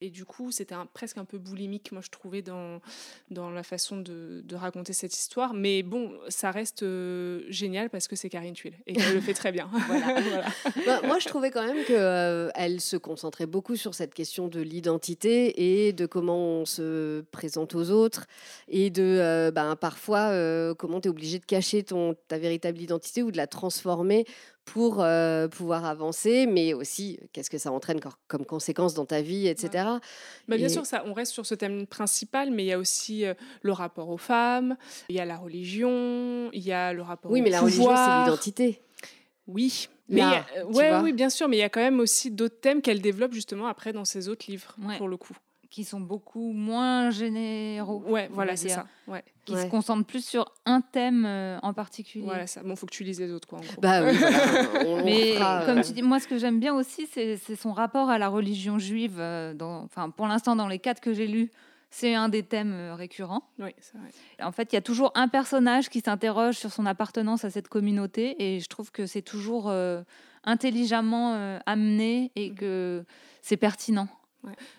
Et 0.00 0.10
du 0.10 0.24
coup, 0.24 0.50
c'était 0.50 0.74
presque 0.92 1.18
un 1.18 1.24
peu 1.24 1.38
boulimique, 1.38 1.92
moi, 1.92 2.02
je 2.04 2.10
trouvais, 2.10 2.42
dans, 2.42 2.80
dans 3.30 3.50
la 3.50 3.62
façon 3.62 3.98
de, 3.98 4.42
de 4.44 4.56
raconter 4.56 4.92
cette 4.92 5.14
histoire. 5.16 5.54
Mais 5.54 5.84
bon, 5.84 6.12
ça 6.28 6.50
reste 6.50 6.82
euh, 6.82 7.42
génial 7.48 7.88
parce 7.88 8.08
que 8.08 8.16
c'est 8.16 8.28
Karine 8.28 8.54
Tuile 8.54 8.74
et 8.86 8.94
qu'elle 8.94 9.14
le 9.14 9.20
fait 9.20 9.34
très 9.34 9.52
bien. 9.52 9.70
Bah, 10.86 11.00
moi, 11.04 11.18
je 11.20 11.28
trouvais 11.28 11.50
quand 11.50 11.64
même 11.64 11.84
qu'elle 11.84 11.96
euh, 12.00 12.50
elle 12.56 12.80
se 12.80 12.96
concentrait 12.96 13.46
beaucoup 13.46 13.76
sur 13.76 13.94
cette 13.94 14.14
question 14.14 14.48
de 14.48 14.60
l'identité 14.60 15.86
et 15.86 15.92
de 15.92 16.06
comment 16.06 16.38
on 16.38 16.64
se 16.64 17.20
présente 17.30 17.74
aux 17.74 17.90
autres 17.90 18.26
et 18.68 18.90
de 18.90 19.02
euh, 19.02 19.50
ben, 19.52 19.76
parfois 19.76 20.32
comment 20.74 21.00
tu 21.00 21.06
es 21.06 21.10
obligé 21.10 21.38
de 21.38 21.44
cacher 21.44 21.84
ton, 21.84 22.16
ta 22.26 22.38
véritable 22.38 22.80
identité 22.80 23.22
ou 23.22 23.30
de 23.30 23.36
la 23.36 23.46
transformer 23.46 24.24
pour 24.64 25.04
pouvoir 25.50 25.84
avancer, 25.84 26.46
mais 26.46 26.74
aussi 26.74 27.18
qu'est-ce 27.32 27.50
que 27.50 27.58
ça 27.58 27.72
entraîne 27.72 28.00
comme 28.28 28.46
conséquence 28.46 28.94
dans 28.94 29.04
ta 29.04 29.20
vie, 29.20 29.46
etc. 29.48 29.84
Bah, 30.48 30.56
bien 30.56 30.68
sûr, 30.68 30.86
ça, 30.86 31.02
on 31.06 31.12
reste 31.12 31.32
sur 31.32 31.46
ce 31.46 31.54
thème 31.54 31.86
principal, 31.86 32.50
mais 32.50 32.64
il 32.64 32.66
y 32.68 32.72
a 32.72 32.78
aussi 32.78 33.24
le 33.62 33.72
rapport 33.72 34.08
aux 34.08 34.18
femmes, 34.18 34.76
il 35.08 35.16
y 35.16 35.20
a 35.20 35.24
la 35.24 35.36
religion, 35.36 36.50
il 36.52 36.62
y 36.62 36.72
a 36.72 36.92
le 36.92 37.02
rapport 37.02 37.30
oui, 37.30 37.42
mais 37.42 37.50
la 37.50 37.60
religion, 37.60 37.94
c'est 37.94 38.20
l'identité. 38.24 38.82
Oui, 39.46 39.88
mais 40.08 40.22
ouais, 40.66 40.96
oui, 41.02 41.12
bien 41.12 41.28
sûr, 41.28 41.48
mais 41.48 41.56
il 41.56 41.60
y 41.60 41.64
a 41.64 41.68
quand 41.68 41.80
même 41.80 42.00
aussi 42.00 42.30
d'autres 42.30 42.60
thèmes 42.60 42.82
qu'elle 42.82 43.02
développe 43.02 43.32
justement 43.32 43.66
après 43.66 43.92
dans 43.92 44.04
ses 44.04 44.28
autres 44.28 44.46
livres, 44.48 44.76
pour 44.96 45.08
le 45.08 45.16
coup 45.16 45.36
qui 45.72 45.84
sont 45.84 46.00
beaucoup 46.00 46.52
moins 46.52 47.10
généraux. 47.10 48.04
Ouais, 48.06 48.28
voilà, 48.30 48.56
c'est 48.56 48.68
ça. 48.68 48.86
Ouais. 49.08 49.24
Qui 49.46 49.56
se 49.56 49.66
concentrent 49.66 50.06
plus 50.06 50.24
sur 50.24 50.44
un 50.66 50.82
thème 50.82 51.24
euh, 51.26 51.58
en 51.62 51.72
particulier. 51.72 52.26
Voilà, 52.26 52.46
ça. 52.46 52.62
Bon, 52.62 52.76
faut 52.76 52.84
que 52.84 52.92
tu 52.92 53.04
lises 53.04 53.18
les 53.18 53.32
autres, 53.32 53.48
quoi. 53.48 53.58
En 53.58 53.62
gros. 53.62 53.80
Bah 53.80 54.04
oui, 54.04 54.12
Mais 55.04 55.34
comme 55.64 55.78
euh, 55.78 55.82
tu 55.82 55.92
dis, 55.92 56.02
moi, 56.02 56.20
ce 56.20 56.28
que 56.28 56.36
j'aime 56.36 56.60
bien 56.60 56.74
aussi, 56.74 57.06
c'est 57.06 57.38
son 57.56 57.72
rapport 57.72 58.10
à 58.10 58.18
la 58.18 58.28
religion 58.28 58.78
juive. 58.78 59.16
Euh, 59.18 59.54
dans, 59.54 59.82
enfin, 59.84 60.10
pour 60.10 60.28
l'instant, 60.28 60.54
dans 60.56 60.68
les 60.68 60.78
quatre 60.78 61.00
que 61.00 61.14
j'ai 61.14 61.26
lus, 61.26 61.50
c'est 61.90 62.14
un 62.14 62.28
des 62.28 62.42
thèmes 62.42 62.92
récurrents. 62.92 63.48
Oui, 63.58 63.74
c'est 63.80 63.96
vrai. 63.96 64.10
En 64.42 64.52
fait, 64.52 64.72
il 64.72 64.76
y 64.76 64.78
a 64.78 64.82
toujours 64.82 65.10
un 65.14 65.28
personnage 65.28 65.88
qui 65.88 66.00
s'interroge 66.00 66.56
sur 66.56 66.70
son 66.70 66.84
appartenance 66.84 67.46
à 67.46 67.50
cette 67.50 67.68
communauté, 67.68 68.36
et 68.38 68.60
je 68.60 68.68
trouve 68.68 68.92
que 68.92 69.06
c'est 69.06 69.22
toujours 69.22 69.72
intelligemment 70.44 71.60
amené 71.64 72.30
et 72.36 72.50
mmh. 72.50 72.54
que 72.56 73.04
c'est 73.40 73.56
pertinent. 73.56 74.08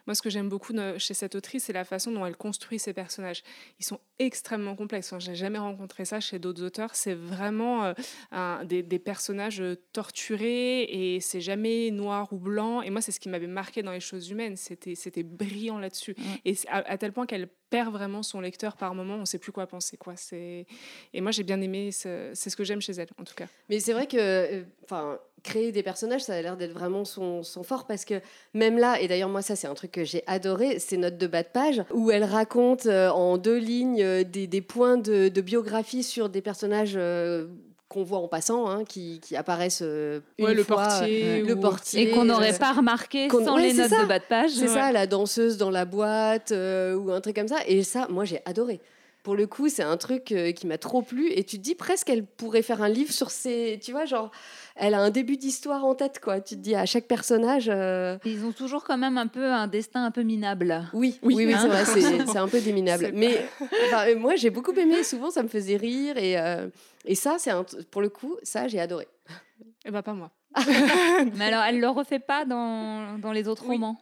Moi, 0.05 0.15
ce 0.15 0.21
que 0.21 0.29
j'aime 0.29 0.49
beaucoup 0.49 0.73
chez 0.97 1.13
cette 1.13 1.35
autrice, 1.35 1.65
c'est 1.65 1.73
la 1.73 1.85
façon 1.85 2.11
dont 2.11 2.25
elle 2.25 2.35
construit 2.35 2.79
ses 2.79 2.93
personnages. 2.93 3.43
Ils 3.79 3.85
sont 3.85 3.99
extrêmement 4.19 4.75
complexes. 4.75 5.11
Enfin, 5.13 5.19
J'ai 5.19 5.35
jamais 5.35 5.59
rencontré 5.59 6.05
ça 6.05 6.19
chez 6.19 6.39
d'autres 6.39 6.63
auteurs. 6.63 6.95
C'est 6.95 7.13
vraiment 7.13 7.85
euh, 7.85 7.93
un, 8.31 8.63
des, 8.65 8.83
personnages 8.99 9.61
euh, 9.61 9.75
torturés 9.93 10.83
et 10.83 11.19
c'est 11.19 11.41
jamais 11.41 11.91
noir 11.91 12.31
ou 12.33 12.37
blanc. 12.37 12.81
Et 12.81 12.89
moi, 12.89 13.01
c'est 13.01 13.11
ce 13.11 13.19
qui 13.19 13.29
m'avait 13.29 13.47
marqué 13.47 13.83
dans 13.83 13.91
les 13.91 13.99
choses 13.99 14.29
humaines. 14.29 14.55
C'était 14.57 15.23
brillant 15.23 15.79
là-dessus. 15.79 16.15
Et 16.45 16.55
à, 16.67 16.97
tel 16.97 17.13
point 17.13 17.25
qu'elle 17.25 17.47
perd 17.69 17.91
vraiment 17.91 18.21
son 18.21 18.39
lecteur 18.39 18.77
par 18.77 18.93
moment. 18.93 19.15
On 19.15 19.21
ne 19.21 19.25
sait 19.25 19.39
plus 19.39 19.51
quoi 19.51 19.65
penser. 19.65 19.97
Quoi. 19.97 20.13
Et 20.31 20.65
moi, 21.21 21.31
j'ai 21.31 21.43
bien 21.43 21.59
aimé. 21.61 21.89
C'est 21.91 22.35
ce 22.35 22.55
que 22.55 22.63
j'aime 22.63 22.81
chez 22.81 22.93
elle, 22.93 23.09
en 23.17 23.23
tout 23.23 23.33
cas. 23.35 23.47
Mais 23.69 23.79
c'est 23.79 23.93
vrai 23.93 24.07
que, 24.07 24.17
euh, 24.17 25.17
créer 25.43 25.71
des 25.71 25.83
personnages, 25.83 26.21
ça 26.21 26.33
a 26.33 26.41
l'air 26.41 26.57
d'être 26.57 26.73
vraiment 26.73 27.05
son, 27.05 27.43
son, 27.43 27.63
fort 27.63 27.85
parce 27.85 28.05
que 28.05 28.15
même 28.53 28.77
là, 28.77 28.99
et 28.99 29.07
d'ailleurs 29.07 29.29
moi 29.29 29.41
ça 29.41 29.55
c'est 29.55 29.67
un 29.67 29.73
truc 29.73 29.91
que 29.91 30.03
j'ai 30.03 30.23
adoré, 30.25 30.79
c'est 30.79 30.97
notes 30.97 31.17
de 31.17 31.27
bas 31.27 31.43
de 31.43 31.49
page 31.49 31.83
où 31.93 32.11
elle 32.11 32.23
raconte 32.23 32.85
euh, 32.85 33.09
en 33.09 33.37
deux 33.37 33.57
lignes 33.57 34.01
euh, 34.01 34.23
des, 34.23 34.47
des 34.47 34.61
points 34.61 34.97
de, 34.97 35.27
de, 35.27 35.41
biographie 35.41 36.03
sur 36.03 36.29
des 36.29 36.41
personnages 36.41 36.93
euh, 36.95 37.47
qu'on 37.89 38.03
voit 38.03 38.19
en 38.19 38.27
passant, 38.27 38.67
hein, 38.69 38.85
qui, 38.85 39.19
qui, 39.19 39.35
apparaissent 39.35 39.81
une 39.81 40.21
le 40.39 40.63
fois, 40.63 40.87
portier, 40.87 41.43
le 41.43 41.55
portier, 41.59 42.01
et 42.01 42.11
qu'on 42.11 42.25
n'aurait 42.25 42.57
pas 42.57 42.73
remarqué 42.73 43.29
sans 43.29 43.57
les 43.57 43.73
notes 43.73 43.91
de 43.91 44.07
bas 44.07 44.17
de 44.17 44.23
page. 44.23 44.51
C'est 44.51 44.67
ça, 44.67 44.91
la 44.91 45.05
danseuse 45.05 45.57
dans 45.57 45.69
la 45.69 45.85
boîte 45.85 46.51
ou 46.51 47.11
un 47.11 47.21
truc 47.21 47.35
comme 47.35 47.47
ça. 47.47 47.59
Et 47.67 47.83
ça, 47.83 48.07
moi 48.09 48.25
j'ai 48.25 48.41
adoré 48.45 48.81
pour 49.23 49.35
le 49.35 49.47
coup, 49.47 49.69
c'est 49.69 49.83
un 49.83 49.95
truc 49.95 50.33
euh, 50.33 50.51
qui 50.51 50.67
m'a 50.67 50.77
trop 50.77 51.01
plu. 51.01 51.31
Et 51.31 51.45
tu 51.45 51.57
te 51.57 51.61
dis 51.61 51.75
presque 51.75 52.07
qu'elle 52.07 52.25
pourrait 52.25 52.61
faire 52.61 52.81
un 52.81 52.89
livre 52.89 53.11
sur 53.13 53.31
ces. 53.31 53.79
Tu 53.81 53.91
vois, 53.93 54.03
genre, 54.03 54.31
elle 54.75 54.93
a 54.93 54.99
un 54.99 55.09
début 55.09 55.37
d'histoire 55.37 55.85
en 55.85 55.95
tête, 55.95 56.19
quoi. 56.19 56.41
Tu 56.41 56.55
te 56.55 56.59
dis 56.59 56.75
à 56.75 56.85
chaque 56.85 57.07
personnage. 57.07 57.69
Euh, 57.69 58.17
Ils 58.25 58.45
ont 58.45 58.51
toujours 58.51 58.83
quand 58.83 58.97
même 58.97 59.17
un 59.17 59.27
peu 59.27 59.45
un 59.45 59.67
destin 59.67 60.03
un 60.03 60.11
peu 60.11 60.23
minable. 60.23 60.89
Oui, 60.93 61.19
oui, 61.23 61.35
oui, 61.37 61.55
c'est 61.57 61.67
vrai, 61.67 61.85
c'est 62.27 62.37
un 62.37 62.49
peu 62.49 62.59
des 62.59 62.73
minables. 62.73 63.11
Mais 63.13 63.45
euh, 63.93 64.19
moi, 64.19 64.35
j'ai 64.35 64.49
beaucoup 64.49 64.73
aimé. 64.73 65.03
Souvent, 65.03 65.31
ça 65.31 65.41
me 65.41 65.47
faisait 65.47 65.77
rire. 65.77 66.17
Et, 66.17 66.35
et 67.05 67.15
ça, 67.15 67.37
c'est 67.39 67.51
pour 67.91 68.01
le 68.01 68.09
coup, 68.09 68.35
ça, 68.43 68.67
j'ai 68.67 68.79
adoré. 68.79 69.07
Et 69.85 69.89
eh 69.89 69.91
bah, 69.91 70.01
ben, 70.01 70.03
pas 70.03 70.13
moi. 70.13 70.31
Mais 71.35 71.45
alors, 71.45 71.63
elle 71.63 71.79
le 71.79 71.89
refait 71.89 72.19
pas 72.19 72.45
dans, 72.45 73.17
dans 73.19 73.31
les 73.31 73.47
autres 73.47 73.65
romans? 73.65 73.97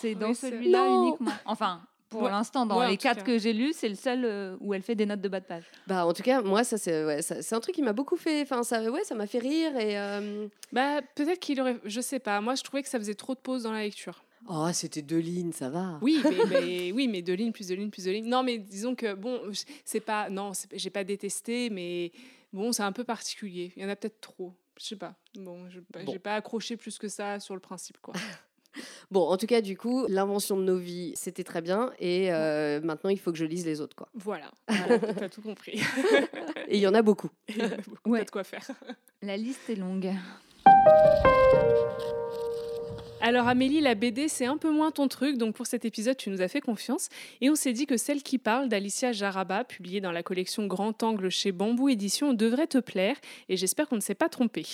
C'est 0.00 0.14
dans 0.14 0.34
celui-là 0.34 0.86
uniquement? 0.86 1.32
Enfin, 1.46 1.80
pour 2.18 2.28
l'instant, 2.28 2.66
dans 2.66 2.86
les 2.86 2.96
quatre 2.96 3.24
que 3.24 3.38
j'ai 3.38 3.52
lus, 3.52 3.72
c'est 3.74 3.88
le 3.88 3.94
seul 3.94 4.24
euh, 4.24 4.56
où 4.60 4.74
elle 4.74 4.82
fait 4.82 4.94
des 4.94 5.06
notes 5.06 5.20
de 5.20 5.28
bas 5.28 5.40
de 5.40 5.44
page. 5.44 5.64
Bah, 5.86 6.06
en 6.06 6.12
tout 6.12 6.22
cas, 6.22 6.42
moi, 6.42 6.64
ça, 6.64 6.78
c'est 6.78 7.04
ouais, 7.04 7.20
un 7.52 7.60
truc 7.60 7.74
qui 7.74 7.82
m'a 7.82 7.92
beaucoup 7.92 8.16
fait. 8.16 8.42
Enfin, 8.42 8.62
ça, 8.62 8.90
ouais, 8.90 9.04
ça 9.04 9.14
m'a 9.14 9.26
fait 9.26 9.38
rire. 9.38 9.76
Et, 9.76 9.98
euh, 9.98 10.46
bah, 10.72 11.00
peut-être 11.14 11.40
qu'il 11.40 11.60
aurait. 11.60 11.78
Je 11.84 12.00
sais 12.00 12.18
pas. 12.18 12.40
Moi, 12.40 12.54
je 12.54 12.62
trouvais 12.62 12.82
que 12.82 12.88
ça 12.88 12.98
faisait 12.98 13.14
trop 13.14 13.34
de 13.34 13.40
pauses 13.40 13.64
dans 13.64 13.72
la 13.72 13.82
lecture. 13.82 14.24
Oh, 14.48 14.68
c'était 14.72 15.02
deux 15.02 15.18
lignes, 15.18 15.52
ça 15.52 15.70
va. 15.70 15.98
Oui, 16.02 16.20
mais, 16.50 16.92
oui, 16.94 17.08
mais 17.08 17.22
deux 17.22 17.32
lignes 17.32 17.52
plus 17.52 17.68
deux 17.68 17.74
lignes 17.76 17.90
plus 17.90 18.04
deux 18.04 18.12
lignes. 18.12 18.28
Non, 18.28 18.42
mais 18.42 18.58
disons 18.58 18.94
que 18.94 19.14
bon, 19.14 19.40
c'est 19.84 20.00
pas. 20.00 20.28
Non, 20.28 20.52
j'ai 20.72 20.90
pas 20.90 21.04
détesté, 21.04 21.70
mais 21.70 22.12
bon, 22.52 22.72
c'est 22.72 22.82
un 22.82 22.92
peu 22.92 23.04
particulier. 23.04 23.72
Il 23.76 23.82
y 23.82 23.86
en 23.86 23.88
a 23.88 23.96
peut-être 23.96 24.20
trop. 24.20 24.52
Je 24.78 24.84
sais 24.84 24.96
pas. 24.96 25.14
Bon, 25.36 25.68
je 25.70 25.80
Bon. 25.80 26.12
j'ai 26.12 26.18
pas 26.18 26.34
accroché 26.34 26.76
plus 26.76 26.98
que 26.98 27.08
ça 27.08 27.38
sur 27.40 27.54
le 27.54 27.60
principe, 27.60 27.98
quoi. 28.02 28.14
Bon, 29.10 29.28
en 29.28 29.36
tout 29.36 29.46
cas, 29.46 29.60
du 29.60 29.76
coup, 29.76 30.06
l'invention 30.08 30.56
de 30.56 30.62
nos 30.64 30.76
vies, 30.78 31.12
c'était 31.14 31.44
très 31.44 31.60
bien. 31.62 31.92
Et 31.98 32.32
euh, 32.32 32.80
maintenant, 32.82 33.10
il 33.10 33.18
faut 33.18 33.30
que 33.32 33.38
je 33.38 33.44
lise 33.44 33.64
les 33.66 33.80
autres. 33.80 33.94
quoi. 33.96 34.08
Voilà, 34.14 34.50
voilà 34.68 34.98
t'as 34.98 35.28
tout 35.28 35.42
compris. 35.42 35.80
Et 36.68 36.76
il 36.76 36.80
y 36.80 36.86
en 36.86 36.94
a 36.94 37.02
beaucoup. 37.02 37.30
Il 37.48 37.58
y 37.58 37.62
a 37.62 37.68
beaucoup, 37.68 38.10
Ouais. 38.10 38.20
t'as 38.20 38.24
de 38.24 38.30
quoi 38.30 38.44
faire. 38.44 38.66
La 39.22 39.36
liste 39.36 39.68
est 39.70 39.76
longue. 39.76 40.10
Alors 43.20 43.48
Amélie, 43.48 43.80
la 43.80 43.94
BD, 43.94 44.28
c'est 44.28 44.44
un 44.44 44.58
peu 44.58 44.70
moins 44.70 44.90
ton 44.90 45.08
truc, 45.08 45.38
donc 45.38 45.54
pour 45.54 45.66
cet 45.66 45.86
épisode, 45.86 46.16
tu 46.18 46.28
nous 46.28 46.42
as 46.42 46.48
fait 46.48 46.60
confiance. 46.60 47.08
Et 47.40 47.48
on 47.48 47.54
s'est 47.54 47.72
dit 47.72 47.86
que 47.86 47.96
celle 47.96 48.22
qui 48.22 48.36
parle 48.38 48.68
d'Alicia 48.68 49.12
Jaraba, 49.12 49.64
publiée 49.64 50.02
dans 50.02 50.12
la 50.12 50.22
collection 50.22 50.66
Grand 50.66 51.02
Angle 51.02 51.30
chez 51.30 51.50
Bambou 51.50 51.88
Édition, 51.88 52.34
devrait 52.34 52.66
te 52.66 52.76
plaire, 52.78 53.16
et 53.48 53.56
j'espère 53.56 53.88
qu'on 53.88 53.96
ne 53.96 54.02
s'est 54.02 54.14
pas 54.14 54.28
trompé. 54.28 54.66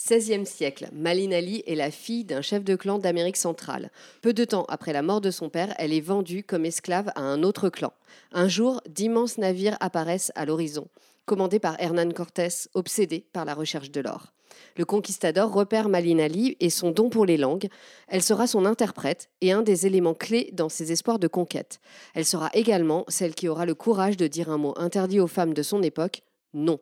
16e 0.00 0.46
siècle, 0.46 0.88
Malin 0.94 1.30
Ali 1.30 1.62
est 1.66 1.74
la 1.74 1.90
fille 1.90 2.24
d'un 2.24 2.40
chef 2.40 2.64
de 2.64 2.74
clan 2.74 2.98
d'Amérique 2.98 3.36
centrale. 3.36 3.90
Peu 4.22 4.32
de 4.32 4.46
temps 4.46 4.64
après 4.70 4.94
la 4.94 5.02
mort 5.02 5.20
de 5.20 5.30
son 5.30 5.50
père, 5.50 5.74
elle 5.76 5.92
est 5.92 6.00
vendue 6.00 6.42
comme 6.42 6.64
esclave 6.64 7.12
à 7.14 7.20
un 7.20 7.42
autre 7.42 7.68
clan. 7.68 7.92
Un 8.32 8.48
jour, 8.48 8.80
d'immenses 8.88 9.36
navires 9.36 9.76
apparaissent 9.80 10.32
à 10.36 10.46
l'horizon, 10.46 10.88
commandés 11.26 11.58
par 11.58 11.78
Hernán 11.78 12.14
Cortés, 12.14 12.48
obsédé 12.72 13.26
par 13.34 13.44
la 13.44 13.52
recherche 13.52 13.90
de 13.90 14.00
l'or. 14.00 14.32
Le 14.78 14.86
conquistador 14.86 15.52
repère 15.52 15.90
Malin 15.90 16.18
Ali 16.18 16.56
et 16.60 16.70
son 16.70 16.92
don 16.92 17.10
pour 17.10 17.26
les 17.26 17.36
langues. 17.36 17.68
Elle 18.08 18.22
sera 18.22 18.46
son 18.46 18.64
interprète 18.64 19.28
et 19.42 19.52
un 19.52 19.60
des 19.60 19.86
éléments 19.86 20.14
clés 20.14 20.48
dans 20.54 20.70
ses 20.70 20.92
espoirs 20.92 21.18
de 21.18 21.28
conquête. 21.28 21.78
Elle 22.14 22.24
sera 22.24 22.48
également 22.54 23.04
celle 23.08 23.34
qui 23.34 23.48
aura 23.48 23.66
le 23.66 23.74
courage 23.74 24.16
de 24.16 24.28
dire 24.28 24.50
un 24.50 24.58
mot 24.58 24.72
interdit 24.78 25.20
aux 25.20 25.26
femmes 25.26 25.52
de 25.52 25.62
son 25.62 25.82
époque, 25.82 26.22
non. 26.54 26.80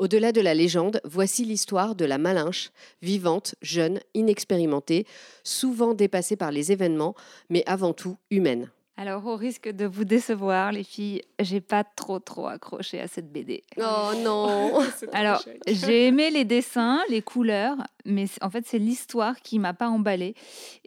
Au-delà 0.00 0.32
de 0.32 0.40
la 0.40 0.54
légende, 0.54 1.02
voici 1.04 1.44
l'histoire 1.44 1.94
de 1.94 2.06
la 2.06 2.16
Malinche, 2.16 2.70
vivante, 3.02 3.54
jeune, 3.60 4.00
inexpérimentée, 4.14 5.06
souvent 5.44 5.92
dépassée 5.92 6.36
par 6.36 6.52
les 6.52 6.72
événements, 6.72 7.14
mais 7.50 7.62
avant 7.66 7.92
tout 7.92 8.16
humaine. 8.30 8.70
Alors, 8.96 9.26
au 9.26 9.36
risque 9.36 9.68
de 9.68 9.84
vous 9.84 10.06
décevoir, 10.06 10.72
les 10.72 10.84
filles, 10.84 11.20
j'ai 11.38 11.60
pas 11.60 11.84
trop 11.84 12.18
trop 12.18 12.46
accroché 12.46 12.98
à 12.98 13.08
cette 13.08 13.30
BD. 13.30 13.62
Oh 13.76 14.12
non 14.16 14.80
Alors, 15.12 15.44
j'ai 15.66 16.06
aimé 16.06 16.30
les 16.30 16.46
dessins, 16.46 17.02
les 17.10 17.20
couleurs, 17.20 17.76
mais 18.06 18.24
en 18.40 18.48
fait, 18.48 18.64
c'est 18.66 18.78
l'histoire 18.78 19.38
qui 19.42 19.58
m'a 19.58 19.74
pas 19.74 19.90
emballée. 19.90 20.34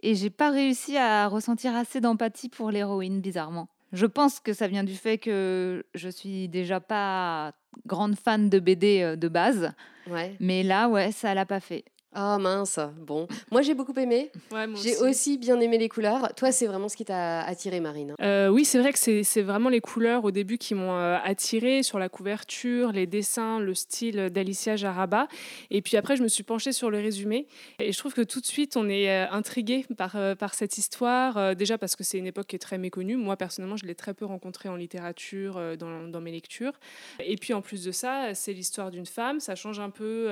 Et 0.02 0.16
j'ai 0.16 0.30
pas 0.30 0.50
réussi 0.50 0.96
à 0.96 1.28
ressentir 1.28 1.76
assez 1.76 2.00
d'empathie 2.00 2.48
pour 2.48 2.72
l'héroïne, 2.72 3.20
bizarrement. 3.20 3.68
Je 3.94 4.06
pense 4.06 4.40
que 4.40 4.52
ça 4.52 4.66
vient 4.66 4.84
du 4.84 4.94
fait 4.94 5.18
que 5.18 5.86
je 5.94 6.08
suis 6.08 6.48
déjà 6.48 6.80
pas 6.80 7.52
grande 7.86 8.16
fan 8.16 8.50
de 8.50 8.58
BD 8.58 9.16
de 9.16 9.28
base. 9.28 9.72
Ouais. 10.08 10.36
Mais 10.40 10.62
là, 10.62 10.88
ouais, 10.88 11.12
ça 11.12 11.32
l'a 11.32 11.46
pas 11.46 11.60
fait. 11.60 11.84
Oh 12.16 12.38
mince, 12.38 12.78
bon. 13.00 13.26
Moi 13.50 13.62
j'ai 13.62 13.74
beaucoup 13.74 13.98
aimé. 13.98 14.30
Ouais, 14.52 14.66
J'ai 14.80 14.96
aussi 14.98 15.36
bien 15.36 15.58
aimé 15.58 15.78
les 15.78 15.88
couleurs. 15.88 16.32
Toi, 16.36 16.52
c'est 16.52 16.66
vraiment 16.66 16.88
ce 16.88 16.96
qui 16.96 17.04
t'a 17.04 17.42
attiré, 17.42 17.80
Marine. 17.80 18.14
Euh, 18.20 18.48
oui, 18.48 18.64
c'est 18.64 18.78
vrai 18.78 18.92
que 18.92 18.98
c'est 19.00 19.24
c'est 19.24 19.42
vraiment 19.42 19.68
les 19.68 19.80
couleurs 19.80 20.24
au 20.24 20.30
début 20.30 20.56
qui 20.58 20.76
m'ont 20.76 20.94
euh, 20.94 21.18
attirée 21.24 21.82
sur 21.82 21.98
la 21.98 22.08
couverture, 22.08 22.92
les 22.92 23.08
dessins, 23.08 23.58
le 23.58 23.74
style 23.74 24.30
d'Alicia 24.30 24.76
Jaraba. 24.76 25.26
Et 25.70 25.82
puis 25.82 25.96
après, 25.96 26.16
je 26.16 26.22
me 26.22 26.28
suis 26.28 26.44
penchée 26.44 26.70
sur 26.72 26.88
le 26.88 26.98
résumé. 26.98 27.48
Et 27.80 27.90
je 27.90 27.98
trouve 27.98 28.14
que 28.14 28.22
tout 28.22 28.40
de 28.40 28.46
suite, 28.46 28.76
on 28.76 28.88
est 28.88 29.10
euh, 29.10 29.28
intrigué 29.32 29.84
par, 29.96 30.14
euh, 30.14 30.36
par 30.36 30.54
cette 30.54 30.78
histoire. 30.78 31.56
déjà 31.56 31.78
parce 31.78 31.96
que 31.96 32.04
c'est 32.04 32.18
une 32.18 32.26
époque 32.26 32.46
qui 32.46 32.56
est 32.56 32.60
très 32.60 32.78
méconnue. 32.78 33.16
Moi, 33.16 33.36
personnellement, 33.36 33.76
je 33.76 33.86
l'ai 33.86 33.96
très 33.96 34.14
peu 34.14 34.24
rencontrée 34.24 34.68
en 34.68 34.76
littérature, 34.76 35.60
dans, 35.78 36.06
dans 36.06 36.20
mes 36.20 36.30
lectures. 36.30 36.74
Et 37.18 37.36
puis 37.36 37.54
en 37.54 37.60
plus 37.60 37.82
de 37.84 37.90
ça, 37.90 38.34
c'est 38.34 38.52
l'histoire 38.52 38.92
d'une 38.92 39.06
femme. 39.06 39.40
Ça 39.40 39.56
change 39.56 39.80
un 39.80 39.90
peu 39.90 40.30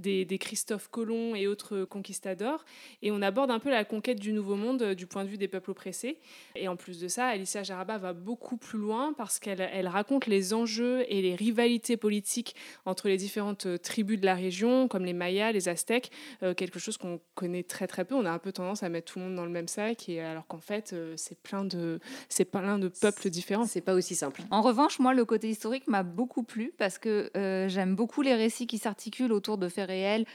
des, 0.00 0.24
des 0.24 0.38
Christophe 0.38 0.88
Colomb 0.88 1.19
et 1.34 1.46
autres 1.46 1.84
conquistadors. 1.84 2.64
Et 3.02 3.10
on 3.10 3.22
aborde 3.22 3.50
un 3.50 3.58
peu 3.58 3.70
la 3.70 3.84
conquête 3.84 4.18
du 4.18 4.32
Nouveau 4.32 4.56
Monde 4.56 4.82
euh, 4.82 4.94
du 4.94 5.06
point 5.06 5.24
de 5.24 5.28
vue 5.28 5.38
des 5.38 5.48
peuples 5.48 5.70
oppressés. 5.70 6.18
Et 6.56 6.68
en 6.68 6.76
plus 6.76 7.00
de 7.00 7.08
ça, 7.08 7.26
Alicia 7.26 7.62
Jaraba 7.62 7.98
va 7.98 8.12
beaucoup 8.12 8.56
plus 8.56 8.78
loin 8.78 9.12
parce 9.12 9.38
qu'elle 9.38 9.60
elle 9.60 9.88
raconte 9.88 10.26
les 10.26 10.54
enjeux 10.54 11.04
et 11.08 11.22
les 11.22 11.34
rivalités 11.34 11.96
politiques 11.96 12.54
entre 12.84 13.08
les 13.08 13.16
différentes 13.16 13.66
euh, 13.66 13.78
tribus 13.78 14.20
de 14.20 14.26
la 14.26 14.34
région, 14.34 14.88
comme 14.88 15.04
les 15.04 15.12
Mayas, 15.12 15.52
les 15.52 15.68
Aztèques, 15.68 16.10
euh, 16.42 16.54
quelque 16.54 16.78
chose 16.78 16.96
qu'on 16.96 17.20
connaît 17.34 17.62
très 17.62 17.86
très 17.86 18.04
peu. 18.04 18.14
On 18.14 18.24
a 18.24 18.30
un 18.30 18.38
peu 18.38 18.52
tendance 18.52 18.82
à 18.82 18.88
mettre 18.88 19.12
tout 19.12 19.18
le 19.18 19.26
monde 19.26 19.36
dans 19.36 19.44
le 19.44 19.50
même 19.50 19.68
sac, 19.68 20.08
et 20.08 20.20
alors 20.20 20.46
qu'en 20.46 20.60
fait, 20.60 20.92
euh, 20.92 21.14
c'est 21.16 21.40
plein 21.40 21.64
de 21.64 22.00
c'est 22.28 22.44
plein 22.44 22.78
de 22.78 22.88
peuples 22.88 23.30
différents. 23.30 23.66
C'est 23.66 23.80
pas 23.80 23.94
aussi 23.94 24.14
simple. 24.14 24.42
En 24.50 24.62
revanche, 24.62 24.98
moi, 24.98 25.14
le 25.14 25.24
côté 25.24 25.48
historique 25.48 25.86
m'a 25.88 26.02
beaucoup 26.02 26.42
plu 26.42 26.72
parce 26.76 26.98
que 26.98 27.30
euh, 27.36 27.68
j'aime 27.68 27.94
beaucoup 27.94 28.22
les 28.22 28.34
récits 28.34 28.66
qui 28.66 28.78
s'articulent 28.78 29.32
autour 29.32 29.58
de 29.58 29.68
faits 29.68 29.88
réels 29.88 30.26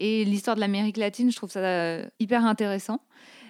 et 0.00 0.24
l'histoire 0.24 0.56
de 0.56 0.60
l'Amérique 0.60 0.96
latine. 0.96 1.30
Je 1.30 1.36
trouve 1.36 1.50
ça 1.50 1.60
euh, 1.60 2.04
hyper 2.20 2.44
intéressant. 2.44 3.00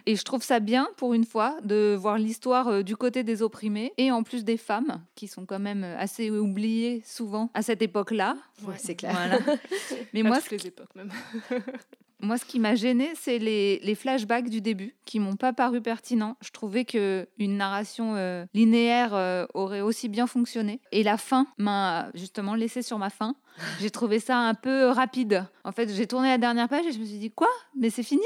Et 0.06 0.16
je 0.16 0.22
trouve 0.22 0.42
ça 0.42 0.60
bien, 0.60 0.88
pour 0.98 1.14
une 1.14 1.24
fois, 1.24 1.56
de 1.64 1.94
voir 1.98 2.18
l'histoire 2.18 2.68
euh, 2.68 2.82
du 2.82 2.94
côté 2.94 3.22
des 3.22 3.40
opprimés 3.40 3.92
et 3.96 4.10
en 4.10 4.22
plus 4.22 4.44
des 4.44 4.58
femmes, 4.58 5.02
qui 5.14 5.28
sont 5.28 5.46
quand 5.46 5.58
même 5.58 5.82
euh, 5.82 5.98
assez 5.98 6.30
oubliées 6.30 7.02
souvent 7.06 7.50
à 7.54 7.62
cette 7.62 7.80
époque-là. 7.80 8.36
Ouais, 8.64 8.74
c'est 8.76 8.96
clair. 8.96 9.12
Voilà. 9.12 9.38
Mais 10.12 10.20
À 10.20 10.24
moi, 10.24 10.40
toutes 10.42 10.62
les 10.62 10.66
époques 10.66 10.94
même. 10.94 11.10
moi, 12.20 12.38
ce 12.38 12.44
qui 12.44 12.58
m'a 12.58 12.74
gêné, 12.74 13.10
c'est 13.14 13.38
les, 13.38 13.80
les 13.80 13.94
flashbacks 13.94 14.48
du 14.48 14.60
début 14.60 14.94
qui 15.04 15.20
m'ont 15.20 15.36
pas 15.36 15.52
paru 15.52 15.80
pertinents. 15.80 16.36
Je 16.40 16.50
trouvais 16.50 16.84
que 16.84 17.28
une 17.38 17.56
narration 17.56 18.14
euh, 18.16 18.44
linéaire 18.54 19.14
euh, 19.14 19.46
aurait 19.54 19.80
aussi 19.80 20.08
bien 20.08 20.26
fonctionné. 20.26 20.80
Et 20.92 21.02
la 21.02 21.16
fin 21.16 21.46
m'a 21.58 22.08
justement 22.14 22.54
laissé 22.54 22.82
sur 22.82 22.98
ma 22.98 23.10
faim. 23.10 23.34
J'ai 23.80 23.90
trouvé 23.90 24.20
ça 24.20 24.38
un 24.38 24.54
peu 24.54 24.86
rapide. 24.88 25.46
En 25.64 25.72
fait, 25.72 25.88
j'ai 25.92 26.06
tourné 26.06 26.28
la 26.28 26.38
dernière 26.38 26.68
page 26.68 26.86
et 26.86 26.92
je 26.92 26.98
me 26.98 27.04
suis 27.04 27.18
dit 27.18 27.30
quoi? 27.30 27.48
Mais 27.76 27.88
c'est 27.88 28.02
fini? 28.02 28.24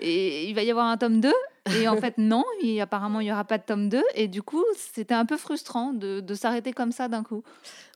Et 0.00 0.48
il 0.48 0.54
va 0.54 0.62
y 0.62 0.70
avoir 0.70 0.86
un 0.86 0.96
tome 0.96 1.20
2 1.20 1.32
et 1.66 1.88
en 1.88 1.96
fait, 1.96 2.18
non, 2.18 2.44
il, 2.62 2.80
apparemment, 2.80 3.20
il 3.20 3.24
n'y 3.24 3.32
aura 3.32 3.44
pas 3.44 3.58
de 3.58 3.62
tome 3.62 3.88
2. 3.88 4.02
Et 4.14 4.28
du 4.28 4.42
coup, 4.42 4.64
c'était 4.76 5.14
un 5.14 5.24
peu 5.24 5.36
frustrant 5.36 5.92
de, 5.92 6.34
s'arrêter 6.34 6.72
comme 6.72 6.92
ça 6.92 7.08
d'un 7.08 7.22
coup. 7.22 7.42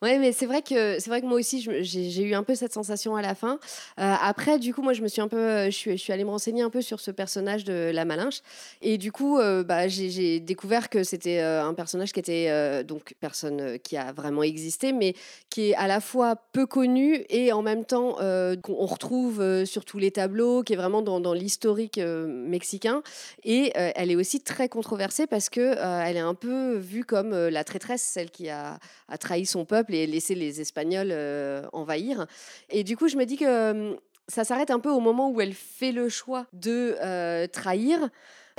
Ouais, 0.01 0.19
mais 0.19 0.33
c'est 0.33 0.47
vrai 0.47 0.63
que 0.63 0.97
vrai 1.09 1.21
que 1.21 1.27
moi 1.27 1.39
aussi 1.39 1.67
j'ai 1.81 2.23
eu 2.23 2.35
un 2.35 2.45
peu 2.45 2.55
cette 2.55 2.73
sensation 2.73 3.17
à 3.17 3.23
la 3.23 3.35
fin. 3.35 3.59
Euh, 3.99 4.15
après, 4.23 4.59
du 4.59 4.73
coup, 4.73 4.83
moi 4.83 4.93
je 4.93 5.03
me 5.03 5.09
suis 5.09 5.21
un 5.21 5.29
peu, 5.29 5.37
euh, 5.37 5.71
je 5.71 5.97
suis, 5.97 6.13
allée 6.13 6.25
me 6.25 6.31
renseigner 6.31 6.63
un 6.63 6.71
peu 6.71 6.83
sur 6.83 7.01
ce 7.01 7.11
personnage 7.11 7.65
de 7.65 7.91
la 7.93 8.05
Malinche, 8.05 8.43
et 8.81 8.99
du 8.99 9.11
coup, 9.11 9.39
euh, 9.39 9.65
bah, 9.65 9.89
j'ai- 9.89 10.39
découvert 10.41 10.89
que 10.89 11.03
c'était 11.03 11.41
un 11.41 11.75
personnage 11.75 12.13
qui 12.13 12.21
était 12.21 12.47
euh, 12.51 12.83
donc 12.83 13.15
personne 13.21 13.79
qui 13.81 13.97
a 13.97 14.13
vraiment 14.13 14.43
existé, 14.43 14.93
mais 14.93 15.15
qui 15.51 15.71
est 15.71 15.75
à 15.75 15.87
la 15.87 16.01
fois 16.01 16.37
peu 16.53 16.67
connu 16.67 17.25
et 17.29 17.53
en 17.53 17.63
même 17.63 17.85
temps 17.85 18.17
qu'on 18.63 18.87
retrouve 18.87 19.65
sur 19.65 19.85
tous 19.85 19.99
les 19.99 20.11
tableaux, 20.11 20.63
qui 20.63 20.75
est 20.75 20.77
vraiment 20.77 21.03
dans, 21.03 21.21
dans 21.21 21.33
l'historique 21.33 21.99
mexicain. 21.99 23.03
Et 23.45 23.58
euh, 23.77 23.91
elle 23.95 24.11
est 24.11 24.17
aussi 24.17 24.41
très 24.41 24.69
controversée 24.69 25.27
parce 25.27 25.49
que 25.49 25.61
euh, 25.61 26.03
est 26.05 26.19
un 26.19 26.35
peu 26.35 26.77
vue 26.77 27.05
comme 27.05 27.33
euh, 27.33 27.51
la 27.51 27.65
traîtresse, 27.65 28.03
celle 28.03 28.31
qui 28.31 28.49
a, 28.49 28.79
trahi 29.21 29.47
son 29.47 29.65
peuple 29.65 29.95
et 29.95 30.07
laissé 30.07 30.35
les 30.35 30.61
Espagnols 30.61 31.15
envahir. 31.73 32.27
Et 32.71 32.85
du 32.85 32.97
coup, 32.97 33.09
je 33.09 33.17
me 33.17 33.25
dis 33.25 33.37
que 33.37 33.45
euh, 33.45 33.95
ça 34.29 34.45
s'arrête 34.45 34.71
un 34.71 34.81
peu 34.81 34.91
au 34.91 35.01
moment 35.01 35.31
où 35.31 35.41
elle 35.41 35.55
fait 35.55 35.93
le 35.93 36.09
choix 36.09 36.47
de 36.53 37.47
trahir. 37.47 38.11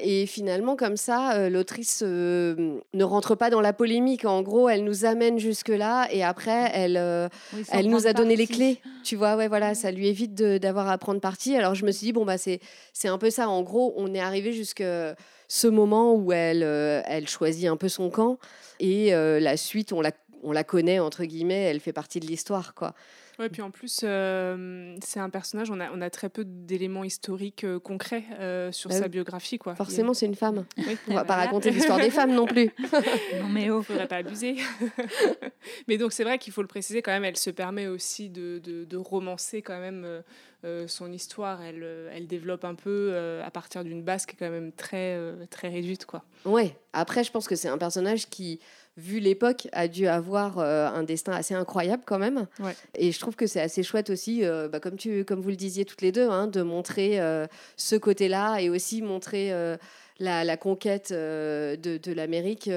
Et 0.01 0.25
finalement, 0.25 0.75
comme 0.75 0.97
ça, 0.97 1.33
euh, 1.33 1.49
l'autrice 1.49 2.03
euh, 2.05 2.79
ne 2.93 3.03
rentre 3.03 3.35
pas 3.35 3.49
dans 3.49 3.61
la 3.61 3.73
polémique. 3.73 4.25
En 4.25 4.41
gros, 4.41 4.69
elle 4.69 4.83
nous 4.83 5.05
amène 5.05 5.39
jusque-là 5.39 6.07
et 6.11 6.23
après, 6.23 6.71
elle, 6.73 6.97
euh, 6.97 7.27
Oui, 7.53 7.63
elle 7.71 7.89
nous 7.89 8.07
a 8.07 8.13
donné 8.13 8.35
les 8.35 8.47
clés. 8.47 8.81
Tu 9.03 9.15
vois, 9.15 9.35
ouais, 9.35 9.47
voilà, 9.47 9.75
ça 9.75 9.91
lui 9.91 10.07
évite 10.07 10.35
d'avoir 10.35 10.89
à 10.89 10.97
prendre 10.97 11.19
parti. 11.19 11.55
Alors 11.55 11.75
je 11.75 11.85
me 11.85 11.91
suis 11.91 12.07
dit, 12.07 12.13
bon, 12.13 12.25
bah, 12.25 12.37
c'est 12.37 12.59
c'est 12.93 13.07
un 13.07 13.17
peu 13.17 13.29
ça. 13.29 13.49
En 13.49 13.61
gros, 13.61 13.93
on 13.97 14.13
est 14.13 14.19
arrivé 14.19 14.51
jusqu'à 14.51 15.15
ce 15.47 15.67
moment 15.67 16.13
où 16.13 16.31
elle, 16.31 16.63
euh, 16.63 17.01
elle 17.05 17.27
choisit 17.27 17.67
un 17.67 17.77
peu 17.77 17.89
son 17.89 18.09
camp 18.09 18.37
et 18.79 19.11
la 19.11 19.57
suite, 19.57 19.91
on 19.91 20.01
la, 20.01 20.11
on 20.43 20.51
la 20.51 20.63
connaît, 20.63 20.99
entre 20.99 21.25
guillemets, 21.25 21.63
elle 21.63 21.79
fait 21.79 21.93
partie 21.93 22.19
de 22.19 22.25
l'histoire, 22.25 22.73
quoi. 22.73 22.93
Ouais, 23.39 23.47
puis 23.47 23.61
en 23.61 23.71
plus, 23.71 24.01
euh, 24.03 24.95
c'est 25.01 25.21
un 25.21 25.29
personnage, 25.29 25.71
on 25.71 25.79
a, 25.79 25.89
on 25.91 26.01
a 26.01 26.09
très 26.09 26.27
peu 26.27 26.43
d'éléments 26.43 27.05
historiques 27.05 27.63
euh, 27.63 27.79
concrets 27.79 28.25
euh, 28.39 28.71
sur 28.73 28.89
Bah 28.89 28.97
sa 28.97 29.03
oui. 29.03 29.09
biographie. 29.09 29.57
Quoi. 29.57 29.75
Forcément, 29.75 30.13
c'est 30.13 30.25
une 30.25 30.35
femme. 30.35 30.65
Oui. 30.77 30.97
On 31.07 31.13
va 31.13 31.23
pas 31.23 31.37
raconter 31.37 31.71
l'histoire 31.71 31.99
des 31.99 32.09
femmes 32.09 32.33
non 32.33 32.45
plus. 32.45 32.69
Non, 33.39 33.47
mais 33.47 33.69
oh. 33.69 33.81
faudrait 33.81 34.07
pas 34.07 34.17
abuser. 34.17 34.57
Mais 35.87 35.97
donc 35.97 36.11
c'est 36.11 36.23
vrai 36.23 36.37
qu'il 36.37 36.51
faut 36.51 36.61
le 36.61 36.67
préciser 36.67 37.01
quand 37.01 37.11
même, 37.11 37.23
elle 37.23 37.37
se 37.37 37.49
permet 37.49 37.87
aussi 37.87 38.29
de, 38.29 38.59
de, 38.59 38.83
de 38.83 38.97
romancer 38.97 39.61
quand 39.61 39.79
même 39.79 40.05
son 40.87 41.11
histoire. 41.11 41.61
Elle, 41.61 41.85
elle 42.11 42.27
développe 42.27 42.65
un 42.65 42.75
peu 42.75 43.11
euh, 43.39 43.45
à 43.45 43.51
partir 43.51 43.83
d'une 43.83 44.03
base 44.03 44.25
qui 44.25 44.35
est 44.35 44.39
quand 44.39 44.49
même 44.49 44.71
très, 44.71 45.15
euh, 45.15 45.45
très 45.49 45.69
réduite. 45.69 46.05
Quoi. 46.05 46.23
Ouais. 46.45 46.75
Après, 46.93 47.23
je 47.23 47.31
pense 47.31 47.47
que 47.47 47.55
c'est 47.55 47.69
un 47.69 47.77
personnage 47.77 48.29
qui, 48.29 48.59
vu 48.99 49.19
l'époque, 49.19 49.67
a 49.71 49.87
dû 49.87 50.07
avoir 50.07 50.59
euh, 50.59 50.87
un 50.87 51.03
destin 51.03 51.31
assez 51.31 51.53
incroyable 51.53 52.03
quand 52.05 52.19
même. 52.19 52.47
Ouais. 52.59 52.75
Et 52.95 53.11
je 53.11 53.19
trouve 53.19 53.35
que 53.35 53.47
c'est 53.47 53.61
assez 53.61 53.83
chouette 53.83 54.09
aussi, 54.09 54.45
euh, 54.45 54.67
bah, 54.67 54.79
comme, 54.79 54.97
tu, 54.97 55.25
comme 55.25 55.41
vous 55.41 55.49
le 55.49 55.55
disiez 55.55 55.85
toutes 55.85 56.01
les 56.01 56.11
deux, 56.11 56.29
hein, 56.29 56.47
de 56.47 56.61
montrer 56.61 57.19
euh, 57.19 57.47
ce 57.77 57.95
côté-là 57.95 58.59
et 58.59 58.69
aussi 58.69 59.01
montrer 59.01 59.51
la, 60.19 60.57
conquête 60.57 61.11
de, 61.11 61.77
de 61.77 62.11
l'Amérique 62.11 62.69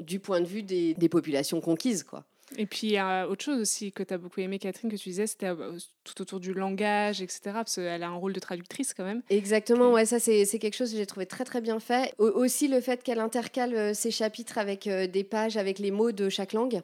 du 0.00 0.20
point 0.20 0.40
de 0.40 0.46
vue 0.46 0.62
des, 0.62 0.94
des 0.94 1.08
populations 1.08 1.60
conquises, 1.60 2.02
quoi. 2.04 2.24
Et 2.56 2.66
puis, 2.66 2.88
il 2.88 2.92
y 2.92 2.98
a 2.98 3.28
autre 3.28 3.44
chose 3.44 3.60
aussi 3.60 3.92
que 3.92 4.02
tu 4.02 4.14
as 4.14 4.18
beaucoup 4.18 4.40
aimé, 4.40 4.58
Catherine, 4.58 4.90
que 4.90 4.96
tu 4.96 5.08
disais, 5.10 5.26
c'était 5.26 5.48
euh, 5.48 5.78
tout 6.04 6.20
autour 6.22 6.40
du 6.40 6.54
langage, 6.54 7.20
etc. 7.20 7.40
Parce 7.54 7.74
qu'elle 7.74 8.02
a 8.02 8.08
un 8.08 8.14
rôle 8.14 8.32
de 8.32 8.40
traductrice 8.40 8.94
quand 8.94 9.04
même. 9.04 9.22
Exactement, 9.28 9.92
ouais, 9.92 10.06
ça 10.06 10.18
c'est 10.18 10.46
quelque 10.58 10.76
chose 10.76 10.92
que 10.92 10.96
j'ai 10.96 11.06
trouvé 11.06 11.26
très 11.26 11.44
très 11.44 11.60
bien 11.60 11.80
fait. 11.80 12.14
aussi 12.18 12.68
le 12.68 12.80
fait 12.80 13.02
qu'elle 13.02 13.20
intercale 13.20 13.74
euh, 13.74 13.94
ses 13.94 14.10
chapitres 14.10 14.58
avec 14.58 14.86
euh, 14.86 15.06
des 15.06 15.24
pages, 15.24 15.56
avec 15.56 15.78
les 15.78 15.90
mots 15.90 16.12
de 16.12 16.28
chaque 16.28 16.52
langue. 16.52 16.80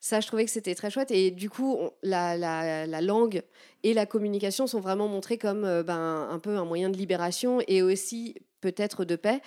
Ça, 0.00 0.20
je 0.20 0.26
trouvais 0.26 0.44
que 0.44 0.50
c'était 0.50 0.74
très 0.74 0.90
chouette. 0.90 1.10
Et 1.10 1.30
du 1.30 1.48
coup, 1.48 1.78
la, 2.02 2.36
la, 2.36 2.86
la, 2.86 3.00
langue 3.00 3.42
et 3.82 3.94
la 3.94 4.04
communication 4.04 4.66
sont 4.66 4.78
vraiment 4.78 5.08
montrées 5.08 5.38
comme 5.38 5.62
ben, 5.82 6.28
un 6.30 6.38
peu 6.38 6.58
un 6.58 6.64
moyen 6.66 6.90
de 6.90 6.96
libération 6.96 7.60
et 7.66 7.82
aussi 7.82 8.34
peut-être 8.60 9.04
de 9.04 9.16
paix. 9.16 9.40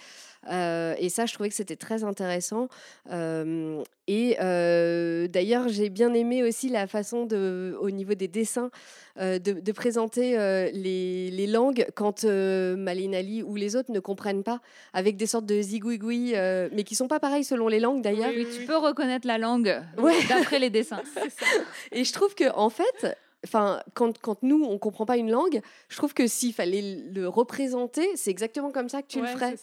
Euh, 0.47 0.95
et 0.97 1.09
ça, 1.09 1.25
je 1.25 1.33
trouvais 1.33 1.49
que 1.49 1.55
c'était 1.55 1.75
très 1.75 2.03
intéressant. 2.03 2.69
Euh, 3.11 3.83
et 4.07 4.37
euh, 4.41 5.27
d'ailleurs, 5.27 5.67
j'ai 5.67 5.89
bien 5.89 6.13
aimé 6.13 6.43
aussi 6.43 6.69
la 6.69 6.87
façon, 6.87 7.25
de, 7.25 7.77
au 7.81 7.91
niveau 7.91 8.13
des 8.13 8.27
dessins, 8.27 8.71
de, 9.17 9.71
présenter 9.71 10.31
les, 10.73 11.29
les, 11.29 11.47
langues 11.47 11.85
quand 11.93 12.23
Malinali 12.23 13.43
ou 13.43 13.55
les 13.55 13.75
autres 13.75 13.91
ne 13.91 13.99
comprennent 13.99 14.43
pas, 14.43 14.61
avec 14.93 15.17
des 15.17 15.25
sortes 15.25 15.45
de 15.45 15.61
zigouigoui, 15.61 16.33
mais 16.71 16.83
qui 16.83 16.95
sont 16.95 17.07
pas 17.07 17.19
pareils 17.19 17.43
selon 17.43 17.67
les 17.67 17.79
langues 17.79 18.01
d'ailleurs. 18.01 18.31
Oui, 18.35 18.47
tu 18.57 18.65
peux 18.65 18.77
reconnaître 18.77 19.27
la 19.27 19.37
langue 19.37 19.81
d'après 20.29 20.59
les 20.59 20.69
dessins. 20.69 21.01
Et 21.91 22.03
je 22.03 22.13
trouve 22.13 22.33
que 22.33 22.49
en 22.55 22.69
fait, 22.69 23.17
Enfin, 23.45 23.81
quand, 23.93 24.19
quand, 24.19 24.43
nous, 24.43 24.63
on 24.63 24.77
comprend 24.77 25.05
pas 25.05 25.17
une 25.17 25.31
langue, 25.31 25.61
je 25.87 25.97
trouve 25.97 26.13
que 26.13 26.27
s'il 26.27 26.53
fallait 26.53 27.03
le 27.11 27.27
représenter, 27.27 28.07
c'est 28.15 28.31
exactement 28.31 28.71
comme 28.71 28.89
ça 28.89 29.01
que 29.01 29.07
tu 29.07 29.21
le 29.21 29.27
ferais. 29.27 29.55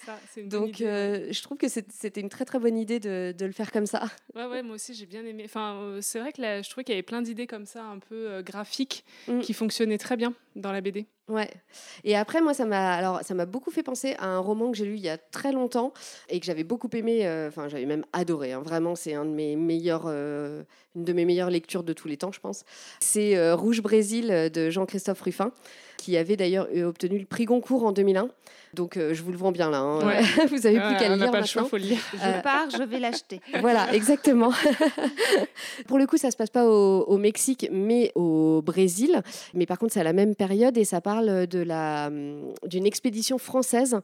Donc, 0.44 0.80
euh, 0.80 1.28
je 1.30 1.42
trouve 1.42 1.58
que 1.58 1.68
c'était 1.68 2.20
une 2.20 2.28
très 2.28 2.44
très 2.44 2.58
bonne 2.58 2.78
idée 2.78 3.00
de, 3.00 3.34
de, 3.36 3.46
le 3.46 3.52
faire 3.52 3.70
comme 3.70 3.86
ça. 3.86 4.04
Ouais, 4.34 4.46
ouais, 4.46 4.62
moi 4.62 4.76
aussi 4.76 4.94
j'ai 4.94 5.06
bien 5.06 5.24
aimé. 5.24 5.42
Enfin, 5.44 5.76
euh, 5.76 5.98
c'est 6.00 6.20
vrai 6.20 6.32
que 6.32 6.40
je 6.40 6.70
trouvais 6.70 6.84
qu'il 6.84 6.94
y 6.94 6.96
avait 6.96 7.02
plein 7.02 7.22
d'idées 7.22 7.46
comme 7.46 7.66
ça, 7.66 7.84
un 7.84 7.98
peu 7.98 8.28
euh, 8.28 8.42
graphiques, 8.42 9.04
mmh. 9.28 9.40
qui 9.40 9.52
fonctionnaient 9.52 9.98
très 9.98 10.16
bien 10.16 10.32
dans 10.54 10.72
la 10.72 10.80
BD. 10.80 11.06
Ouais. 11.28 11.50
Et 12.04 12.16
après, 12.16 12.40
moi, 12.40 12.54
ça 12.54 12.66
m'a 12.66 12.94
alors 12.94 13.20
ça 13.22 13.34
m'a 13.34 13.46
beaucoup 13.46 13.72
fait 13.72 13.82
penser 13.82 14.14
à 14.18 14.26
un 14.26 14.38
roman 14.38 14.70
que 14.70 14.76
j'ai 14.76 14.84
lu 14.84 14.94
il 14.94 15.00
y 15.00 15.08
a 15.08 15.18
très 15.18 15.50
longtemps 15.50 15.92
et 16.28 16.38
que 16.38 16.46
j'avais 16.46 16.62
beaucoup 16.62 16.88
aimé. 16.92 17.26
Euh, 17.26 17.48
enfin, 17.48 17.68
j'avais 17.68 17.84
même 17.84 18.04
adoré. 18.12 18.52
Hein. 18.52 18.60
Vraiment, 18.60 18.94
c'est 18.94 19.14
un 19.14 19.24
de 19.24 19.30
mes 19.30 19.56
meilleurs, 19.56 20.04
euh, 20.06 20.62
une 20.96 21.04
de 21.04 21.12
mes 21.12 21.24
meilleures 21.24 21.50
lectures 21.50 21.82
de 21.82 21.92
tous 21.92 22.08
les 22.08 22.16
temps, 22.16 22.32
je 22.32 22.40
pense. 22.40 22.64
C'est 23.00 23.36
euh, 23.36 23.54
Rouge 23.54 23.82
Brésil 23.82 24.50
de 24.52 24.70
Jean-Christophe 24.70 25.20
Ruffin, 25.20 25.52
qui 25.98 26.16
avait 26.16 26.36
d'ailleurs 26.36 26.68
obtenu 26.84 27.18
le 27.18 27.26
prix 27.26 27.44
Goncourt 27.44 27.84
en 27.84 27.92
2001. 27.92 28.28
Donc, 28.74 28.98
je 28.98 29.22
vous 29.22 29.32
le 29.32 29.38
vends 29.38 29.52
bien 29.52 29.70
là. 29.70 29.78
Hein. 29.78 30.00
vous 30.50 30.66
avez 30.66 30.78
plus 30.78 30.96
qu'à 30.96 31.08
le 31.08 31.14
lire 31.14 31.30
pas 31.30 31.40
maintenant. 31.40 31.68
Le 31.72 31.78
lire. 31.78 31.98
Je 32.12 32.42
pars, 32.42 32.68
je 32.70 32.82
vais 32.82 32.98
l'acheter. 32.98 33.40
voilà, 33.60 33.94
exactement. 33.94 34.52
Pour 35.88 35.98
le 35.98 36.06
coup, 36.06 36.18
ça 36.18 36.30
se 36.30 36.36
passe 36.36 36.50
pas 36.50 36.66
au, 36.66 37.04
au 37.04 37.16
Mexique, 37.16 37.68
mais 37.72 38.12
au 38.14 38.60
Brésil. 38.62 39.22
Mais 39.54 39.64
par 39.64 39.78
contre, 39.78 39.94
c'est 39.94 40.00
à 40.00 40.04
la 40.04 40.12
même 40.12 40.34
période 40.34 40.76
et 40.76 40.84
ça 40.84 41.00
parle 41.00 41.46
de 41.46 41.60
la, 41.60 42.08
hum, 42.08 42.52
d'une 42.66 42.86
expédition 42.86 43.38
française 43.38 43.98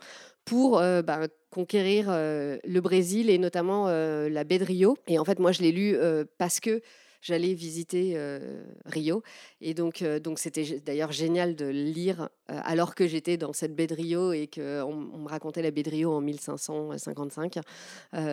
pour 0.44 0.78
euh, 0.78 1.02
bah, 1.02 1.28
conquérir 1.50 2.06
euh, 2.08 2.58
le 2.64 2.80
Brésil 2.80 3.30
et 3.30 3.38
notamment 3.38 3.88
euh, 3.88 4.28
la 4.28 4.44
baie 4.44 4.58
de 4.58 4.64
Rio. 4.64 4.96
Et 5.06 5.18
en 5.18 5.24
fait, 5.24 5.38
moi, 5.38 5.52
je 5.52 5.62
l'ai 5.62 5.72
lu 5.72 5.96
parce 6.38 6.60
que 6.60 6.82
j'allais 7.20 7.54
visiter 7.54 8.16
Rio. 8.84 9.22
Et 9.60 9.74
donc, 9.74 10.02
donc 10.02 10.38
c'était 10.38 10.80
d'ailleurs 10.80 11.12
génial 11.12 11.54
de 11.54 11.66
lire 11.66 12.30
alors 12.64 12.94
que 12.94 13.06
j'étais 13.06 13.36
dans 13.36 13.52
cette 13.52 13.74
baie 13.74 13.82
et 13.82 14.46
qu'on 14.46 15.10
on 15.12 15.18
me 15.18 15.28
racontait 15.28 15.62
la 15.62 15.70
baie 15.70 15.82
en 16.04 16.20
1555. 16.20 17.58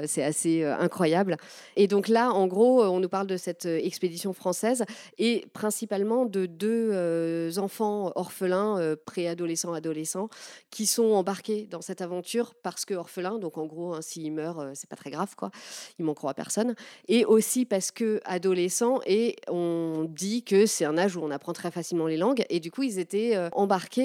c'est 0.05 0.24
assez 0.24 0.63
incroyable. 0.63 1.38
Et 1.76 1.88
donc 1.88 2.07
là, 2.07 2.32
en 2.32 2.47
gros, 2.47 2.84
on 2.84 2.99
nous 2.99 3.09
parle 3.09 3.28
de 3.28 3.38
cette 3.38 3.65
expédition 3.65 4.34
française 4.34 4.86
et 5.17 5.45
principalement 5.53 6.26
de 6.26 6.45
deux 6.45 7.59
enfants 7.59 8.11
orphelins, 8.15 8.95
préadolescents, 9.05 9.74
adolescents, 9.74 10.30
qui 10.70 10.86
sont 10.86 11.11
embarqués 11.11 11.67
dans 11.70 11.82
cette 11.82 12.01
aventure 12.01 12.53
parce 12.61 12.86
que 12.86 12.93
orphelins. 12.93 13.39
Donc 13.39 13.57
en 13.57 13.65
gros, 13.65 13.93
hein, 13.93 14.01
s'ils 14.01 14.32
meurent, 14.32 14.72
c'est 14.74 14.89
pas 14.89 14.95
très 14.95 15.09
grave, 15.09 15.36
quoi. 15.36 15.51
Ils 15.97 16.05
manqueront 16.05 16.28
à 16.28 16.34
personne. 16.34 16.76
Et 17.07 17.26
aussi 17.26 17.65
parce 17.65 17.91
que 17.91 18.20
adolescents 18.26 18.99
et 19.05 19.36
on 19.47 20.05
dit 20.09 20.43
que 20.43 20.65
c'est 20.65 20.86
un 20.86 20.97
âge 20.97 21.15
où 21.15 21.22
on 21.22 21.32
apprend 21.32 21.53
très 21.53 21.72
facilement 21.72 22.07
les 22.07 22.17
langues 22.17 22.43
et 22.49 22.59
du 22.59 22.72
coup 22.72 22.84
ils 22.84 22.99
étaient 22.99 23.36
euh, 23.36 23.49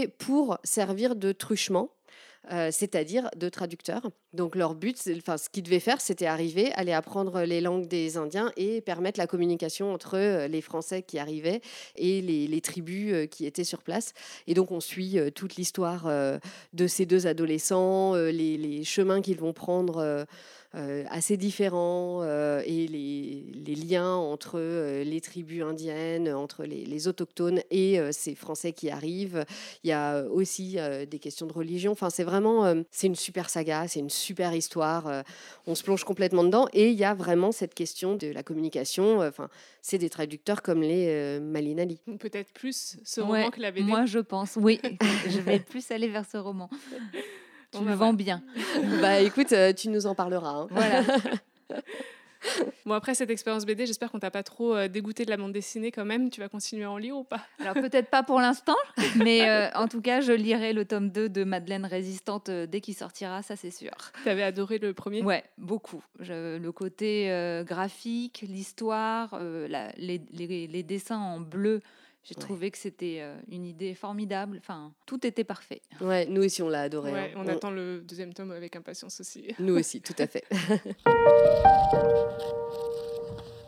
pour 0.08 0.58
servir 0.64 1.16
de 1.16 1.32
truchement. 1.32 1.90
Euh, 2.52 2.68
c'est-à-dire 2.70 3.30
de 3.36 3.48
traducteurs. 3.48 4.10
Donc 4.34 4.54
leur 4.54 4.74
but, 4.74 5.00
enfin 5.16 5.38
ce 5.38 5.48
qu'ils 5.48 5.62
devaient 5.62 5.80
faire, 5.80 6.02
c'était 6.02 6.26
arriver, 6.26 6.72
aller 6.74 6.92
apprendre 6.92 7.40
les 7.40 7.62
langues 7.62 7.88
des 7.88 8.18
Indiens 8.18 8.52
et 8.58 8.82
permettre 8.82 9.18
la 9.18 9.26
communication 9.26 9.94
entre 9.94 10.18
euh, 10.18 10.46
les 10.46 10.60
Français 10.60 11.00
qui 11.02 11.18
arrivaient 11.18 11.62
et 11.96 12.20
les, 12.20 12.60
tribus 12.60 13.28
qui 13.30 13.46
étaient 13.46 13.64
sur 13.64 13.82
place. 13.82 14.12
Et 14.46 14.52
donc 14.52 14.72
on 14.72 14.80
suit 14.80 15.18
toute 15.34 15.56
l'histoire 15.56 16.06
de 16.72 16.86
ces 16.86 17.06
deux 17.06 17.26
adolescents, 17.26 18.14
les, 18.14 18.84
chemins 18.84 19.22
qu'ils 19.22 19.38
vont 19.38 19.52
prendre 19.52 19.98
euh, 19.98 20.24
assez 21.08 21.36
différents 21.36 22.20
euh, 22.22 22.62
et 22.66 22.86
les, 22.88 23.44
les, 23.64 23.74
liens 23.74 24.14
entre 24.14 24.54
euh, 24.56 25.04
les 25.04 25.20
tribus 25.20 25.62
indiennes, 25.62 26.28
entre 26.28 26.64
les, 26.64 26.84
les 26.84 27.08
autochtones 27.08 27.60
et 27.70 28.00
ces 28.12 28.34
Français 28.34 28.72
qui 28.72 28.90
arrivent. 28.90 29.44
Il 29.82 29.90
y 29.90 29.92
a 29.92 30.22
aussi 30.24 30.76
des 31.10 31.18
questions 31.18 31.46
de 31.46 31.52
religion. 31.52 31.92
Enfin, 31.92 32.10
c'est 32.10 32.24
vraiment, 32.24 32.74
c'est 32.90 33.06
une 33.06 33.14
super 33.14 33.50
saga, 33.50 33.86
c'est 33.88 34.00
une 34.00 34.10
super 34.10 34.54
histoire. 34.54 35.24
on 35.66 35.74
se 35.74 35.82
plonge 35.82 36.04
complètement 36.04 36.44
dedans 36.44 36.66
et 36.72 36.88
il 36.88 36.98
y 36.98 37.04
a 37.04 37.14
vraiment 37.14 37.52
cette 37.52 37.74
question 37.74 38.16
de 38.16 38.28
la 38.28 38.42
communication. 38.42 39.20
Enfin, 39.20 39.48
c'est 39.82 39.98
des 39.98 40.10
traducteurs 40.10 40.62
comme 40.62 40.82
les 40.82 41.38
Malinali. 41.40 42.00
Peut-être 42.18 42.52
plus 42.52 42.96
ce 43.04 43.20
roman 43.20 43.50
que 43.50 43.60
la 43.60 43.70
BD. 43.70 43.84
Moi, 43.84 44.06
je 44.06 44.18
pense, 44.18 44.56
oui. 44.56 44.80
je 45.28 45.40
vais 45.40 45.58
plus 45.58 45.90
aller 45.90 46.08
vers 46.08 46.24
ce 46.30 46.36
roman. 46.36 46.68
Tu 47.76 47.82
me 47.82 47.94
vends 47.94 48.12
bien. 48.12 48.42
bah 49.00 49.20
écoute, 49.20 49.52
euh, 49.52 49.72
tu 49.72 49.88
nous 49.88 50.06
en 50.06 50.14
parleras. 50.14 50.62
Hein. 50.62 50.66
Voilà. 50.70 51.02
Bon, 52.84 52.92
après 52.92 53.14
cette 53.14 53.30
expérience 53.30 53.64
BD, 53.64 53.86
j'espère 53.86 54.10
qu'on 54.10 54.18
t'a 54.18 54.30
pas 54.30 54.42
trop 54.42 54.76
euh, 54.76 54.86
dégoûté 54.86 55.24
de 55.24 55.30
la 55.30 55.38
bande 55.38 55.54
dessinée 55.54 55.90
quand 55.90 56.04
même. 56.04 56.28
Tu 56.28 56.42
vas 56.42 56.50
continuer 56.50 56.84
à 56.84 56.90
en 56.90 56.98
lire 56.98 57.16
ou 57.16 57.24
pas? 57.24 57.40
Alors 57.58 57.72
peut-être 57.72 58.10
pas 58.10 58.22
pour 58.22 58.38
l'instant, 58.38 58.76
mais 59.16 59.48
euh, 59.48 59.70
en 59.74 59.88
tout 59.88 60.02
cas, 60.02 60.20
je 60.20 60.32
lirai 60.32 60.74
le 60.74 60.84
tome 60.84 61.08
2 61.08 61.30
de 61.30 61.42
Madeleine 61.44 61.86
Résistante 61.86 62.50
dès 62.50 62.82
qu'il 62.82 62.94
sortira, 62.94 63.40
ça 63.40 63.56
c'est 63.56 63.70
sûr. 63.70 63.92
Tu 64.24 64.28
avais 64.28 64.42
adoré 64.42 64.76
le 64.76 64.92
premier? 64.92 65.22
Ouais, 65.22 65.42
beaucoup. 65.56 66.04
le 66.18 66.68
côté 66.70 67.62
graphique, 67.66 68.44
l'histoire, 68.46 69.40
les, 69.96 70.20
les, 70.30 70.66
les, 70.66 70.82
dessins 70.82 71.16
en 71.16 71.40
bleu 71.40 71.80
j'ai 72.24 72.34
trouvé 72.34 72.70
que 72.70 72.78
c'était 72.78 73.18
euh, 73.20 73.36
une 73.50 73.66
idée 73.66 73.92
formidable. 73.94 74.56
Enfin, 74.58 74.92
tout 75.04 75.26
était 75.26 75.44
parfait. 75.44 75.82
Ouais, 76.00 76.24
nous 76.26 76.42
aussi, 76.42 76.62
on 76.62 76.70
l'a 76.70 76.80
adoré. 76.82 77.12
Ouais, 77.12 77.32
hein. 77.34 77.38
on, 77.38 77.46
attend 77.48 77.70
le 77.70 78.00
deuxième 78.00 78.32
tome 78.32 78.50
avec 78.50 78.76
impatience 78.76 79.20
aussi. 79.20 79.48
Nous 79.58 79.74
aussi, 79.78 80.00
tout 80.00 80.14
à 80.18 80.26
fait. 80.26 80.44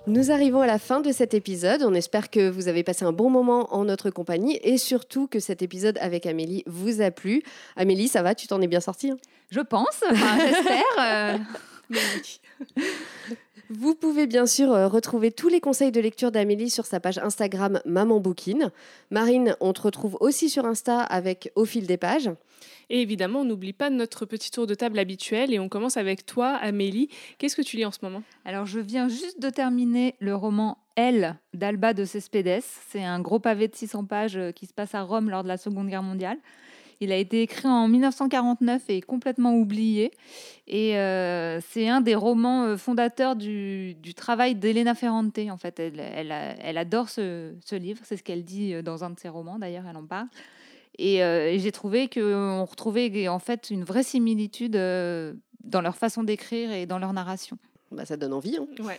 Nous 0.06 0.30
arrivons 0.30 0.60
à 0.60 0.66
la 0.66 0.78
fin 0.78 1.00
de 1.00 1.10
cet 1.10 1.34
épisode. 1.34 1.82
On 1.82 1.92
espère 1.92 2.30
que 2.30 2.48
vous 2.48 2.68
avez 2.68 2.84
passé 2.84 3.04
un 3.04 3.12
bon 3.12 3.28
moment 3.28 3.74
en 3.74 3.84
notre 3.84 4.08
compagnie 4.10 4.56
et 4.62 4.78
surtout 4.78 5.26
que 5.26 5.40
cet 5.40 5.62
épisode 5.62 5.98
avec 6.00 6.26
Amélie 6.26 6.62
vous 6.66 7.00
a 7.00 7.10
plu. 7.10 7.42
Amélie, 7.74 8.06
ça 8.06 8.22
va? 8.22 8.36
Tu 8.36 8.46
t'en 8.46 8.60
es 8.60 8.68
bien 8.68 8.80
sortie 8.80 9.10
hein? 9.10 9.16
Je 9.50 9.60
pense, 9.60 10.02
j'espère. 10.38 10.84
Euh... 11.00 11.38
Vous 13.68 13.96
pouvez 13.96 14.28
bien 14.28 14.46
sûr 14.46 14.72
euh, 14.72 14.86
retrouver 14.86 15.32
tous 15.32 15.48
les 15.48 15.60
conseils 15.60 15.90
de 15.90 16.00
lecture 16.00 16.30
d'Amélie 16.30 16.70
sur 16.70 16.86
sa 16.86 17.00
page 17.00 17.18
Instagram 17.18 17.80
Maman 17.84 18.20
Bouquine. 18.20 18.70
Marine, 19.10 19.56
on 19.58 19.72
te 19.72 19.82
retrouve 19.82 20.16
aussi 20.20 20.48
sur 20.48 20.66
Insta 20.66 21.00
avec 21.00 21.50
Au 21.56 21.64
fil 21.64 21.84
des 21.84 21.96
pages. 21.96 22.30
Et 22.90 23.02
évidemment, 23.02 23.40
on 23.40 23.44
n'oublie 23.44 23.72
pas 23.72 23.90
notre 23.90 24.24
petit 24.24 24.52
tour 24.52 24.68
de 24.68 24.74
table 24.74 25.00
habituel 25.00 25.52
et 25.52 25.58
on 25.58 25.68
commence 25.68 25.96
avec 25.96 26.24
toi, 26.24 26.50
Amélie. 26.50 27.08
Qu'est-ce 27.38 27.56
que 27.56 27.62
tu 27.62 27.76
lis 27.76 27.84
en 27.84 27.90
ce 27.90 27.98
moment? 28.02 28.22
Alors, 28.44 28.66
je 28.66 28.78
viens 28.78 29.08
juste 29.08 29.40
de 29.40 29.50
terminer 29.50 30.14
le 30.20 30.36
roman 30.36 30.78
Elle 30.94 31.36
d'Alba 31.52 31.92
de 31.92 32.04
Cespedes. 32.04 32.62
C'est 32.88 33.02
un 33.02 33.18
gros 33.18 33.40
pavé 33.40 33.66
de 33.66 33.74
600 33.74 34.04
pages 34.04 34.36
euh, 34.36 34.52
qui 34.52 34.66
se 34.66 34.74
passe 34.74 34.94
à 34.94 35.02
Rome 35.02 35.28
lors 35.28 35.42
de 35.42 35.48
la 35.48 35.56
Seconde 35.56 35.88
Guerre 35.88 36.04
mondiale. 36.04 36.38
Il 37.00 37.12
a 37.12 37.16
été 37.16 37.42
écrit 37.42 37.68
en 37.68 37.88
1949 37.88 38.84
et 38.88 39.02
complètement 39.02 39.54
oublié. 39.54 40.12
Et 40.66 40.96
euh, 40.96 41.60
c'est 41.68 41.88
un 41.88 42.00
des 42.00 42.14
romans 42.14 42.64
euh, 42.64 42.76
fondateurs 42.76 43.36
du, 43.36 43.96
travail 44.16 44.54
d'Elena 44.54 44.94
Ferrante. 44.94 45.38
En 45.50 45.58
fait, 45.58 45.78
elle, 45.78 46.00
elle, 46.00 46.78
adore 46.78 47.10
ce, 47.10 47.52
livre. 47.74 48.00
C'est 48.04 48.16
ce 48.16 48.22
qu'elle 48.22 48.44
dit 48.44 48.72
euh, 48.72 48.82
dans 48.82 49.04
un 49.04 49.10
de 49.10 49.20
ses 49.20 49.28
romans. 49.28 49.58
D'ailleurs, 49.58 49.84
elle 49.88 49.96
en 49.96 50.06
parle. 50.06 50.28
Et, 50.98 51.18
j'ai 51.58 51.72
trouvé 51.72 52.08
qu'on 52.08 52.64
retrouvait 52.64 53.28
en 53.28 53.38
fait 53.38 53.68
une 53.68 53.84
vraie 53.84 54.02
similitude 54.02 54.72
dans 54.72 55.80
leur 55.82 55.96
façon 55.96 56.22
d'écrire 56.22 56.72
et 56.72 56.86
dans 56.86 56.98
leur 56.98 57.12
narration. 57.12 57.58
Bah, 57.90 58.06
ça 58.06 58.16
donne 58.16 58.32
envie. 58.32 58.56
Hein. 58.56 58.66
Ouais. 58.82 58.98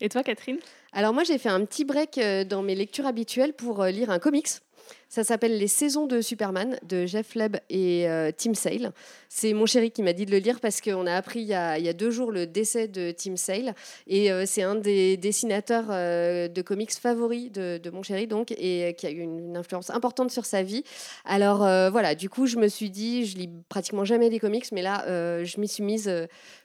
Et 0.00 0.08
toi, 0.08 0.22
Catherine? 0.22 0.56
Alors 0.92 1.12
moi, 1.12 1.24
j'ai 1.24 1.36
fait 1.36 1.50
un 1.50 1.62
petit 1.66 1.84
break 1.84 2.18
dans 2.48 2.62
mes 2.62 2.74
lectures 2.74 3.04
habituelles 3.04 3.52
pour 3.52 3.84
lire 3.84 4.08
un 4.08 4.18
comics 4.18 4.48
Ça 5.08 5.24
s'appelle 5.24 5.56
Les 5.56 5.68
saisons 5.68 6.06
de 6.06 6.20
Superman 6.20 6.78
de 6.86 7.06
Jeff 7.06 7.34
Leb 7.34 7.56
et 7.70 8.06
euh, 8.08 8.30
Tim 8.36 8.52
Sale. 8.52 8.92
C'est 9.30 9.54
mon 9.54 9.64
chéri 9.64 9.90
qui 9.90 10.02
m'a 10.02 10.12
dit 10.12 10.26
de 10.26 10.30
le 10.30 10.36
lire 10.36 10.60
parce 10.60 10.82
qu'on 10.82 11.06
a 11.06 11.14
appris 11.14 11.40
il 11.40 11.46
y 11.46 11.54
a, 11.54 11.92
deux 11.94 12.10
jours 12.10 12.30
le 12.30 12.46
décès 12.46 12.88
de 12.88 13.10
Tim 13.12 13.36
Sale. 13.36 13.74
Et 14.06 14.30
euh, 14.30 14.44
c'est 14.46 14.62
un 14.62 14.74
des 14.74 15.16
dessinateurs 15.16 15.86
euh, 15.88 16.48
de 16.48 16.60
comics 16.60 16.92
favoris 16.92 17.50
de, 17.50 17.90
mon 17.90 18.02
chéri, 18.02 18.26
donc, 18.26 18.52
et 18.52 18.94
qui 18.98 19.06
a 19.06 19.10
eu 19.10 19.20
une, 19.20 19.56
influence 19.56 19.88
importante 19.88 20.30
sur 20.30 20.44
sa 20.44 20.62
vie. 20.62 20.84
Alors 21.24 21.60
voilà, 21.90 22.14
du 22.14 22.28
coup, 22.28 22.46
je 22.46 22.58
me 22.58 22.68
suis 22.68 22.90
dit, 22.90 23.24
je 23.24 23.38
lis 23.38 23.50
pratiquement 23.70 24.04
jamais 24.04 24.28
des 24.28 24.38
comics, 24.38 24.66
mais 24.72 24.82
là, 24.82 25.04
je 25.42 25.58
m'y 25.58 25.68
suis 25.68 25.82
mise 25.82 26.10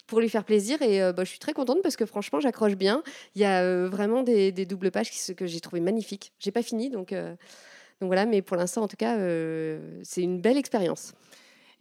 pour 0.06 0.20
lui 0.20 0.28
faire 0.28 0.44
plaisir. 0.44 0.82
Et 0.82 1.00
bah, 1.14 1.24
je 1.24 1.30
suis 1.30 1.40
très 1.40 1.54
contente 1.54 1.82
parce 1.82 1.96
que 1.96 2.06
franchement, 2.06 2.42
j'accroche 2.42 2.76
bien. 2.76 3.04
Il 3.36 3.42
y 3.42 3.46
a 3.46 3.88
vraiment 3.88 4.22
des, 4.22 4.52
doubles 4.52 4.92
pages 4.92 5.10
que 5.36 5.48
j'ai 5.48 5.62
trouvé 5.62 5.82
magnifiques. 5.82 6.34
J'ai 6.40 6.52
pas 6.52 6.62
fini, 6.62 6.90
donc. 6.90 7.14
Donc 8.04 8.10
voilà, 8.10 8.26
mais 8.26 8.42
pour 8.42 8.58
l'instant, 8.58 8.82
en 8.82 8.90
tout 8.90 8.98
cas, 8.98 9.16
euh, 9.16 9.80
c'est 10.04 10.24
une 10.24 10.42
belle 10.42 10.58
expérience. 10.58 11.14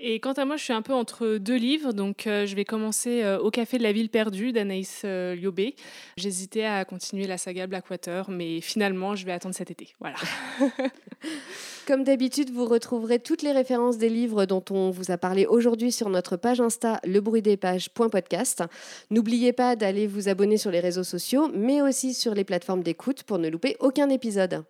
Et 0.04 0.20
quant 0.20 0.32
à 0.32 0.44
moi, 0.44 0.56
je 0.56 0.62
suis 0.62 0.72
un 0.72 0.82
peu 0.82 0.92
entre 0.92 1.36
deux 1.38 1.56
livres. 1.56 1.92
Donc, 1.92 2.26
euh, 2.26 2.46
je 2.46 2.54
vais 2.54 2.64
commencer 2.64 3.22
euh, 3.22 3.40
Au 3.40 3.50
Café 3.50 3.78
de 3.78 3.82
la 3.82 3.92
Ville 3.92 4.08
perdue 4.08 4.52
d'Anaïs 4.52 5.02
euh, 5.04 5.34
Liobé. 5.36 5.76
J'hésitais 6.16 6.64
à 6.64 6.84
continuer 6.84 7.28
la 7.28 7.38
saga 7.38 7.66
Blackwater, 7.66 8.30
mais 8.30 8.60
finalement, 8.60 9.16
je 9.16 9.26
vais 9.26 9.32
attendre 9.32 9.54
cet 9.54 9.72
été. 9.72 9.94
Voilà. 10.00 10.16
Comme 11.86 12.04
d'habitude, 12.04 12.50
vous 12.50 12.66
retrouverez 12.66 13.20
toutes 13.20 13.42
les 13.42 13.52
références 13.52 13.98
des 13.98 14.08
livres 14.08 14.44
dont 14.44 14.64
on 14.70 14.90
vous 14.90 15.10
a 15.10 15.18
parlé 15.18 15.46
aujourd'hui 15.46 15.92
sur 15.92 16.08
notre 16.08 16.36
page 16.36 16.60
Insta 16.60 17.00
lebruitdespages.podcast. 17.04 18.64
N'oubliez 19.10 19.52
pas 19.52 19.76
d'aller 19.76 20.06
vous 20.06 20.28
abonner 20.28 20.56
sur 20.56 20.70
les 20.70 20.80
réseaux 20.80 21.04
sociaux, 21.04 21.48
mais 21.54 21.80
aussi 21.80 22.12
sur 22.14 22.34
les 22.34 22.44
plateformes 22.44 22.82
d'écoute 22.82 23.22
pour 23.22 23.38
ne 23.38 23.48
louper 23.48 23.76
aucun 23.78 24.08
épisode. 24.08 24.64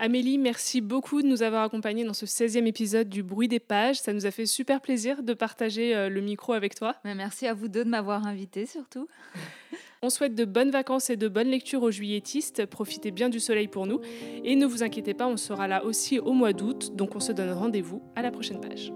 Amélie, 0.00 0.38
merci 0.38 0.80
beaucoup 0.80 1.22
de 1.22 1.26
nous 1.26 1.42
avoir 1.42 1.64
accompagnés 1.64 2.04
dans 2.04 2.14
ce 2.14 2.24
16e 2.24 2.66
épisode 2.66 3.08
du 3.08 3.24
Bruit 3.24 3.48
des 3.48 3.58
pages. 3.58 3.98
Ça 4.00 4.12
nous 4.12 4.26
a 4.26 4.30
fait 4.30 4.46
super 4.46 4.80
plaisir 4.80 5.24
de 5.24 5.34
partager 5.34 5.94
euh, 5.94 6.08
le 6.08 6.20
micro 6.20 6.52
avec 6.52 6.76
toi. 6.76 6.94
Merci 7.04 7.48
à 7.48 7.54
vous 7.54 7.66
deux 7.66 7.84
de 7.84 7.90
m'avoir 7.90 8.24
invité 8.24 8.64
surtout. 8.64 9.08
On 10.02 10.08
souhaite 10.08 10.36
de 10.36 10.44
bonnes 10.44 10.70
vacances 10.70 11.10
et 11.10 11.16
de 11.16 11.26
bonnes 11.26 11.48
lectures 11.48 11.82
aux 11.82 11.90
juilletistes. 11.90 12.64
Profitez 12.66 13.10
bien 13.10 13.28
du 13.28 13.40
soleil 13.40 13.66
pour 13.66 13.86
nous. 13.86 14.00
Et 14.44 14.54
ne 14.54 14.66
vous 14.66 14.84
inquiétez 14.84 15.14
pas, 15.14 15.26
on 15.26 15.36
sera 15.36 15.66
là 15.66 15.84
aussi 15.84 16.20
au 16.20 16.32
mois 16.32 16.52
d'août. 16.52 16.94
Donc 16.94 17.16
on 17.16 17.20
se 17.20 17.32
donne 17.32 17.50
rendez-vous 17.50 18.00
à 18.14 18.22
la 18.22 18.30
prochaine 18.30 18.60
page. 18.60 18.92